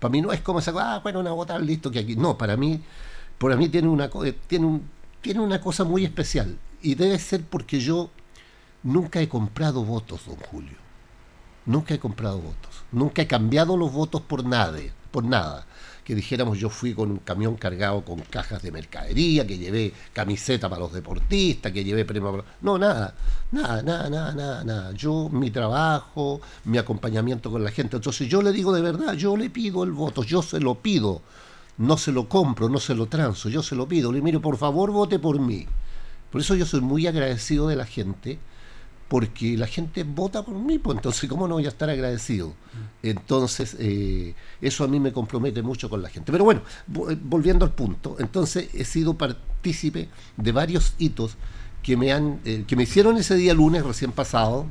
Para 0.00 0.10
mí 0.10 0.22
no 0.22 0.32
es 0.32 0.40
como 0.40 0.60
cosa, 0.60 0.72
ah, 0.80 0.98
bueno, 1.00 1.20
una 1.20 1.30
votar, 1.30 1.60
listo, 1.60 1.90
que 1.90 2.00
aquí. 2.00 2.16
No, 2.16 2.36
para 2.36 2.56
mí, 2.56 2.80
para 3.38 3.54
mí 3.54 3.68
tiene 3.68 3.86
una, 3.88 4.06
eh, 4.24 4.34
tiene, 4.48 4.66
un, 4.66 4.82
tiene 5.20 5.40
una 5.40 5.60
cosa 5.60 5.84
muy 5.84 6.04
especial. 6.04 6.58
Y 6.82 6.94
debe 6.94 7.18
ser 7.18 7.44
porque 7.44 7.78
yo 7.78 8.10
nunca 8.82 9.20
he 9.20 9.28
comprado 9.28 9.84
votos, 9.84 10.26
don 10.26 10.36
Julio. 10.36 10.78
Nunca 11.70 11.94
he 11.94 12.00
comprado 12.00 12.38
votos. 12.38 12.82
Nunca 12.90 13.22
he 13.22 13.28
cambiado 13.28 13.76
los 13.76 13.92
votos 13.92 14.20
por 14.22 14.44
nada. 14.44 14.80
Por 15.12 15.24
nada. 15.24 15.64
Que 16.04 16.16
dijéramos, 16.16 16.58
yo 16.58 16.68
fui 16.68 16.94
con 16.94 17.12
un 17.12 17.18
camión 17.18 17.54
cargado 17.54 18.04
con 18.04 18.18
cajas 18.22 18.60
de 18.62 18.72
mercadería, 18.72 19.46
que 19.46 19.56
llevé 19.56 19.92
camiseta 20.12 20.68
para 20.68 20.80
los 20.80 20.92
deportistas, 20.92 21.70
que 21.70 21.84
llevé 21.84 22.04
premio. 22.04 22.44
No, 22.60 22.76
nada. 22.76 23.14
Nada, 23.52 23.82
nada, 23.82 24.10
nada, 24.10 24.32
nada, 24.34 24.64
nada. 24.64 24.92
Yo, 24.94 25.28
mi 25.28 25.52
trabajo, 25.52 26.40
mi 26.64 26.76
acompañamiento 26.76 27.52
con 27.52 27.62
la 27.62 27.70
gente. 27.70 27.94
Entonces 27.94 28.28
yo 28.28 28.42
le 28.42 28.50
digo 28.50 28.72
de 28.72 28.82
verdad, 28.82 29.14
yo 29.14 29.36
le 29.36 29.48
pido 29.48 29.84
el 29.84 29.92
voto, 29.92 30.24
yo 30.24 30.42
se 30.42 30.58
lo 30.58 30.74
pido. 30.74 31.22
No 31.78 31.96
se 31.96 32.10
lo 32.10 32.28
compro, 32.28 32.68
no 32.68 32.80
se 32.80 32.96
lo 32.96 33.06
transo, 33.06 33.48
yo 33.48 33.62
se 33.62 33.76
lo 33.76 33.86
pido. 33.86 34.10
Le 34.10 34.20
miro, 34.20 34.40
por 34.40 34.56
favor, 34.56 34.90
vote 34.90 35.20
por 35.20 35.38
mí. 35.38 35.66
Por 36.32 36.40
eso 36.40 36.56
yo 36.56 36.66
soy 36.66 36.80
muy 36.80 37.06
agradecido 37.06 37.68
de 37.68 37.76
la 37.76 37.86
gente, 37.86 38.40
porque 39.10 39.56
la 39.56 39.66
gente 39.66 40.04
vota 40.04 40.44
por 40.44 40.54
mí, 40.54 40.78
pues 40.78 40.96
entonces, 40.96 41.28
¿cómo 41.28 41.48
no 41.48 41.54
voy 41.54 41.66
a 41.66 41.70
estar 41.70 41.90
agradecido? 41.90 42.54
Entonces, 43.02 43.76
eh, 43.80 44.36
eso 44.60 44.84
a 44.84 44.86
mí 44.86 45.00
me 45.00 45.12
compromete 45.12 45.62
mucho 45.62 45.90
con 45.90 46.00
la 46.00 46.08
gente. 46.08 46.30
Pero 46.30 46.44
bueno, 46.44 46.62
eh, 47.10 47.18
volviendo 47.20 47.64
al 47.64 47.72
punto, 47.72 48.14
entonces 48.20 48.68
he 48.72 48.84
sido 48.84 49.14
partícipe 49.14 50.08
de 50.36 50.52
varios 50.52 50.94
hitos 50.98 51.34
que 51.82 51.96
me 51.96 52.12
han, 52.12 52.38
eh, 52.44 52.62
que 52.68 52.76
me 52.76 52.84
hicieron 52.84 53.16
ese 53.16 53.34
día 53.34 53.52
lunes 53.52 53.84
recién 53.84 54.12
pasado 54.12 54.68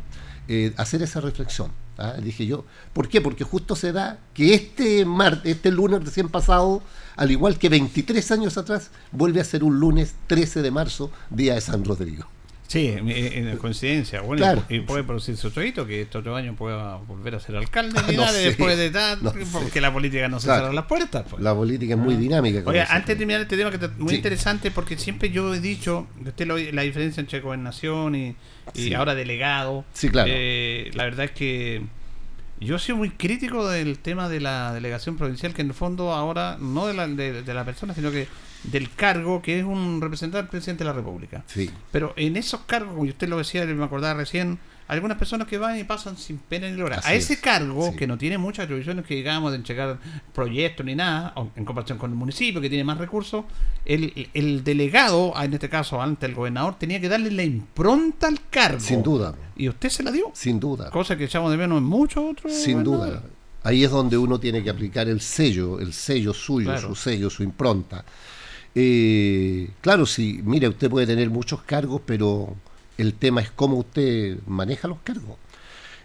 hacer 0.77 1.03
esa 1.03 1.19
reflexión. 1.19 1.71
¿ah? 1.97 2.13
Dije 2.13 2.45
yo, 2.45 2.63
¿por 2.93 3.09
qué? 3.09 3.19
Porque 3.19 3.43
justo 3.43 3.75
se 3.75 3.91
da 3.91 4.19
que 4.33 4.55
este 4.55 5.03
martes, 5.03 5.51
este 5.51 5.69
lunes 5.69 6.01
recién 6.01 6.29
pasado, 6.29 6.81
al 7.17 7.29
igual 7.29 7.59
que 7.59 7.67
23 7.67 8.31
años 8.31 8.57
atrás, 8.57 8.89
vuelve 9.11 9.41
a 9.41 9.43
ser 9.43 9.65
un 9.65 9.81
lunes 9.81 10.15
13 10.27 10.61
de 10.61 10.71
marzo, 10.71 11.11
día 11.29 11.55
de 11.55 11.61
San 11.61 11.83
Rodrigo. 11.83 12.25
Sí, 12.69 12.85
en, 12.87 13.09
en 13.09 13.57
coincidencia. 13.57 14.21
Bueno, 14.21 14.41
Claro. 14.43 14.63
y, 14.69 14.81
puede 14.81 15.03
producirse 15.03 15.47
otro 15.47 15.63
hito, 15.63 15.87
que 15.87 16.03
este 16.03 16.19
otro 16.19 16.35
año 16.35 16.53
pueda 16.55 16.97
volver 16.97 17.33
a 17.33 17.39
ser 17.39 17.55
alcalde 17.55 17.99
Ah, 17.99 18.03
de 18.07 18.15
no 18.15 18.27
sé, 18.27 18.37
después 18.41 18.77
de 18.77 18.91
tal, 18.91 19.23
no 19.23 19.31
sé. 19.33 19.39
porque 19.51 19.81
la 19.81 19.91
política 19.91 20.27
no 20.27 20.39
se 20.39 20.45
Claro. 20.45 20.61
cierra 20.61 20.73
las 20.75 20.85
puertas. 20.85 21.25
pues. 21.27 21.41
La 21.41 21.55
política 21.55 21.95
es 21.95 21.99
muy 21.99 22.15
dinámica. 22.15 22.63
con 22.63 22.71
Oiga, 22.73 22.83
eso. 22.83 22.93
antes 22.93 23.07
de 23.07 23.15
terminar 23.15 23.41
este 23.41 23.57
tema 23.57 23.71
que 23.71 23.83
es 23.83 23.97
muy 23.97 24.11
Sí. 24.11 24.15
interesante, 24.17 24.69
porque 24.69 24.97
siempre 24.99 25.31
yo 25.31 25.51
he 25.55 25.59
dicho, 25.59 26.05
usted 26.23 26.45
lo- 26.45 26.59
la 26.59 26.83
diferencia 26.83 27.21
entre 27.21 27.39
gobernación 27.39 28.13
y, 28.13 28.35
y 28.75 28.83
Sí. 28.83 28.93
ahora 28.93 29.15
delegado. 29.15 29.83
Sí, 29.93 30.09
claro. 30.09 30.29
eh, 30.31 30.91
la 30.93 31.05
verdad 31.05 31.25
es 31.25 31.31
que 31.31 31.81
yo 32.59 32.77
soy 32.77 32.93
muy 32.93 33.09
crítico 33.09 33.67
del 33.67 33.97
tema 33.97 34.29
de 34.29 34.41
la 34.41 34.73
delegación 34.75 35.17
provincial, 35.17 35.55
que 35.55 35.63
en 35.63 35.69
el 35.69 35.73
fondo 35.73 36.13
ahora 36.13 36.57
no 36.59 36.85
de 36.85 36.93
la, 36.93 37.07
de, 37.07 37.41
de 37.41 37.53
la 37.55 37.65
persona, 37.65 37.95
sino 37.95 38.11
que 38.11 38.27
del 38.63 38.91
cargo 38.93 39.41
que 39.41 39.59
es 39.59 39.65
un 39.65 40.01
representante 40.01 40.43
del 40.43 40.49
presidente 40.49 40.83
de 40.83 40.89
la 40.89 40.95
República. 40.95 41.43
Sí. 41.47 41.69
Pero 41.91 42.13
en 42.17 42.37
esos 42.37 42.61
cargos, 42.61 42.93
como 42.95 43.09
usted 43.09 43.27
lo 43.29 43.37
decía, 43.37 43.65
me 43.65 43.83
acordaba 43.83 44.13
recién, 44.15 44.59
algunas 44.87 45.17
personas 45.17 45.47
que 45.47 45.57
van 45.59 45.77
y 45.77 45.83
pasan 45.83 46.17
sin 46.17 46.39
pena 46.39 46.67
ni 46.67 46.75
gloria. 46.75 46.99
A 47.03 47.13
ese 47.13 47.33
es, 47.33 47.39
cargo, 47.39 47.91
sí. 47.91 47.95
que 47.95 48.07
no 48.07 48.17
tiene 48.17 48.39
muchas 48.39 48.63
atribuciones 48.65 49.05
que 49.05 49.13
digamos 49.13 49.51
de 49.51 49.57
entregar 49.57 49.99
proyectos 50.33 50.83
ni 50.85 50.95
nada, 50.95 51.33
en 51.55 51.63
comparación 51.63 51.99
con 51.99 52.09
el 52.09 52.17
municipio 52.17 52.59
que 52.59 52.69
tiene 52.69 52.83
más 52.83 52.97
recursos, 52.97 53.45
el, 53.85 54.29
el 54.33 54.63
delegado, 54.63 55.33
en 55.39 55.53
este 55.53 55.69
caso 55.69 56.01
ante 56.01 56.25
el 56.25 56.33
gobernador, 56.33 56.75
tenía 56.79 56.99
que 56.99 57.07
darle 57.07 57.29
la 57.31 57.43
impronta 57.43 58.27
al 58.27 58.39
cargo. 58.49 58.79
Sin 58.79 59.03
duda. 59.03 59.35
Y 59.55 59.69
usted 59.69 59.89
se 59.89 60.01
la 60.01 60.11
dio. 60.11 60.31
Sin 60.33 60.59
duda. 60.59 60.89
Cosa 60.89 61.15
que 61.15 61.25
echamos 61.25 61.51
de 61.51 61.57
menos 61.57 61.77
en 61.77 61.83
muchos 61.83 62.23
otros. 62.31 62.51
Sin 62.51 62.83
duda. 62.83 63.21
Ahí 63.61 63.83
es 63.83 63.91
donde 63.91 64.17
uno 64.17 64.39
tiene 64.39 64.63
que 64.63 64.69
aplicar 64.69 65.07
el 65.07 65.21
sello, 65.21 65.79
el 65.79 65.93
sello 65.93 66.33
suyo, 66.33 66.71
Claro. 66.71 66.87
su 66.87 66.95
sello, 66.95 67.29
su 67.29 67.43
impronta. 67.43 68.03
Eh, 68.75 69.69
claro, 69.81 70.05
sí, 70.05 70.41
mire, 70.43 70.67
usted 70.67 70.89
puede 70.89 71.07
tener 71.07 71.29
muchos 71.29 71.61
cargos, 71.63 72.01
pero 72.05 72.55
el 72.97 73.13
tema 73.13 73.41
es 73.41 73.51
cómo 73.51 73.77
usted 73.77 74.37
maneja 74.47 74.87
los 74.87 74.99
cargos. 75.03 75.37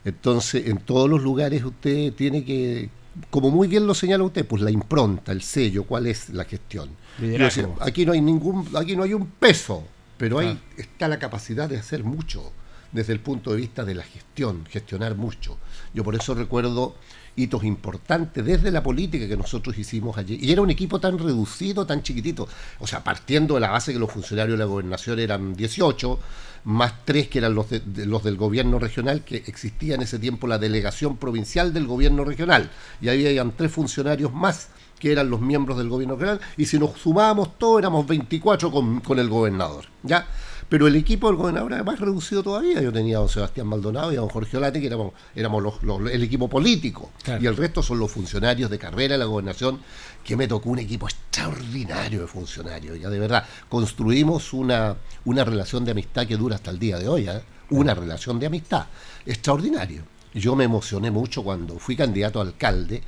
Entonces, 0.04 0.66
en 0.68 0.78
todos 0.78 1.08
los 1.08 1.22
lugares 1.22 1.64
usted 1.64 2.12
tiene 2.12 2.44
que, 2.44 2.88
como 3.30 3.50
muy 3.50 3.68
bien 3.68 3.86
lo 3.86 3.94
señala 3.94 4.24
usted, 4.24 4.46
pues 4.46 4.62
la 4.62 4.70
impronta, 4.70 5.32
el 5.32 5.42
sello, 5.42 5.84
cuál 5.84 6.06
es 6.06 6.30
la 6.30 6.44
gestión. 6.44 6.90
Decía, 7.18 7.68
aquí 7.80 8.04
no 8.04 8.12
hay 8.12 8.20
ningún, 8.20 8.68
aquí 8.76 8.96
no 8.96 9.02
hay 9.02 9.14
un 9.14 9.26
peso, 9.26 9.84
pero 10.18 10.38
ahí 10.38 10.48
Ah. 10.58 10.74
está 10.76 11.08
la 11.08 11.18
capacidad 11.18 11.68
de 11.68 11.78
hacer 11.78 12.04
mucho 12.04 12.52
desde 12.92 13.12
el 13.12 13.20
punto 13.20 13.50
de 13.50 13.56
vista 13.56 13.84
de 13.84 13.94
la 13.94 14.02
gestión, 14.04 14.64
gestionar 14.68 15.16
mucho. 15.16 15.58
Yo 15.94 16.04
por 16.04 16.14
eso 16.14 16.34
recuerdo 16.34 16.94
hitos 17.36 17.64
importantes 17.64 18.44
desde 18.44 18.70
la 18.70 18.82
política 18.82 19.26
que 19.26 19.36
nosotros 19.36 19.76
hicimos 19.78 20.16
allí. 20.18 20.38
Y 20.40 20.52
era 20.52 20.62
un 20.62 20.70
equipo 20.70 21.00
tan 21.00 21.18
reducido, 21.18 21.84
tan 21.86 22.02
chiquitito. 22.02 22.48
O 22.80 22.86
sea, 22.86 23.02
partiendo 23.02 23.54
de 23.54 23.60
la 23.60 23.70
base 23.70 23.92
que 23.92 23.98
los 23.98 24.10
funcionarios 24.12 24.58
de 24.58 24.64
la 24.64 24.68
gobernación 24.70 25.18
eran 25.18 25.54
18, 25.56 26.18
más 26.64 27.04
tres 27.04 27.28
que 27.28 27.38
eran 27.38 27.54
los, 27.54 27.68
de- 27.70 27.82
los 28.06 28.22
del 28.24 28.36
gobierno 28.36 28.78
regional, 28.78 29.22
que 29.24 29.36
existía 29.46 29.96
en 29.96 30.02
ese 30.02 30.18
tiempo 30.18 30.46
la 30.46 30.58
delegación 30.58 31.16
provincial 31.16 31.72
del 31.74 31.86
gobierno 31.86 32.24
regional. 32.24 32.70
Y 33.00 33.08
ahí 33.08 33.26
habían 33.26 33.52
tres 33.56 33.72
funcionarios 33.72 34.32
más 34.32 34.68
que 34.98 35.12
eran 35.12 35.28
los 35.28 35.40
miembros 35.40 35.76
del 35.76 35.88
gobierno 35.90 36.14
regional, 36.14 36.40
y 36.56 36.64
si 36.66 36.78
nos 36.78 36.92
sumábamos 36.98 37.58
todos 37.58 37.80
éramos 37.80 38.06
24 38.06 38.70
con, 38.70 39.00
con 39.00 39.18
el 39.18 39.28
gobernador. 39.28 39.84
¿ya? 40.02 40.26
Pero 40.68 40.86
el 40.86 40.96
equipo 40.96 41.28
del 41.28 41.36
gobernador 41.36 41.72
era 41.72 41.84
más 41.84 42.00
reducido 42.00 42.42
todavía. 42.42 42.80
Yo 42.82 42.92
tenía 42.92 43.16
a 43.16 43.20
don 43.20 43.28
Sebastián 43.28 43.66
Maldonado 43.66 44.12
y 44.12 44.16
a 44.16 44.20
don 44.20 44.28
Jorge 44.28 44.56
Olate, 44.56 44.80
que 44.80 44.86
éramos, 44.86 45.12
éramos 45.34 45.62
los- 45.62 45.82
los- 45.82 46.10
el 46.10 46.22
equipo 46.22 46.48
político. 46.48 47.10
Claro. 47.22 47.42
Y 47.42 47.46
el 47.46 47.56
resto 47.56 47.82
son 47.82 47.98
los 47.98 48.10
funcionarios 48.10 48.70
de 48.70 48.78
carrera 48.78 49.14
de 49.14 49.18
la 49.18 49.24
gobernación, 49.26 49.80
que 50.24 50.36
me 50.36 50.48
tocó 50.48 50.70
un 50.70 50.78
equipo 50.78 51.06
extraordinario 51.06 52.22
de 52.22 52.26
funcionarios. 52.26 52.98
Ya 52.98 53.10
de 53.10 53.18
verdad, 53.18 53.44
construimos 53.68 54.52
una, 54.52 54.96
una 55.26 55.44
relación 55.44 55.84
de 55.84 55.90
amistad 55.92 56.26
que 56.26 56.36
dura 56.36 56.56
hasta 56.56 56.70
el 56.70 56.78
día 56.78 56.98
de 56.98 57.08
hoy. 57.08 57.28
¿eh? 57.28 57.42
Una 57.70 57.94
relación 57.94 58.38
de 58.40 58.46
amistad 58.46 58.86
extraordinario. 59.26 60.02
Yo 60.32 60.56
me 60.56 60.64
emocioné 60.64 61.10
mucho 61.10 61.42
cuando 61.44 61.78
fui 61.78 61.94
candidato 61.96 62.40
a 62.40 62.42
alcalde 62.42 63.02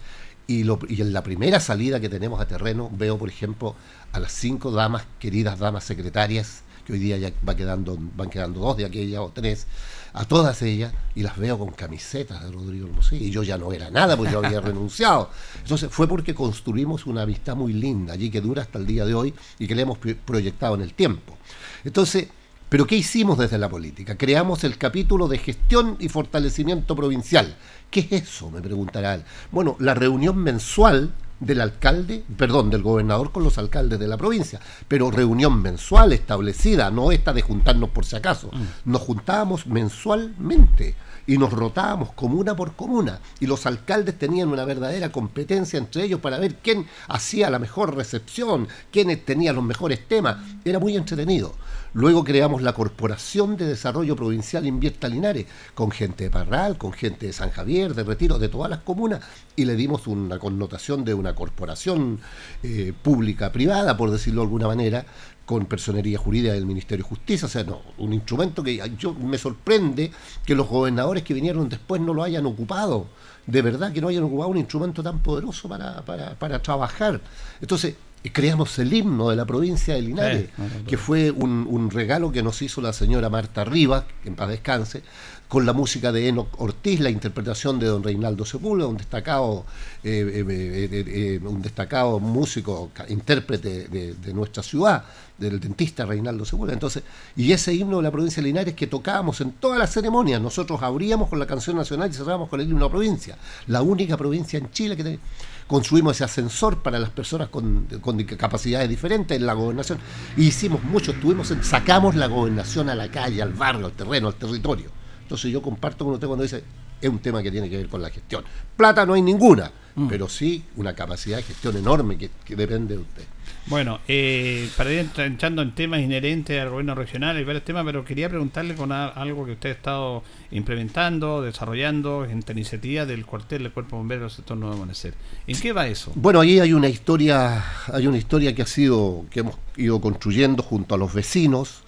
y, 0.46 0.62
lo- 0.64 0.78
y 0.88 1.00
en 1.00 1.12
la 1.12 1.22
primera 1.22 1.58
salida 1.58 1.98
que 2.00 2.08
tenemos 2.08 2.40
a 2.40 2.46
terreno 2.46 2.88
veo, 2.92 3.18
por 3.18 3.28
ejemplo, 3.28 3.74
a 4.12 4.20
las 4.20 4.32
cinco 4.32 4.70
damas, 4.70 5.04
queridas 5.18 5.58
damas 5.58 5.84
secretarias, 5.84 6.62
que 6.86 6.92
hoy 6.94 6.98
día 6.98 7.16
ya 7.18 7.32
va 7.46 7.54
quedando, 7.56 7.98
van 8.16 8.30
quedando 8.30 8.60
dos 8.60 8.76
de 8.76 8.84
aquellas 8.84 9.20
o 9.20 9.30
tres, 9.34 9.66
a 10.12 10.24
todas 10.24 10.62
ellas, 10.62 10.92
y 11.14 11.22
las 11.22 11.36
veo 11.36 11.58
con 11.58 11.70
camisetas 11.72 12.42
de 12.44 12.50
Rodrigo 12.50 12.86
Hermosilla, 12.86 13.26
y 13.26 13.30
yo 13.30 13.42
ya 13.42 13.58
no 13.58 13.72
era 13.72 13.90
nada, 13.90 14.16
porque 14.16 14.32
yo 14.32 14.44
había 14.44 14.60
renunciado. 14.62 15.30
Entonces 15.62 15.90
fue 15.90 16.08
porque 16.08 16.34
construimos 16.34 17.04
una 17.06 17.22
amistad 17.22 17.54
muy 17.56 17.72
linda 17.74 18.14
allí 18.14 18.30
que 18.30 18.40
dura 18.40 18.62
hasta 18.62 18.78
el 18.78 18.86
día 18.86 19.04
de 19.04 19.14
hoy 19.14 19.34
y 19.58 19.66
que 19.66 19.74
le 19.74 19.82
hemos 19.82 19.98
pro- 19.98 20.14
proyectado 20.24 20.74
en 20.76 20.80
el 20.82 20.94
tiempo. 20.94 21.36
Entonces, 21.84 22.28
¿pero 22.68 22.86
qué 22.86 22.96
hicimos 22.96 23.36
desde 23.36 23.58
la 23.58 23.68
política? 23.68 24.16
Creamos 24.16 24.64
el 24.64 24.78
capítulo 24.78 25.28
de 25.28 25.38
gestión 25.38 25.96
y 26.00 26.08
fortalecimiento 26.08 26.96
provincial. 26.96 27.54
¿Qué 27.90 28.00
es 28.00 28.12
eso? 28.22 28.50
Me 28.50 28.62
preguntarán. 28.62 29.22
Bueno, 29.52 29.76
la 29.80 29.92
reunión 29.94 30.38
mensual 30.38 31.12
del 31.40 31.60
alcalde, 31.60 32.24
perdón, 32.36 32.70
del 32.70 32.82
gobernador 32.82 33.32
con 33.32 33.44
los 33.44 33.58
alcaldes 33.58 33.98
de 33.98 34.08
la 34.08 34.16
provincia, 34.16 34.60
pero 34.88 35.10
reunión 35.10 35.60
mensual 35.60 36.12
establecida, 36.12 36.90
no 36.90 37.12
esta 37.12 37.32
de 37.32 37.42
juntarnos 37.42 37.90
por 37.90 38.04
si 38.04 38.16
acaso. 38.16 38.50
Nos 38.84 39.02
juntábamos 39.02 39.66
mensualmente 39.66 40.94
y 41.26 41.38
nos 41.38 41.52
rotábamos 41.52 42.12
comuna 42.12 42.54
por 42.54 42.74
comuna 42.74 43.20
y 43.40 43.46
los 43.46 43.66
alcaldes 43.66 44.18
tenían 44.18 44.48
una 44.48 44.64
verdadera 44.64 45.10
competencia 45.10 45.78
entre 45.78 46.04
ellos 46.04 46.20
para 46.20 46.38
ver 46.38 46.56
quién 46.56 46.86
hacía 47.08 47.50
la 47.50 47.58
mejor 47.58 47.96
recepción, 47.96 48.68
quién 48.90 49.06
tenía 49.24 49.52
los 49.52 49.64
mejores 49.64 50.06
temas. 50.06 50.36
Era 50.64 50.78
muy 50.78 50.96
entretenido. 50.96 51.54
Luego 51.96 52.24
creamos 52.24 52.60
la 52.60 52.74
Corporación 52.74 53.56
de 53.56 53.64
Desarrollo 53.64 54.16
Provincial 54.16 54.66
Invierta 54.66 55.08
Linares, 55.08 55.46
con 55.74 55.90
gente 55.90 56.24
de 56.24 56.30
Parral, 56.30 56.76
con 56.76 56.92
gente 56.92 57.24
de 57.24 57.32
San 57.32 57.50
Javier, 57.50 57.94
de 57.94 58.04
Retiro, 58.04 58.38
de 58.38 58.50
todas 58.50 58.68
las 58.68 58.80
comunas, 58.80 59.24
y 59.56 59.64
le 59.64 59.76
dimos 59.76 60.06
una 60.06 60.38
connotación 60.38 61.06
de 61.06 61.14
una 61.14 61.34
corporación 61.34 62.20
eh, 62.62 62.92
pública 63.02 63.50
privada, 63.50 63.96
por 63.96 64.10
decirlo 64.10 64.42
de 64.42 64.44
alguna 64.44 64.66
manera, 64.66 65.06
con 65.46 65.64
personería 65.64 66.18
jurídica 66.18 66.52
del 66.52 66.66
Ministerio 66.66 67.02
de 67.02 67.08
Justicia, 67.08 67.46
o 67.46 67.48
sea, 67.48 67.64
no, 67.64 67.80
un 67.96 68.12
instrumento 68.12 68.62
que 68.62 68.78
yo 68.98 69.14
me 69.14 69.38
sorprende 69.38 70.10
que 70.44 70.54
los 70.54 70.68
gobernadores 70.68 71.22
que 71.22 71.32
vinieron 71.32 71.66
después 71.70 72.02
no 72.02 72.12
lo 72.12 72.22
hayan 72.22 72.44
ocupado, 72.44 73.06
de 73.46 73.62
verdad 73.62 73.90
que 73.90 74.02
no 74.02 74.08
hayan 74.08 74.24
ocupado 74.24 74.50
un 74.50 74.58
instrumento 74.58 75.02
tan 75.02 75.20
poderoso 75.20 75.66
para, 75.66 76.04
para, 76.04 76.38
para 76.38 76.60
trabajar. 76.60 77.22
Entonces, 77.58 77.94
creamos 78.32 78.78
el 78.78 78.92
himno 78.92 79.30
de 79.30 79.36
la 79.36 79.44
provincia 79.44 79.94
de 79.94 80.02
Linares, 80.02 80.48
Sí, 80.56 80.84
que 80.86 80.96
fue 80.96 81.30
un, 81.30 81.66
un 81.68 81.90
regalo 81.90 82.32
que 82.32 82.42
nos 82.42 82.60
hizo 82.62 82.80
la 82.80 82.92
señora 82.92 83.30
Marta 83.30 83.64
Rivas, 83.64 84.04
que 84.22 84.28
en 84.28 84.34
paz 84.34 84.48
descanse, 84.48 85.02
con 85.48 85.64
la 85.64 85.72
música 85.72 86.10
de 86.10 86.28
Enoch 86.28 86.48
Ortiz, 86.58 86.98
la 86.98 87.10
interpretación 87.10 87.78
de 87.78 87.86
don 87.86 88.02
Reinaldo 88.02 88.44
Sepúlveda, 88.44 88.88
un 88.88 88.96
destacado, 88.96 89.64
eh, 90.02 90.44
eh, 90.48 91.04
eh, 91.06 91.40
un 91.44 91.62
destacado 91.62 92.18
músico, 92.18 92.90
intérprete 93.08 93.86
de, 93.88 94.14
de 94.14 94.34
nuestra 94.34 94.62
ciudad, 94.62 95.04
del 95.38 95.60
dentista 95.60 96.04
Reinaldo 96.04 96.44
Sepúlveda. 96.44 96.74
Entonces, 96.74 97.04
y 97.36 97.52
ese 97.52 97.72
himno 97.74 97.98
de 97.98 98.02
la 98.02 98.10
provincia 98.10 98.42
de 98.42 98.48
Linares 98.48 98.74
que 98.74 98.88
tocábamos 98.88 99.40
en 99.40 99.52
todas 99.52 99.78
las 99.78 99.92
ceremonias, 99.92 100.40
nosotros 100.40 100.82
abríamos 100.82 101.28
con 101.28 101.38
la 101.38 101.46
canción 101.46 101.76
nacional 101.76 102.10
y 102.10 102.14
cerrábamos 102.14 102.48
con 102.48 102.60
el 102.60 102.66
himno 102.66 102.80
de 102.80 102.86
la 102.86 102.90
provincia, 102.90 103.38
la 103.68 103.82
única 103.82 104.16
provincia 104.16 104.58
en 104.58 104.70
Chile 104.72 104.96
que 104.96 105.04
tenía 105.04 105.20
construimos 105.66 106.14
ese 106.16 106.24
ascensor 106.24 106.82
para 106.82 106.98
las 106.98 107.10
personas 107.10 107.48
con, 107.48 107.86
con 108.00 108.22
capacidades 108.24 108.88
diferentes 108.88 109.36
en 109.36 109.46
la 109.46 109.52
gobernación. 109.54 109.98
Y 110.36 110.44
hicimos 110.48 110.82
mucho, 110.84 111.10
estuvimos 111.12 111.50
en- 111.50 111.64
sacamos 111.64 112.14
la 112.14 112.26
gobernación 112.26 112.88
a 112.88 112.94
la 112.94 113.10
calle, 113.10 113.42
al 113.42 113.52
barrio, 113.52 113.86
al 113.86 113.92
terreno, 113.92 114.28
al 114.28 114.34
territorio. 114.34 114.90
Entonces 115.22 115.50
yo 115.50 115.60
comparto 115.60 116.04
con 116.04 116.14
usted 116.14 116.26
cuando 116.26 116.44
dice, 116.44 116.62
es 117.00 117.10
un 117.10 117.18
tema 117.18 117.42
que 117.42 117.50
tiene 117.50 117.68
que 117.68 117.76
ver 117.76 117.88
con 117.88 118.00
la 118.00 118.10
gestión. 118.10 118.44
Plata 118.76 119.04
no 119.04 119.14
hay 119.14 119.22
ninguna, 119.22 119.70
Mm. 119.96 120.08
pero 120.08 120.28
sí 120.28 120.62
una 120.76 120.94
capacidad 120.94 121.38
de 121.38 121.42
gestión 121.42 121.74
enorme 121.76 122.18
que, 122.18 122.30
que 122.44 122.54
depende 122.54 122.94
de 122.96 123.00
usted. 123.00 123.22
Bueno, 123.68 123.98
eh, 124.06 124.68
para 124.76 124.92
ir 124.92 125.00
entra- 125.00 125.26
entrando 125.26 125.60
en 125.60 125.74
temas 125.74 126.00
inherentes 126.00 126.60
al 126.62 126.70
gobierno 126.70 126.94
regional 126.94 127.38
y 127.40 127.42
varios 127.42 127.64
temas, 127.64 127.84
pero 127.84 128.04
quería 128.04 128.28
preguntarle 128.28 128.76
con 128.76 128.92
algo 128.92 129.44
que 129.44 129.52
usted 129.52 129.70
ha 129.70 129.72
estado 129.72 130.22
implementando, 130.52 131.42
desarrollando 131.42 132.24
en 132.24 132.38
esta 132.38 132.52
iniciativa 132.52 133.04
del 133.06 133.26
cuartel 133.26 133.64
del 133.64 133.72
Cuerpo 133.72 133.96
Bombero 133.96 134.22
del 134.22 134.30
sector 134.30 134.56
Nuevo 134.56 134.76
Amanecer. 134.76 135.14
¿En 135.48 135.58
qué 135.58 135.72
va 135.72 135.88
eso? 135.88 136.12
Bueno, 136.14 136.40
ahí 136.40 136.60
hay 136.60 136.72
una 136.72 136.88
historia, 136.88 137.64
hay 137.92 138.06
una 138.06 138.18
historia 138.18 138.54
que 138.54 138.62
ha 138.62 138.66
sido, 138.66 139.24
que 139.30 139.40
hemos 139.40 139.56
ido 139.76 140.00
construyendo 140.00 140.62
junto 140.62 140.94
a 140.94 140.98
los 140.98 141.12
vecinos. 141.12 141.82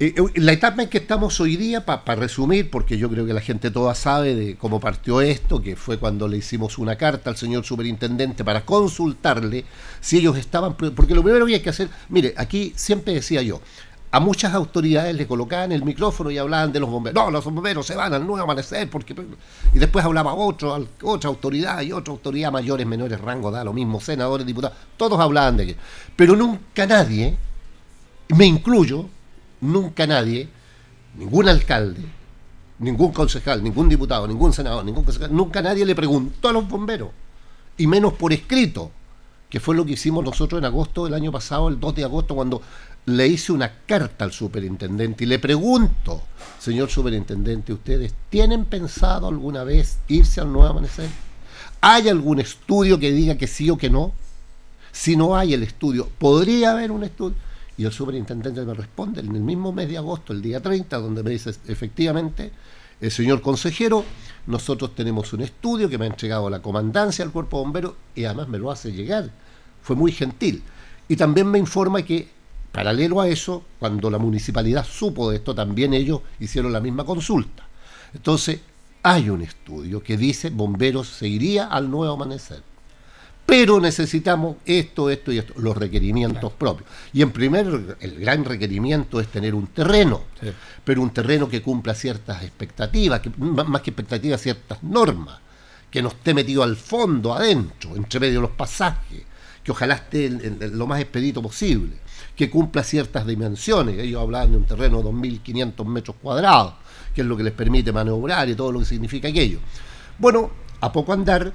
Eh, 0.00 0.12
eh, 0.16 0.40
la 0.40 0.52
etapa 0.52 0.82
en 0.82 0.88
que 0.88 0.98
estamos 0.98 1.38
hoy 1.40 1.56
día, 1.56 1.86
para 1.86 2.16
resumir, 2.16 2.68
porque 2.68 2.98
yo 2.98 3.08
creo 3.08 3.26
que 3.26 3.32
la 3.32 3.40
gente 3.40 3.70
toda 3.70 3.94
sabe 3.94 4.34
de 4.34 4.56
cómo 4.56 4.80
partió 4.80 5.20
esto, 5.20 5.62
que 5.62 5.76
fue 5.76 5.98
cuando 5.98 6.26
le 6.26 6.38
hicimos 6.38 6.78
una 6.78 6.96
carta 6.96 7.30
al 7.30 7.36
señor 7.36 7.64
superintendente 7.64 8.44
para 8.44 8.64
consultarle 8.64 9.64
si 10.00 10.18
ellos 10.18 10.36
estaban, 10.36 10.74
porque 10.74 11.14
lo 11.14 11.22
primero 11.22 11.46
que 11.46 11.54
hay 11.54 11.60
que 11.60 11.70
hacer, 11.70 11.88
mire, 12.08 12.34
aquí 12.36 12.72
siempre 12.74 13.14
decía 13.14 13.40
yo, 13.42 13.60
a 14.10 14.18
muchas 14.18 14.52
autoridades 14.54 15.14
le 15.14 15.28
colocaban 15.28 15.70
el 15.70 15.84
micrófono 15.84 16.30
y 16.30 16.38
hablaban 16.38 16.72
de 16.72 16.80
los 16.80 16.90
bomberos. 16.90 17.24
No, 17.24 17.30
los 17.30 17.44
bomberos 17.44 17.86
se 17.86 17.96
van 17.96 18.14
al 18.14 18.26
nuevo 18.26 18.42
amanecer 18.42 18.88
porque 18.88 19.14
y 19.72 19.78
después 19.78 20.04
hablaba 20.04 20.34
otro, 20.34 20.86
otra 21.02 21.30
autoridad 21.30 21.82
y 21.82 21.92
otra 21.92 22.12
autoridad 22.12 22.52
mayores, 22.52 22.86
menores 22.86 23.20
rangos, 23.20 23.52
da 23.52 23.64
lo 23.64 23.72
mismo, 23.72 24.00
senadores, 24.00 24.46
diputados, 24.46 24.76
todos 24.96 25.18
hablaban 25.20 25.56
de 25.56 25.62
aquello. 25.64 25.78
Pero 26.14 26.36
nunca 26.36 26.86
nadie, 26.86 27.36
me 28.28 28.46
incluyo, 28.46 29.08
nunca 29.64 30.06
nadie, 30.06 30.48
ningún 31.16 31.48
alcalde, 31.48 32.02
ningún 32.78 33.12
concejal, 33.12 33.62
ningún 33.62 33.88
diputado, 33.88 34.26
ningún 34.28 34.52
senador, 34.52 34.84
ningún 34.84 35.04
concejal, 35.04 35.34
nunca 35.34 35.62
nadie 35.62 35.84
le 35.84 35.94
preguntó 35.94 36.48
a 36.48 36.52
los 36.52 36.68
bomberos, 36.68 37.10
y 37.76 37.86
menos 37.86 38.12
por 38.14 38.32
escrito, 38.32 38.90
que 39.48 39.60
fue 39.60 39.74
lo 39.74 39.84
que 39.84 39.92
hicimos 39.92 40.24
nosotros 40.24 40.58
en 40.58 40.64
agosto 40.64 41.04
del 41.04 41.14
año 41.14 41.30
pasado, 41.30 41.68
el 41.68 41.78
2 41.78 41.94
de 41.94 42.04
agosto, 42.04 42.34
cuando 42.34 42.60
le 43.06 43.26
hice 43.28 43.52
una 43.52 43.70
carta 43.86 44.24
al 44.24 44.32
superintendente 44.32 45.24
y 45.24 45.26
le 45.26 45.38
pregunto, 45.38 46.22
señor 46.58 46.90
superintendente, 46.90 47.72
¿ustedes 47.72 48.14
tienen 48.30 48.64
pensado 48.64 49.28
alguna 49.28 49.62
vez 49.62 49.98
irse 50.08 50.40
al 50.40 50.52
nuevo 50.52 50.68
amanecer? 50.68 51.08
¿Hay 51.80 52.08
algún 52.08 52.40
estudio 52.40 52.98
que 52.98 53.12
diga 53.12 53.36
que 53.36 53.46
sí 53.46 53.70
o 53.70 53.76
que 53.76 53.90
no? 53.90 54.12
Si 54.90 55.16
no 55.16 55.36
hay 55.36 55.54
el 55.54 55.62
estudio, 55.62 56.08
¿podría 56.18 56.72
haber 56.72 56.90
un 56.90 57.04
estudio? 57.04 57.36
Y 57.76 57.84
el 57.84 57.92
superintendente 57.92 58.64
me 58.64 58.74
responde 58.74 59.20
en 59.20 59.34
el 59.34 59.42
mismo 59.42 59.72
mes 59.72 59.88
de 59.88 59.98
agosto, 59.98 60.32
el 60.32 60.40
día 60.40 60.60
30, 60.60 60.96
donde 60.98 61.22
me 61.22 61.30
dice, 61.30 61.54
efectivamente, 61.66 62.52
el 63.00 63.10
señor 63.10 63.40
consejero, 63.40 64.04
nosotros 64.46 64.94
tenemos 64.94 65.32
un 65.32 65.40
estudio 65.40 65.88
que 65.88 65.98
me 65.98 66.04
ha 66.04 66.08
entregado 66.08 66.48
la 66.48 66.62
comandancia 66.62 67.24
del 67.24 67.32
cuerpo 67.32 67.58
de 67.58 67.62
bomberos 67.64 67.94
y 68.14 68.24
además 68.24 68.48
me 68.48 68.58
lo 68.58 68.70
hace 68.70 68.92
llegar. 68.92 69.30
Fue 69.82 69.96
muy 69.96 70.12
gentil. 70.12 70.62
Y 71.08 71.16
también 71.16 71.48
me 71.48 71.58
informa 71.58 72.02
que, 72.02 72.28
paralelo 72.72 73.20
a 73.20 73.28
eso, 73.28 73.64
cuando 73.78 74.10
la 74.10 74.18
municipalidad 74.18 74.84
supo 74.84 75.30
de 75.30 75.36
esto, 75.36 75.54
también 75.54 75.92
ellos 75.94 76.20
hicieron 76.38 76.72
la 76.72 76.80
misma 76.80 77.04
consulta. 77.04 77.66
Entonces, 78.14 78.60
hay 79.02 79.28
un 79.28 79.42
estudio 79.42 80.02
que 80.02 80.16
dice 80.16 80.50
bomberos 80.50 81.08
se 81.08 81.28
iría 81.28 81.66
al 81.66 81.90
nuevo 81.90 82.14
amanecer. 82.14 82.62
Pero 83.46 83.78
necesitamos 83.78 84.56
esto, 84.64 85.10
esto 85.10 85.30
y 85.30 85.38
esto, 85.38 85.52
los 85.58 85.76
requerimientos 85.76 86.52
propios. 86.52 86.88
Y 87.12 87.20
en 87.22 87.30
primer, 87.30 87.96
el 88.00 88.18
gran 88.18 88.44
requerimiento 88.44 89.20
es 89.20 89.28
tener 89.28 89.54
un 89.54 89.66
terreno, 89.68 90.22
pero 90.82 91.02
un 91.02 91.10
terreno 91.10 91.48
que 91.48 91.60
cumpla 91.60 91.94
ciertas 91.94 92.42
expectativas, 92.42 93.20
que, 93.20 93.30
más 93.36 93.82
que 93.82 93.90
expectativas, 93.90 94.40
ciertas 94.40 94.82
normas, 94.82 95.38
que 95.90 96.02
no 96.02 96.08
esté 96.08 96.32
metido 96.32 96.62
al 96.62 96.76
fondo, 96.76 97.34
adentro, 97.34 97.94
entre 97.96 98.18
medio 98.18 98.36
de 98.36 98.46
los 98.48 98.56
pasajes, 98.56 99.22
que 99.62 99.70
ojalá 99.70 99.94
esté 99.94 100.30
lo 100.72 100.86
más 100.86 101.00
expedito 101.00 101.42
posible, 101.42 101.96
que 102.34 102.50
cumpla 102.50 102.82
ciertas 102.82 103.26
dimensiones. 103.26 103.98
Ellos 103.98 104.22
hablaban 104.22 104.52
de 104.52 104.56
un 104.56 104.64
terreno 104.64 104.98
de 104.98 105.10
2.500 105.10 105.84
metros 105.86 106.16
cuadrados, 106.20 106.74
que 107.14 107.20
es 107.20 107.26
lo 107.26 107.36
que 107.36 107.44
les 107.44 107.52
permite 107.52 107.92
maniobrar 107.92 108.48
y 108.48 108.54
todo 108.54 108.72
lo 108.72 108.80
que 108.80 108.86
significa 108.86 109.28
aquello. 109.28 109.60
Bueno, 110.18 110.50
a 110.80 110.92
poco 110.92 111.12
andar, 111.12 111.52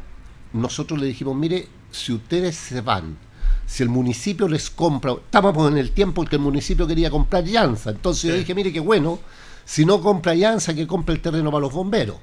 nosotros 0.54 1.00
le 1.00 1.08
dijimos, 1.08 1.36
mire, 1.36 1.68
si 1.92 2.14
ustedes 2.14 2.56
se 2.56 2.82
van, 2.82 3.18
si 3.66 3.84
el 3.84 3.90
municipio 3.90 4.48
les 4.48 4.70
compra, 4.70 5.14
estábamos 5.14 5.72
en 5.72 5.78
el 5.78 5.92
tiempo 5.92 6.22
en 6.24 6.28
que 6.28 6.36
el 6.38 6.42
municipio 6.42 6.88
quería 6.88 7.10
comprar 7.12 7.44
Llanza, 7.46 7.92
entonces 7.92 8.24
yo 8.24 8.36
dije, 8.36 8.56
mire 8.56 8.74
qué 8.74 8.80
bueno, 8.80 9.20
si 9.66 9.86
no 9.86 10.02
compra 10.02 10.34
Llanza, 10.34 10.74
que 10.74 10.88
compre 10.88 11.16
el 11.16 11.22
terreno 11.22 11.52
para 11.52 11.62
los 11.62 11.74
bomberos. 11.74 12.18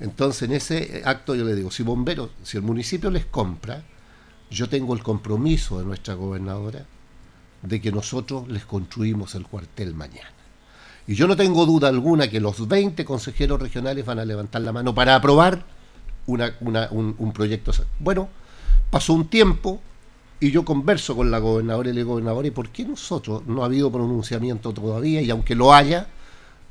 Entonces 0.00 0.42
en 0.48 0.52
ese 0.54 1.02
acto 1.04 1.34
yo 1.34 1.44
le 1.44 1.54
digo, 1.54 1.70
si 1.70 1.82
bomberos, 1.82 2.30
si 2.42 2.56
el 2.56 2.62
municipio 2.62 3.10
les 3.10 3.24
compra, 3.26 3.82
yo 4.50 4.68
tengo 4.68 4.94
el 4.94 5.02
compromiso 5.02 5.78
de 5.78 5.84
nuestra 5.84 6.14
gobernadora 6.14 6.84
de 7.62 7.80
que 7.80 7.90
nosotros 7.92 8.46
les 8.48 8.64
construimos 8.64 9.34
el 9.34 9.46
cuartel 9.46 9.94
mañana. 9.94 10.30
Y 11.06 11.14
yo 11.14 11.26
no 11.26 11.36
tengo 11.36 11.66
duda 11.66 11.88
alguna 11.88 12.28
que 12.28 12.40
los 12.40 12.66
20 12.68 13.04
consejeros 13.04 13.60
regionales 13.60 14.04
van 14.04 14.18
a 14.18 14.24
levantar 14.24 14.62
la 14.62 14.72
mano 14.72 14.94
para 14.94 15.14
aprobar 15.14 15.64
una- 16.26 16.54
una- 16.60 16.88
un, 16.90 17.14
un 17.18 17.32
proyecto. 17.32 17.72
Bueno, 17.98 18.28
pasó 18.90 19.12
un 19.12 19.28
tiempo 19.28 19.80
y 20.38 20.50
yo 20.50 20.64
converso 20.64 21.16
con 21.16 21.30
la 21.30 21.38
gobernadora 21.38 21.90
y 21.90 21.92
le 21.92 22.00
digo, 22.00 22.12
gobernadora, 22.12 22.48
¿y 22.48 22.50
por 22.50 22.68
qué 22.68 22.84
nosotros 22.84 23.46
no 23.46 23.62
ha 23.62 23.66
habido 23.66 23.90
pronunciamiento 23.90 24.72
todavía? 24.72 25.22
Y 25.22 25.30
aunque 25.30 25.54
lo 25.54 25.72
haya, 25.72 26.08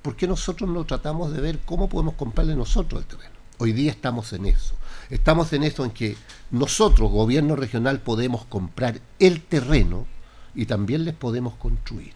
¿por 0.02 0.16
qué 0.16 0.28
nosotros 0.28 0.70
no 0.70 0.84
tratamos 0.86 1.34
de 1.34 1.42
ver 1.42 1.60
cómo 1.66 1.90
podemos 1.90 2.14
comprarle 2.14 2.56
nosotros 2.56 3.02
el 3.02 3.08
terreno? 3.08 3.36
Hoy 3.58 3.72
día 3.72 3.92
estamos 3.92 4.34
en 4.34 4.46
eso. 4.46 4.76
Estamos 5.10 5.54
en 5.54 5.64
eso 5.64 5.86
en 5.86 5.92
que 5.92 6.16
nosotros, 6.52 7.12
gobierno 7.12 7.56
regional, 7.56 8.02
podemos 8.02 8.46
comprar 8.46 9.00
el 9.20 9.42
terreno 9.42 10.06
y 10.54 10.66
también 10.66 11.06
les 11.06 11.16
podemos 11.16 11.56
construir. 11.56 12.14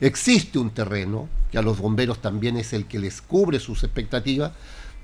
Existe 0.00 0.58
un 0.58 0.70
terreno 0.70 1.28
que 1.50 1.58
a 1.58 1.62
los 1.62 1.78
bomberos 1.78 2.20
también 2.20 2.56
es 2.56 2.72
el 2.72 2.86
que 2.86 2.98
les 2.98 3.20
cubre 3.22 3.60
sus 3.60 3.84
expectativas. 3.84 4.52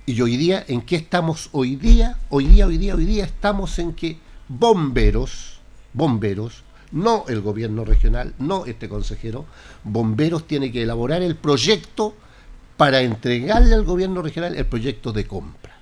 Y 0.07 0.21
hoy 0.21 0.37
día, 0.37 0.65
¿en 0.69 0.83
qué 0.83 0.97
estamos 0.97 1.49
hoy 1.53 1.77
día? 1.77 2.19
Hoy 2.31 2.47
día, 2.47 2.67
hoy 2.67 2.79
día, 2.79 2.95
hoy 2.95 3.05
día 3.05 3.25
estamos 3.25 3.79
en 3.79 3.93
que 3.93 4.19
bomberos, 4.49 5.61
bomberos, 5.93 6.63
no 6.93 7.25
el 7.29 7.41
gobierno 7.41 7.85
regional, 7.85 8.35
no 8.39 8.67
este 8.67 8.89
consejero, 8.89 9.45
bomberos 9.85 10.47
tiene 10.47 10.71
que 10.71 10.83
elaborar 10.83 11.23
el 11.23 11.37
proyecto 11.37 12.15
para 12.77 13.01
entregarle 13.01 13.75
al 13.75 13.85
gobierno 13.85 14.23
regional 14.23 14.55
el 14.55 14.67
proyecto 14.67 15.13
de 15.13 15.27
compra. 15.27 15.77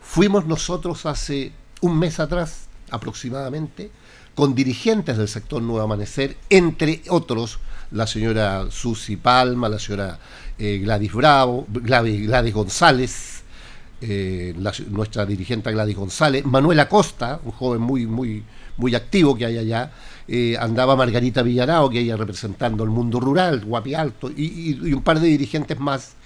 Fuimos 0.00 0.46
nosotros 0.46 1.06
hace 1.06 1.52
un 1.80 1.98
mes 1.98 2.20
atrás 2.20 2.66
aproximadamente 2.90 3.90
con 4.34 4.54
dirigentes 4.54 5.16
del 5.16 5.28
sector 5.28 5.62
Nuevo 5.62 5.82
Amanecer, 5.82 6.36
entre 6.50 7.02
otros 7.08 7.58
la 7.90 8.06
señora 8.06 8.66
Susi 8.70 9.16
Palma, 9.16 9.68
la 9.68 9.78
señora 9.78 10.18
eh, 10.58 10.78
Gladys 10.78 11.12
Bravo, 11.12 11.66
Gladys, 11.68 12.26
Gladys 12.26 12.54
González, 12.54 13.43
eh, 14.06 14.54
nuestra 14.90 15.24
dirigente 15.24 15.72
Gladys 15.72 15.96
González, 15.96 16.44
Manuel 16.44 16.80
Acosta, 16.80 17.40
un 17.44 17.52
joven 17.52 17.80
muy, 17.80 18.06
muy, 18.06 18.42
muy 18.76 18.94
activo 18.94 19.34
que 19.34 19.46
hay 19.46 19.56
allá, 19.56 19.92
eh, 20.28 20.56
andaba 20.58 20.94
Margarita 20.94 21.42
Villarao, 21.42 21.88
que 21.88 22.00
ella 22.00 22.16
representando 22.16 22.84
el 22.84 22.90
mundo 22.90 23.18
rural, 23.18 23.64
Guapi 23.64 23.94
Alto, 23.94 24.30
y, 24.30 24.92
un 24.92 25.02
par 25.02 25.20
de 25.20 25.28
dirigentes 25.28 25.78
más. 25.78 26.16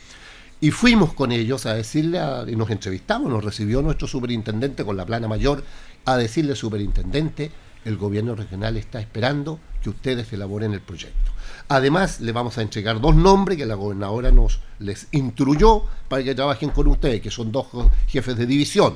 Y 0.61 0.73
fuimos 0.73 1.15
con 1.15 1.31
ellos 1.31 1.67
a 1.67 1.75
decirle, 1.75 2.21
y 2.49 2.57
nos 2.57 2.69
entrevistamos, 2.71 3.31
nos 3.31 3.45
recibió 3.45 3.81
nuestro 3.81 4.09
superintendente 4.09 4.85
con 4.85 4.97
la 4.97 5.07
plana 5.07 5.29
mayor, 5.29 5.63
a 6.05 6.17
decirle, 6.17 6.57
superintendente, 6.57 7.53
el 7.85 7.97
gobierno 7.97 8.35
regional 8.35 8.77
está 8.77 8.99
esperando 8.99 9.61
que 9.81 9.91
ustedes 9.91 10.33
elaboren 10.33 10.73
el 10.73 10.81
proyecto. 10.81 11.31
Además, 11.69 12.21
le 12.21 12.33
vamos 12.33 12.57
a 12.57 12.63
entregar 12.63 13.01
dos 13.01 13.15
nombres 13.15 13.59
que 13.59 13.67
la 13.67 13.75
gobernadora 13.75 14.31
nos 14.31 14.61
les 14.79 15.07
instruyó 15.13 15.83
para 16.09 16.25
que 16.25 16.35
trabajen 16.35 16.71
con 16.71 16.87
ustedes, 16.87 17.21
que 17.21 17.31
son 17.31 17.53
dos 17.53 17.67
jefes 18.07 18.37
de 18.37 18.47
división, 18.47 18.95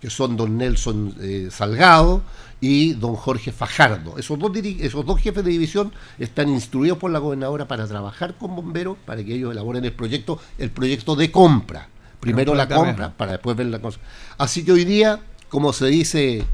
que 0.00 0.08
son 0.08 0.36
don 0.36 0.56
Nelson 0.56 1.16
eh, 1.20 1.48
Salgado 1.50 2.22
y 2.60 2.92
don 2.92 3.16
Jorge 3.16 3.50
Fajardo. 3.50 4.18
Esos 4.18 4.38
dos, 4.38 4.52
esos 4.56 5.04
dos 5.04 5.20
jefes 5.20 5.44
de 5.44 5.50
división 5.50 5.92
están 6.18 6.48
instruidos 6.48 6.98
por 6.98 7.10
la 7.10 7.18
gobernadora 7.18 7.66
para 7.66 7.88
trabajar 7.88 8.34
con 8.38 8.54
bomberos, 8.54 8.96
para 9.04 9.24
que 9.24 9.34
ellos 9.34 9.50
elaboren 9.50 9.84
el 9.84 9.92
proyecto, 9.92 10.38
el 10.58 10.70
proyecto 10.70 11.16
de 11.16 11.32
compra. 11.32 11.88
Primero 12.22 12.54
la 12.54 12.68
Compra 12.68 13.10
para 13.10 13.32
después 13.32 13.56
ver 13.56 13.66
la 13.66 13.80
cosa. 13.80 13.98
Así 14.38 14.64
que 14.64 14.70
hoy 14.70 14.84
día, 14.84 15.18
como 15.48 15.72
se 15.72 15.86
dice, 15.86 16.44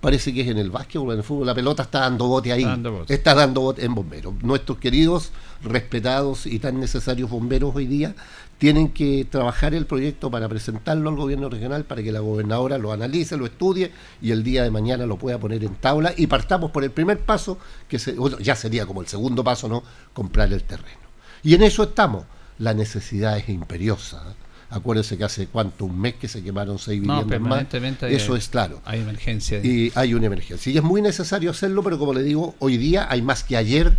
parece 0.00 0.32
que 0.32 0.42
es 0.42 0.48
en 0.48 0.58
el 0.58 0.70
básquetbol, 0.70 1.12
en 1.12 1.18
el 1.18 1.24
fútbol, 1.24 1.46
la 1.46 1.54
pelota 1.54 1.82
está 1.82 2.00
dando 2.00 2.26
bote 2.26 2.52
ahí. 2.52 2.60
Está 2.62 2.70
dando 2.72 2.92
bote. 2.92 3.14
Está 3.14 3.34
dando 3.34 3.60
bote 3.62 3.84
en 3.84 3.94
bomberos. 3.94 4.34
Nuestros 4.42 4.78
queridos, 4.78 5.32
respetados 5.62 6.46
y 6.46 6.58
tan 6.58 6.78
necesarios 6.80 7.30
bomberos 7.30 7.74
hoy 7.74 7.86
día 7.86 8.14
tienen 8.58 8.88
que 8.88 9.24
trabajar 9.30 9.74
el 9.74 9.86
proyecto 9.86 10.30
para 10.30 10.48
presentarlo 10.48 11.08
al 11.10 11.16
gobierno 11.16 11.48
regional 11.48 11.84
para 11.84 12.02
que 12.02 12.10
la 12.10 12.20
gobernadora 12.20 12.76
lo 12.78 12.92
analice, 12.92 13.36
lo 13.36 13.46
estudie 13.46 13.92
y 14.20 14.32
el 14.32 14.42
día 14.42 14.64
de 14.64 14.70
mañana 14.70 15.06
lo 15.06 15.16
pueda 15.16 15.38
poner 15.38 15.62
en 15.62 15.74
tabla 15.76 16.12
y 16.16 16.26
partamos 16.26 16.70
por 16.72 16.82
el 16.82 16.90
primer 16.90 17.20
paso, 17.20 17.58
que 17.88 17.98
se- 18.00 18.12
bueno, 18.14 18.38
ya 18.40 18.56
sería 18.56 18.84
como 18.86 19.00
el 19.00 19.06
segundo 19.06 19.44
paso, 19.44 19.68
¿no? 19.68 19.82
Comprar 20.12 20.52
el 20.52 20.64
terreno. 20.64 20.98
Y 21.44 21.54
en 21.54 21.62
eso 21.62 21.84
estamos. 21.84 22.24
La 22.58 22.74
necesidad 22.74 23.38
es 23.38 23.48
imperiosa. 23.48 24.34
Acuérdense 24.70 25.16
que 25.16 25.24
hace 25.24 25.46
cuánto, 25.46 25.86
un 25.86 25.98
mes 25.98 26.14
que 26.16 26.28
se 26.28 26.42
quemaron 26.42 26.78
seis 26.78 27.00
No, 27.00 27.14
viviendas 27.14 27.40
más. 27.40 27.48
permanentemente 27.48 28.06
hay- 28.06 28.14
Eso 28.14 28.36
es 28.36 28.48
claro. 28.48 28.80
Hay 28.84 29.00
emergencia. 29.00 29.60
Y 29.64 29.90
hay 29.94 30.12
una 30.14 30.26
emergencia. 30.26 30.70
Y 30.70 30.76
es 30.76 30.82
muy 30.82 31.00
necesario 31.00 31.50
hacerlo, 31.50 31.82
pero 31.82 31.98
como 31.98 32.12
le 32.12 32.22
digo, 32.22 32.54
hoy 32.58 32.76
día 32.76 33.06
hay 33.10 33.22
más 33.22 33.44
que 33.44 33.56
ayer. 33.56 33.96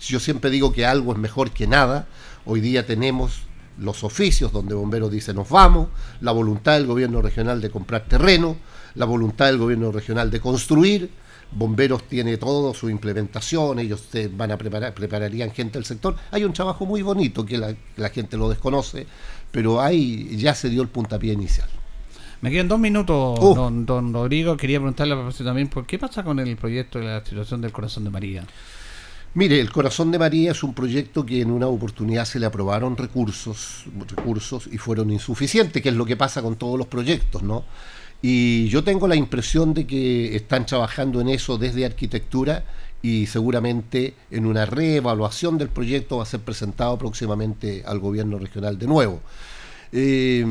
Yo 0.00 0.20
siempre 0.20 0.50
digo 0.50 0.72
que 0.72 0.84
algo 0.84 1.12
es 1.12 1.18
mejor 1.18 1.50
que 1.52 1.66
nada. 1.66 2.06
Hoy 2.44 2.60
día 2.60 2.84
tenemos 2.86 3.42
los 3.78 4.04
oficios 4.04 4.52
donde 4.52 4.74
bomberos 4.74 5.10
dicen 5.10 5.36
nos 5.36 5.48
vamos, 5.48 5.88
la 6.20 6.32
voluntad 6.32 6.74
del 6.74 6.86
gobierno 6.86 7.22
regional 7.22 7.62
de 7.62 7.70
comprar 7.70 8.04
terreno, 8.06 8.56
la 8.94 9.06
voluntad 9.06 9.46
del 9.46 9.56
gobierno 9.56 9.90
regional 9.90 10.30
de 10.30 10.38
construir. 10.40 11.10
Bomberos 11.52 12.04
tiene 12.06 12.36
todo 12.36 12.74
su 12.74 12.88
implementación, 12.90 13.80
ellos 13.80 14.04
se 14.12 14.28
van 14.28 14.52
a 14.52 14.56
preparar, 14.56 14.94
prepararían 14.94 15.50
gente 15.50 15.78
del 15.78 15.84
sector. 15.84 16.14
Hay 16.30 16.44
un 16.44 16.52
trabajo 16.52 16.86
muy 16.86 17.02
bonito 17.02 17.44
que 17.44 17.58
la, 17.58 17.74
la 17.96 18.08
gente 18.10 18.36
lo 18.36 18.48
desconoce, 18.48 19.06
pero 19.50 19.80
ahí 19.80 20.36
ya 20.36 20.54
se 20.54 20.68
dio 20.68 20.82
el 20.82 20.88
puntapié 20.88 21.32
inicial. 21.32 21.68
Me 22.40 22.50
quedan 22.50 22.68
dos 22.68 22.78
minutos, 22.80 23.38
Uh. 23.40 23.54
don, 23.54 23.84
don 23.84 24.12
Rodrigo. 24.14 24.56
Quería 24.56 24.78
preguntarle 24.78 25.12
a 25.14 25.16
propósito 25.16 25.44
también, 25.44 25.68
¿por 25.68 25.86
qué 25.86 25.98
pasa 25.98 26.22
con 26.24 26.38
el 26.38 26.56
proyecto 26.56 26.98
de 26.98 27.04
la 27.04 27.24
situación 27.24 27.60
del 27.60 27.70
corazón 27.72 28.04
de 28.04 28.10
María? 28.10 28.44
Mire, 29.34 29.60
el 29.60 29.70
Corazón 29.70 30.10
de 30.10 30.18
María 30.18 30.50
es 30.50 30.64
un 30.64 30.74
proyecto 30.74 31.24
que 31.24 31.40
en 31.40 31.52
una 31.52 31.68
oportunidad 31.68 32.24
se 32.24 32.40
le 32.40 32.46
aprobaron 32.46 32.96
recursos, 32.96 33.84
recursos 34.08 34.68
y 34.72 34.76
fueron 34.76 35.12
insuficientes, 35.12 35.80
que 35.80 35.90
es 35.90 35.94
lo 35.94 36.04
que 36.04 36.16
pasa 36.16 36.42
con 36.42 36.56
todos 36.56 36.76
los 36.76 36.88
proyectos, 36.88 37.42
¿no? 37.42 37.64
Y 38.22 38.66
yo 38.68 38.82
tengo 38.82 39.06
la 39.06 39.14
impresión 39.14 39.72
de 39.72 39.86
que 39.86 40.34
están 40.34 40.66
trabajando 40.66 41.20
en 41.20 41.28
eso 41.28 41.58
desde 41.58 41.86
arquitectura 41.86 42.64
y 43.02 43.26
seguramente 43.26 44.14
en 44.30 44.46
una 44.46 44.66
reevaluación 44.66 45.58
del 45.58 45.68
proyecto 45.68 46.18
va 46.18 46.24
a 46.24 46.26
ser 46.26 46.40
presentado 46.40 46.98
próximamente 46.98 47.82
al 47.86 47.98
gobierno 47.98 48.38
regional 48.38 48.78
de 48.78 48.86
nuevo. 48.86 49.20
Eh, 49.92 50.44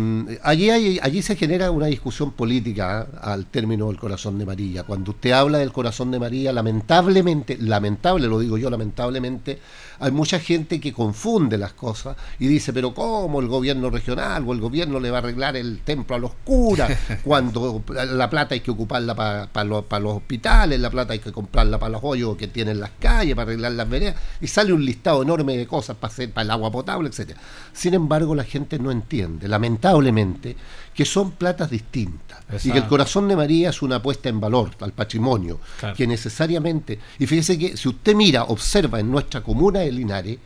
allí, 0.43 0.69
hay- 0.69 0.99
allí 1.01 1.21
se 1.21 1.35
genera 1.37 1.71
una 1.71 1.85
discusión 1.85 2.31
política 2.31 3.07
¿ah? 3.21 3.31
al 3.33 3.45
término 3.45 3.87
del 3.87 3.97
corazón 3.97 4.37
de 4.37 4.45
María. 4.45 4.83
Cuando 4.83 5.11
usted 5.11 5.31
habla 5.31 5.59
del 5.59 5.71
corazón 5.71 6.11
de 6.11 6.19
María, 6.19 6.51
lamentablemente, 6.51 7.57
lamentable 7.57 8.27
lo 8.27 8.39
digo 8.39 8.57
yo, 8.57 8.69
lamentablemente, 8.69 9.59
hay 9.99 10.11
mucha 10.11 10.39
gente 10.39 10.79
que 10.79 10.91
confunde 10.93 11.57
las 11.57 11.73
cosas 11.73 12.17
y 12.39 12.47
dice, 12.47 12.73
pero 12.73 12.93
¿cómo 12.93 13.39
el 13.39 13.47
gobierno 13.47 13.89
regional 13.89 14.43
o 14.47 14.53
el 14.53 14.59
gobierno 14.59 14.99
le 14.99 15.11
va 15.11 15.17
a 15.17 15.21
arreglar 15.21 15.55
el 15.55 15.79
templo 15.83 16.15
a 16.15 16.19
los 16.19 16.31
curas 16.43 16.91
cuando 17.23 17.81
la 17.93 18.29
plata 18.29 18.55
hay 18.55 18.61
que 18.61 18.71
ocuparla 18.71 19.15
para 19.15 19.63
los, 19.65 19.85
pa 19.85 19.99
los 19.99 20.17
hospitales, 20.17 20.79
la 20.79 20.89
plata 20.89 21.13
hay 21.13 21.19
que 21.19 21.31
comprarla 21.31 21.79
para 21.79 21.91
los 21.91 22.01
hoyos 22.03 22.35
que 22.37 22.47
tienen 22.47 22.79
las 22.79 22.91
calles, 22.99 23.35
para 23.35 23.43
arreglar 23.51 23.71
las 23.73 23.89
veredas, 23.89 24.15
y 24.41 24.47
sale 24.47 24.73
un 24.73 24.83
listado 24.83 25.21
enorme 25.23 25.55
de 25.55 25.67
cosas 25.67 25.95
para, 25.97 26.11
hacer, 26.11 26.31
para 26.31 26.43
el 26.45 26.51
agua 26.51 26.71
potable, 26.71 27.09
etcétera. 27.09 27.39
Sin 27.73 27.93
embargo, 27.93 28.35
la 28.35 28.43
gente 28.43 28.79
no 28.79 28.91
entiende, 28.91 29.28
lamentablemente, 29.47 30.55
que 30.93 31.05
son 31.05 31.31
platas 31.31 31.69
distintas. 31.69 32.39
Y 32.65 32.71
que 32.71 32.79
el 32.79 32.87
corazón 32.87 33.27
de 33.27 33.35
María 33.35 33.69
es 33.69 33.81
una 33.81 33.97
apuesta 33.97 34.27
en 34.29 34.39
valor 34.39 34.71
al 34.81 34.91
patrimonio, 34.91 35.59
Claro. 35.79 35.95
que 35.95 36.07
necesariamente, 36.07 36.99
y 37.19 37.25
fíjese 37.27 37.57
que 37.57 37.77
si 37.77 37.87
usted 37.89 38.15
mira, 38.15 38.45
observa 38.45 38.99
en 38.99 39.11
nuestra 39.11 39.41
comuna 39.41 39.79
de 39.79 39.91
Linares, 39.91 40.37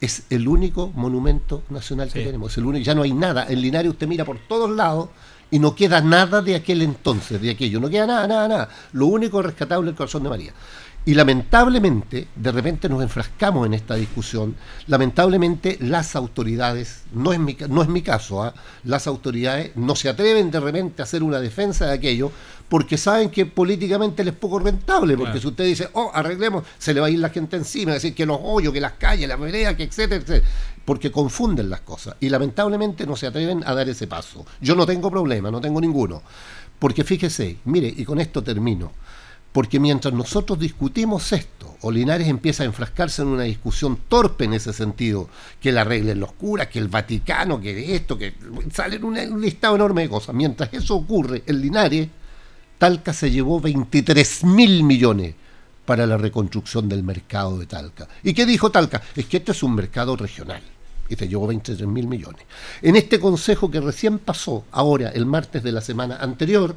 es 0.00 0.24
el 0.30 0.48
único 0.48 0.90
monumento 0.94 1.62
nacional 1.70 2.10
que 2.12 2.24
tenemos, 2.24 2.52
es 2.52 2.58
el 2.58 2.66
único, 2.66 2.84
ya 2.84 2.94
no 2.94 3.02
hay 3.02 3.12
nada, 3.12 3.46
en 3.48 3.60
Linares 3.60 3.90
usted 3.92 4.06
mira 4.06 4.24
por 4.24 4.38
todos 4.48 4.70
lados 4.70 5.08
y 5.50 5.58
no 5.58 5.74
queda 5.74 6.00
nada 6.00 6.42
de 6.42 6.56
aquel 6.56 6.82
entonces, 6.82 7.40
de 7.40 7.50
aquello, 7.50 7.78
no 7.80 7.88
queda 7.88 8.06
nada, 8.06 8.26
nada, 8.26 8.48
nada, 8.48 8.68
lo 8.92 9.06
único 9.06 9.40
rescatable 9.40 9.88
es 9.88 9.92
el 9.92 9.96
corazón 9.96 10.22
de 10.24 10.28
María. 10.30 10.52
Y 11.06 11.12
lamentablemente, 11.12 12.28
de 12.34 12.52
repente 12.52 12.88
nos 12.88 13.02
enfrascamos 13.02 13.66
en 13.66 13.74
esta 13.74 13.94
discusión, 13.94 14.56
lamentablemente 14.86 15.76
las 15.80 16.16
autoridades, 16.16 17.02
no 17.12 17.34
es 17.34 17.38
mi, 17.38 17.56
no 17.68 17.82
es 17.82 17.88
mi 17.88 18.00
caso, 18.00 18.42
¿ah? 18.42 18.54
las 18.84 19.06
autoridades 19.06 19.76
no 19.76 19.96
se 19.96 20.08
atreven 20.08 20.50
de 20.50 20.60
repente 20.60 21.02
a 21.02 21.04
hacer 21.04 21.22
una 21.22 21.40
defensa 21.40 21.86
de 21.86 21.92
aquello 21.92 22.32
porque 22.70 22.96
saben 22.96 23.28
que 23.30 23.44
políticamente 23.44 24.24
les 24.24 24.32
es 24.32 24.40
poco 24.40 24.58
rentable, 24.58 25.16
porque 25.16 25.32
Claro. 25.32 25.40
si 25.42 25.46
usted 25.48 25.64
dice, 25.66 25.88
oh, 25.92 26.10
arreglemos, 26.14 26.64
se 26.78 26.94
le 26.94 27.00
va 27.00 27.08
a 27.08 27.10
ir 27.10 27.18
la 27.18 27.28
gente 27.28 27.56
encima, 27.56 27.92
decir 27.92 28.14
que 28.14 28.24
los 28.24 28.38
hoyos, 28.42 28.72
que 28.72 28.80
las 28.80 28.92
calles, 28.92 29.28
las 29.28 29.38
veredas, 29.38 29.74
que 29.74 29.84
etcétera, 29.84 30.22
etcétera, 30.22 30.46
porque 30.86 31.10
confunden 31.10 31.68
las 31.68 31.80
cosas 31.80 32.16
y 32.20 32.30
lamentablemente 32.30 33.06
no 33.06 33.14
se 33.14 33.26
atreven 33.26 33.62
a 33.66 33.74
dar 33.74 33.88
ese 33.90 34.06
paso. 34.06 34.46
Yo 34.60 34.74
no 34.74 34.86
tengo 34.86 35.10
problema, 35.10 35.50
no 35.50 35.60
tengo 35.60 35.80
ninguno, 35.82 36.22
porque 36.78 37.04
fíjese, 37.04 37.58
mire, 37.66 37.92
y 37.94 38.04
con 38.06 38.18
esto 38.20 38.42
termino, 38.42 38.92
porque 39.54 39.78
mientras 39.78 40.12
nosotros 40.12 40.58
discutimos 40.58 41.30
esto, 41.32 41.76
o 41.82 41.92
Linares 41.92 42.26
empieza 42.26 42.64
a 42.64 42.66
enfrascarse 42.66 43.22
en 43.22 43.28
una 43.28 43.44
discusión 43.44 44.00
torpe 44.08 44.46
en 44.46 44.52
ese 44.52 44.72
sentido, 44.72 45.28
que 45.60 45.70
la 45.70 45.82
arreglen 45.82 46.18
los 46.18 46.32
curas, 46.32 46.66
que 46.66 46.80
el 46.80 46.88
Vaticano, 46.88 47.60
que 47.60 47.94
esto, 47.94 48.18
que 48.18 48.34
salen 48.72 49.04
un, 49.04 49.40
listado 49.40 49.76
enorme 49.76 50.02
de 50.02 50.08
cosas. 50.08 50.34
Mientras 50.34 50.74
eso 50.74 50.96
ocurre 50.96 51.44
en 51.46 51.60
Linares, 51.60 52.08
Talca 52.78 53.12
se 53.12 53.30
llevó 53.30 53.60
23 53.60 54.42
mil 54.42 54.82
millones 54.82 55.36
para 55.86 56.04
la 56.04 56.16
reconstrucción 56.16 56.88
del 56.88 57.04
mercado 57.04 57.56
de 57.56 57.66
Talca. 57.66 58.08
¿Y 58.24 58.34
qué 58.34 58.46
dijo 58.46 58.72
Talca? 58.72 59.02
Es 59.14 59.26
que 59.26 59.36
este 59.36 59.52
es 59.52 59.62
un 59.62 59.76
mercado 59.76 60.16
regional. 60.16 60.62
Y 61.08 61.14
se 61.14 61.28
llevó 61.28 61.46
23 61.46 61.86
mil 61.86 62.08
millones. 62.08 62.42
En 62.82 62.96
este 62.96 63.20
consejo 63.20 63.70
que 63.70 63.80
recién 63.80 64.18
pasó, 64.18 64.64
ahora, 64.72 65.10
el 65.10 65.26
martes 65.26 65.62
de 65.62 65.70
la 65.70 65.80
semana 65.80 66.16
anterior, 66.16 66.74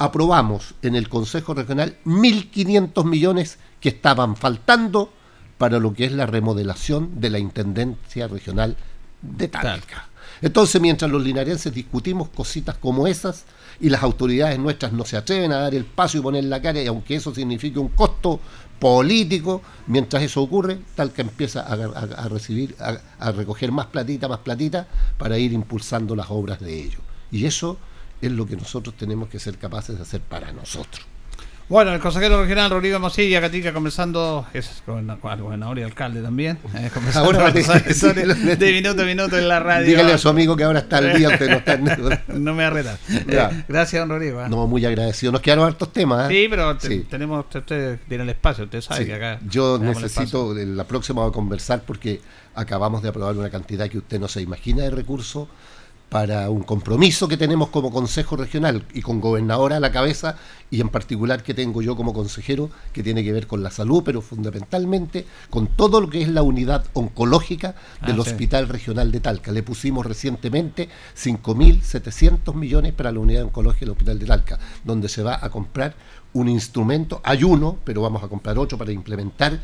aprobamos 0.00 0.74
en 0.82 0.96
el 0.96 1.08
Consejo 1.08 1.52
Regional 1.54 1.96
1.500 2.06 3.04
millones 3.04 3.58
que 3.80 3.90
estaban 3.90 4.34
faltando 4.34 5.12
para 5.58 5.78
lo 5.78 5.92
que 5.92 6.06
es 6.06 6.12
la 6.12 6.24
remodelación 6.26 7.20
de 7.20 7.28
la 7.30 7.38
Intendencia 7.38 8.26
Regional 8.26 8.76
de 9.20 9.48
Talca. 9.48 10.08
Entonces, 10.40 10.80
mientras 10.80 11.10
los 11.10 11.22
linarenses 11.22 11.74
discutimos 11.74 12.30
cositas 12.30 12.76
como 12.78 13.06
esas 13.06 13.44
y 13.78 13.90
las 13.90 14.02
autoridades 14.02 14.58
nuestras 14.58 14.92
no 14.94 15.04
se 15.04 15.18
atreven 15.18 15.52
a 15.52 15.58
dar 15.58 15.74
el 15.74 15.84
paso 15.84 16.16
y 16.16 16.22
poner 16.22 16.44
la 16.44 16.62
cara, 16.62 16.80
y 16.82 16.86
aunque 16.86 17.16
eso 17.16 17.34
signifique 17.34 17.78
un 17.78 17.88
costo 17.88 18.40
político, 18.78 19.60
mientras 19.86 20.22
eso 20.22 20.40
ocurre, 20.40 20.78
Talca 20.94 21.20
empieza 21.20 21.60
a, 21.60 21.74
a- 21.74 22.24
a 22.24 22.28
recibir, 22.28 22.74
a, 22.80 22.96
a 23.18 23.32
recoger 23.32 23.70
más 23.70 23.86
platita, 23.86 24.28
más 24.28 24.38
platita, 24.38 24.88
para 25.18 25.36
ir 25.36 25.52
impulsando 25.52 26.16
las 26.16 26.30
obras 26.30 26.58
de 26.60 26.72
ellos. 26.84 27.02
Y 27.30 27.44
eso 27.44 27.76
es 28.20 28.30
lo 28.32 28.46
que 28.46 28.56
nosotros 28.56 28.94
tenemos 28.96 29.28
que 29.28 29.38
ser 29.38 29.56
capaces 29.58 29.96
de 29.96 30.02
hacer 30.02 30.20
para 30.20 30.52
nosotros. 30.52 31.06
Bueno, 31.68 31.94
el 31.94 32.00
consejero 32.00 32.42
regional 32.42 32.68
Rodrigo 32.68 32.98
Mosilla 32.98 33.38
Gatica 33.38 33.72
conversando, 33.72 34.44
es 34.52 34.82
gobernador 34.84 35.78
y 35.78 35.82
alcalde 35.82 36.20
también, 36.20 36.58
eh, 36.74 36.90
conversando 36.94 37.26
Ahora 37.28 37.44
vale. 37.44 37.62
de 38.56 38.72
minuto 38.72 39.02
a 39.02 39.04
minuto 39.04 39.38
en 39.38 39.46
la 39.46 39.60
radio. 39.60 39.86
Dígale 39.86 40.12
a 40.14 40.18
su 40.18 40.28
amigo 40.28 40.56
que 40.56 40.64
ahora 40.64 40.80
está 40.80 40.98
al 40.98 41.16
día, 41.16 41.28
usted 41.28 41.48
no 41.48 41.56
está 41.58 41.74
en- 41.74 42.20
No 42.44 42.54
me 42.54 42.64
arreta. 42.64 42.98
Ya. 43.28 43.64
gracias, 43.68 44.02
don 44.02 44.08
Rodrigo. 44.08 44.44
¿eh? 44.44 44.48
No, 44.48 44.66
muy 44.66 44.84
agradecido. 44.84 45.30
Nos 45.30 45.42
quedaron 45.42 45.64
hartos 45.64 45.92
temas. 45.92 46.28
¿eh? 46.28 46.34
Sí, 46.42 46.46
pero 46.50 46.76
te- 46.76 46.88
Sí. 46.88 47.06
tenemos, 47.08 47.46
usted, 47.54 48.00
tiene 48.08 48.24
el 48.24 48.30
espacio, 48.30 48.64
usted 48.64 48.80
sabe 48.80 49.02
Sí, 49.02 49.06
que 49.06 49.14
acá. 49.14 49.38
Yo 49.48 49.78
necesito, 49.78 50.52
la 50.52 50.82
próxima 50.88 51.24
a 51.24 51.30
conversar 51.30 51.82
porque 51.86 52.20
acabamos 52.56 53.00
de 53.00 53.10
aprobar 53.10 53.36
una 53.36 53.48
cantidad 53.48 53.88
que 53.88 53.98
usted 53.98 54.18
no 54.18 54.26
se 54.26 54.40
imagina 54.42 54.82
de 54.82 54.90
recursos 54.90 55.46
para 56.10 56.50
un 56.50 56.64
compromiso 56.64 57.28
que 57.28 57.36
tenemos 57.36 57.68
como 57.68 57.92
Consejo 57.92 58.36
Regional 58.36 58.84
y 58.92 59.00
con 59.00 59.20
gobernadora 59.20 59.76
a 59.76 59.80
la 59.80 59.92
cabeza 59.92 60.36
y 60.68 60.80
en 60.80 60.88
particular 60.88 61.44
que 61.44 61.54
tengo 61.54 61.82
yo 61.82 61.94
como 61.96 62.12
consejero 62.12 62.68
que 62.92 63.04
tiene 63.04 63.22
que 63.22 63.32
ver 63.32 63.46
con 63.46 63.62
la 63.62 63.70
salud, 63.70 64.02
pero 64.04 64.20
fundamentalmente 64.20 65.24
con 65.50 65.68
todo 65.68 66.00
lo 66.00 66.10
que 66.10 66.20
es 66.22 66.28
la 66.28 66.42
unidad 66.42 66.84
oncológica 66.94 67.76
del 68.04 68.20
Ah, 68.20 68.24
sí. 68.24 68.30
Hospital 68.30 68.68
Regional 68.68 69.12
de 69.12 69.20
Talca. 69.20 69.52
Le 69.52 69.62
pusimos 69.62 70.04
recientemente 70.04 70.88
5.700 71.16 72.54
millones 72.54 72.92
para 72.92 73.12
la 73.12 73.20
unidad 73.20 73.44
oncológica 73.44 73.80
del 73.86 73.90
Hospital 73.92 74.18
de 74.18 74.26
Talca, 74.26 74.58
donde 74.84 75.08
se 75.08 75.22
va 75.22 75.38
a 75.40 75.48
comprar 75.48 75.94
un 76.32 76.48
instrumento, 76.48 77.20
hay 77.24 77.44
uno, 77.44 77.78
pero 77.84 78.02
vamos 78.02 78.22
a 78.22 78.28
comprar 78.28 78.58
otro 78.58 78.76
para 78.76 78.92
implementar, 78.92 79.60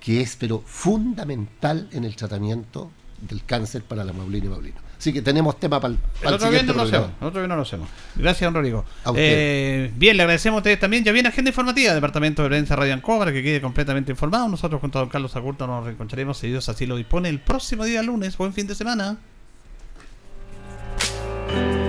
que 0.00 0.20
es 0.20 0.36
pero 0.36 0.62
fundamental 0.64 1.88
en 1.92 2.04
el 2.04 2.16
tratamiento 2.16 2.90
del 3.20 3.44
cáncer 3.44 3.82
para 3.82 4.04
la 4.04 4.12
Maulina 4.12 4.46
y 4.46 4.48
Maulino. 4.50 4.85
Así 4.98 5.12
que 5.12 5.22
tenemos 5.22 5.58
tema 5.60 5.80
para 5.80 5.94
el, 5.94 6.00
otro 6.22 6.50
viernes 6.50 6.60
siguiente 6.60 6.72
lo 6.74 6.82
hacemos. 6.82 7.10
otro 7.20 7.40
viernes 7.40 7.56
lo 7.56 7.62
hacemos. 7.62 7.88
Gracias, 8.14 8.46
don 8.46 8.54
Rodrigo. 8.54 8.84
Eh, 9.14 9.92
bien, 9.94 10.16
le 10.16 10.22
agradecemos 10.22 10.58
a 10.58 10.60
ustedes 10.60 10.80
también. 10.80 11.04
Ya 11.04 11.12
viene 11.12 11.28
agenda 11.28 11.50
informativa 11.50 11.92
del 11.92 11.98
Departamento 11.98 12.42
de 12.42 12.48
Prensa 12.48 12.76
Radio 12.76 12.94
Ancoa 12.94 13.18
para 13.18 13.32
que 13.32 13.42
quede 13.42 13.60
completamente 13.60 14.12
informado. 14.12 14.48
Nosotros 14.48 14.80
junto 14.80 14.98
a 14.98 15.02
don 15.02 15.10
Carlos 15.10 15.36
Agurto 15.36 15.66
nos 15.66 15.84
reencontraremos, 15.84 16.38
si 16.38 16.48
Dios 16.48 16.68
así 16.68 16.86
lo 16.86 16.96
dispone, 16.96 17.28
el 17.28 17.40
próximo 17.40 17.84
día 17.84 18.02
lunes. 18.02 18.36
Buen 18.36 18.52
fin 18.52 18.66
de 18.66 18.74
semana. 18.74 19.18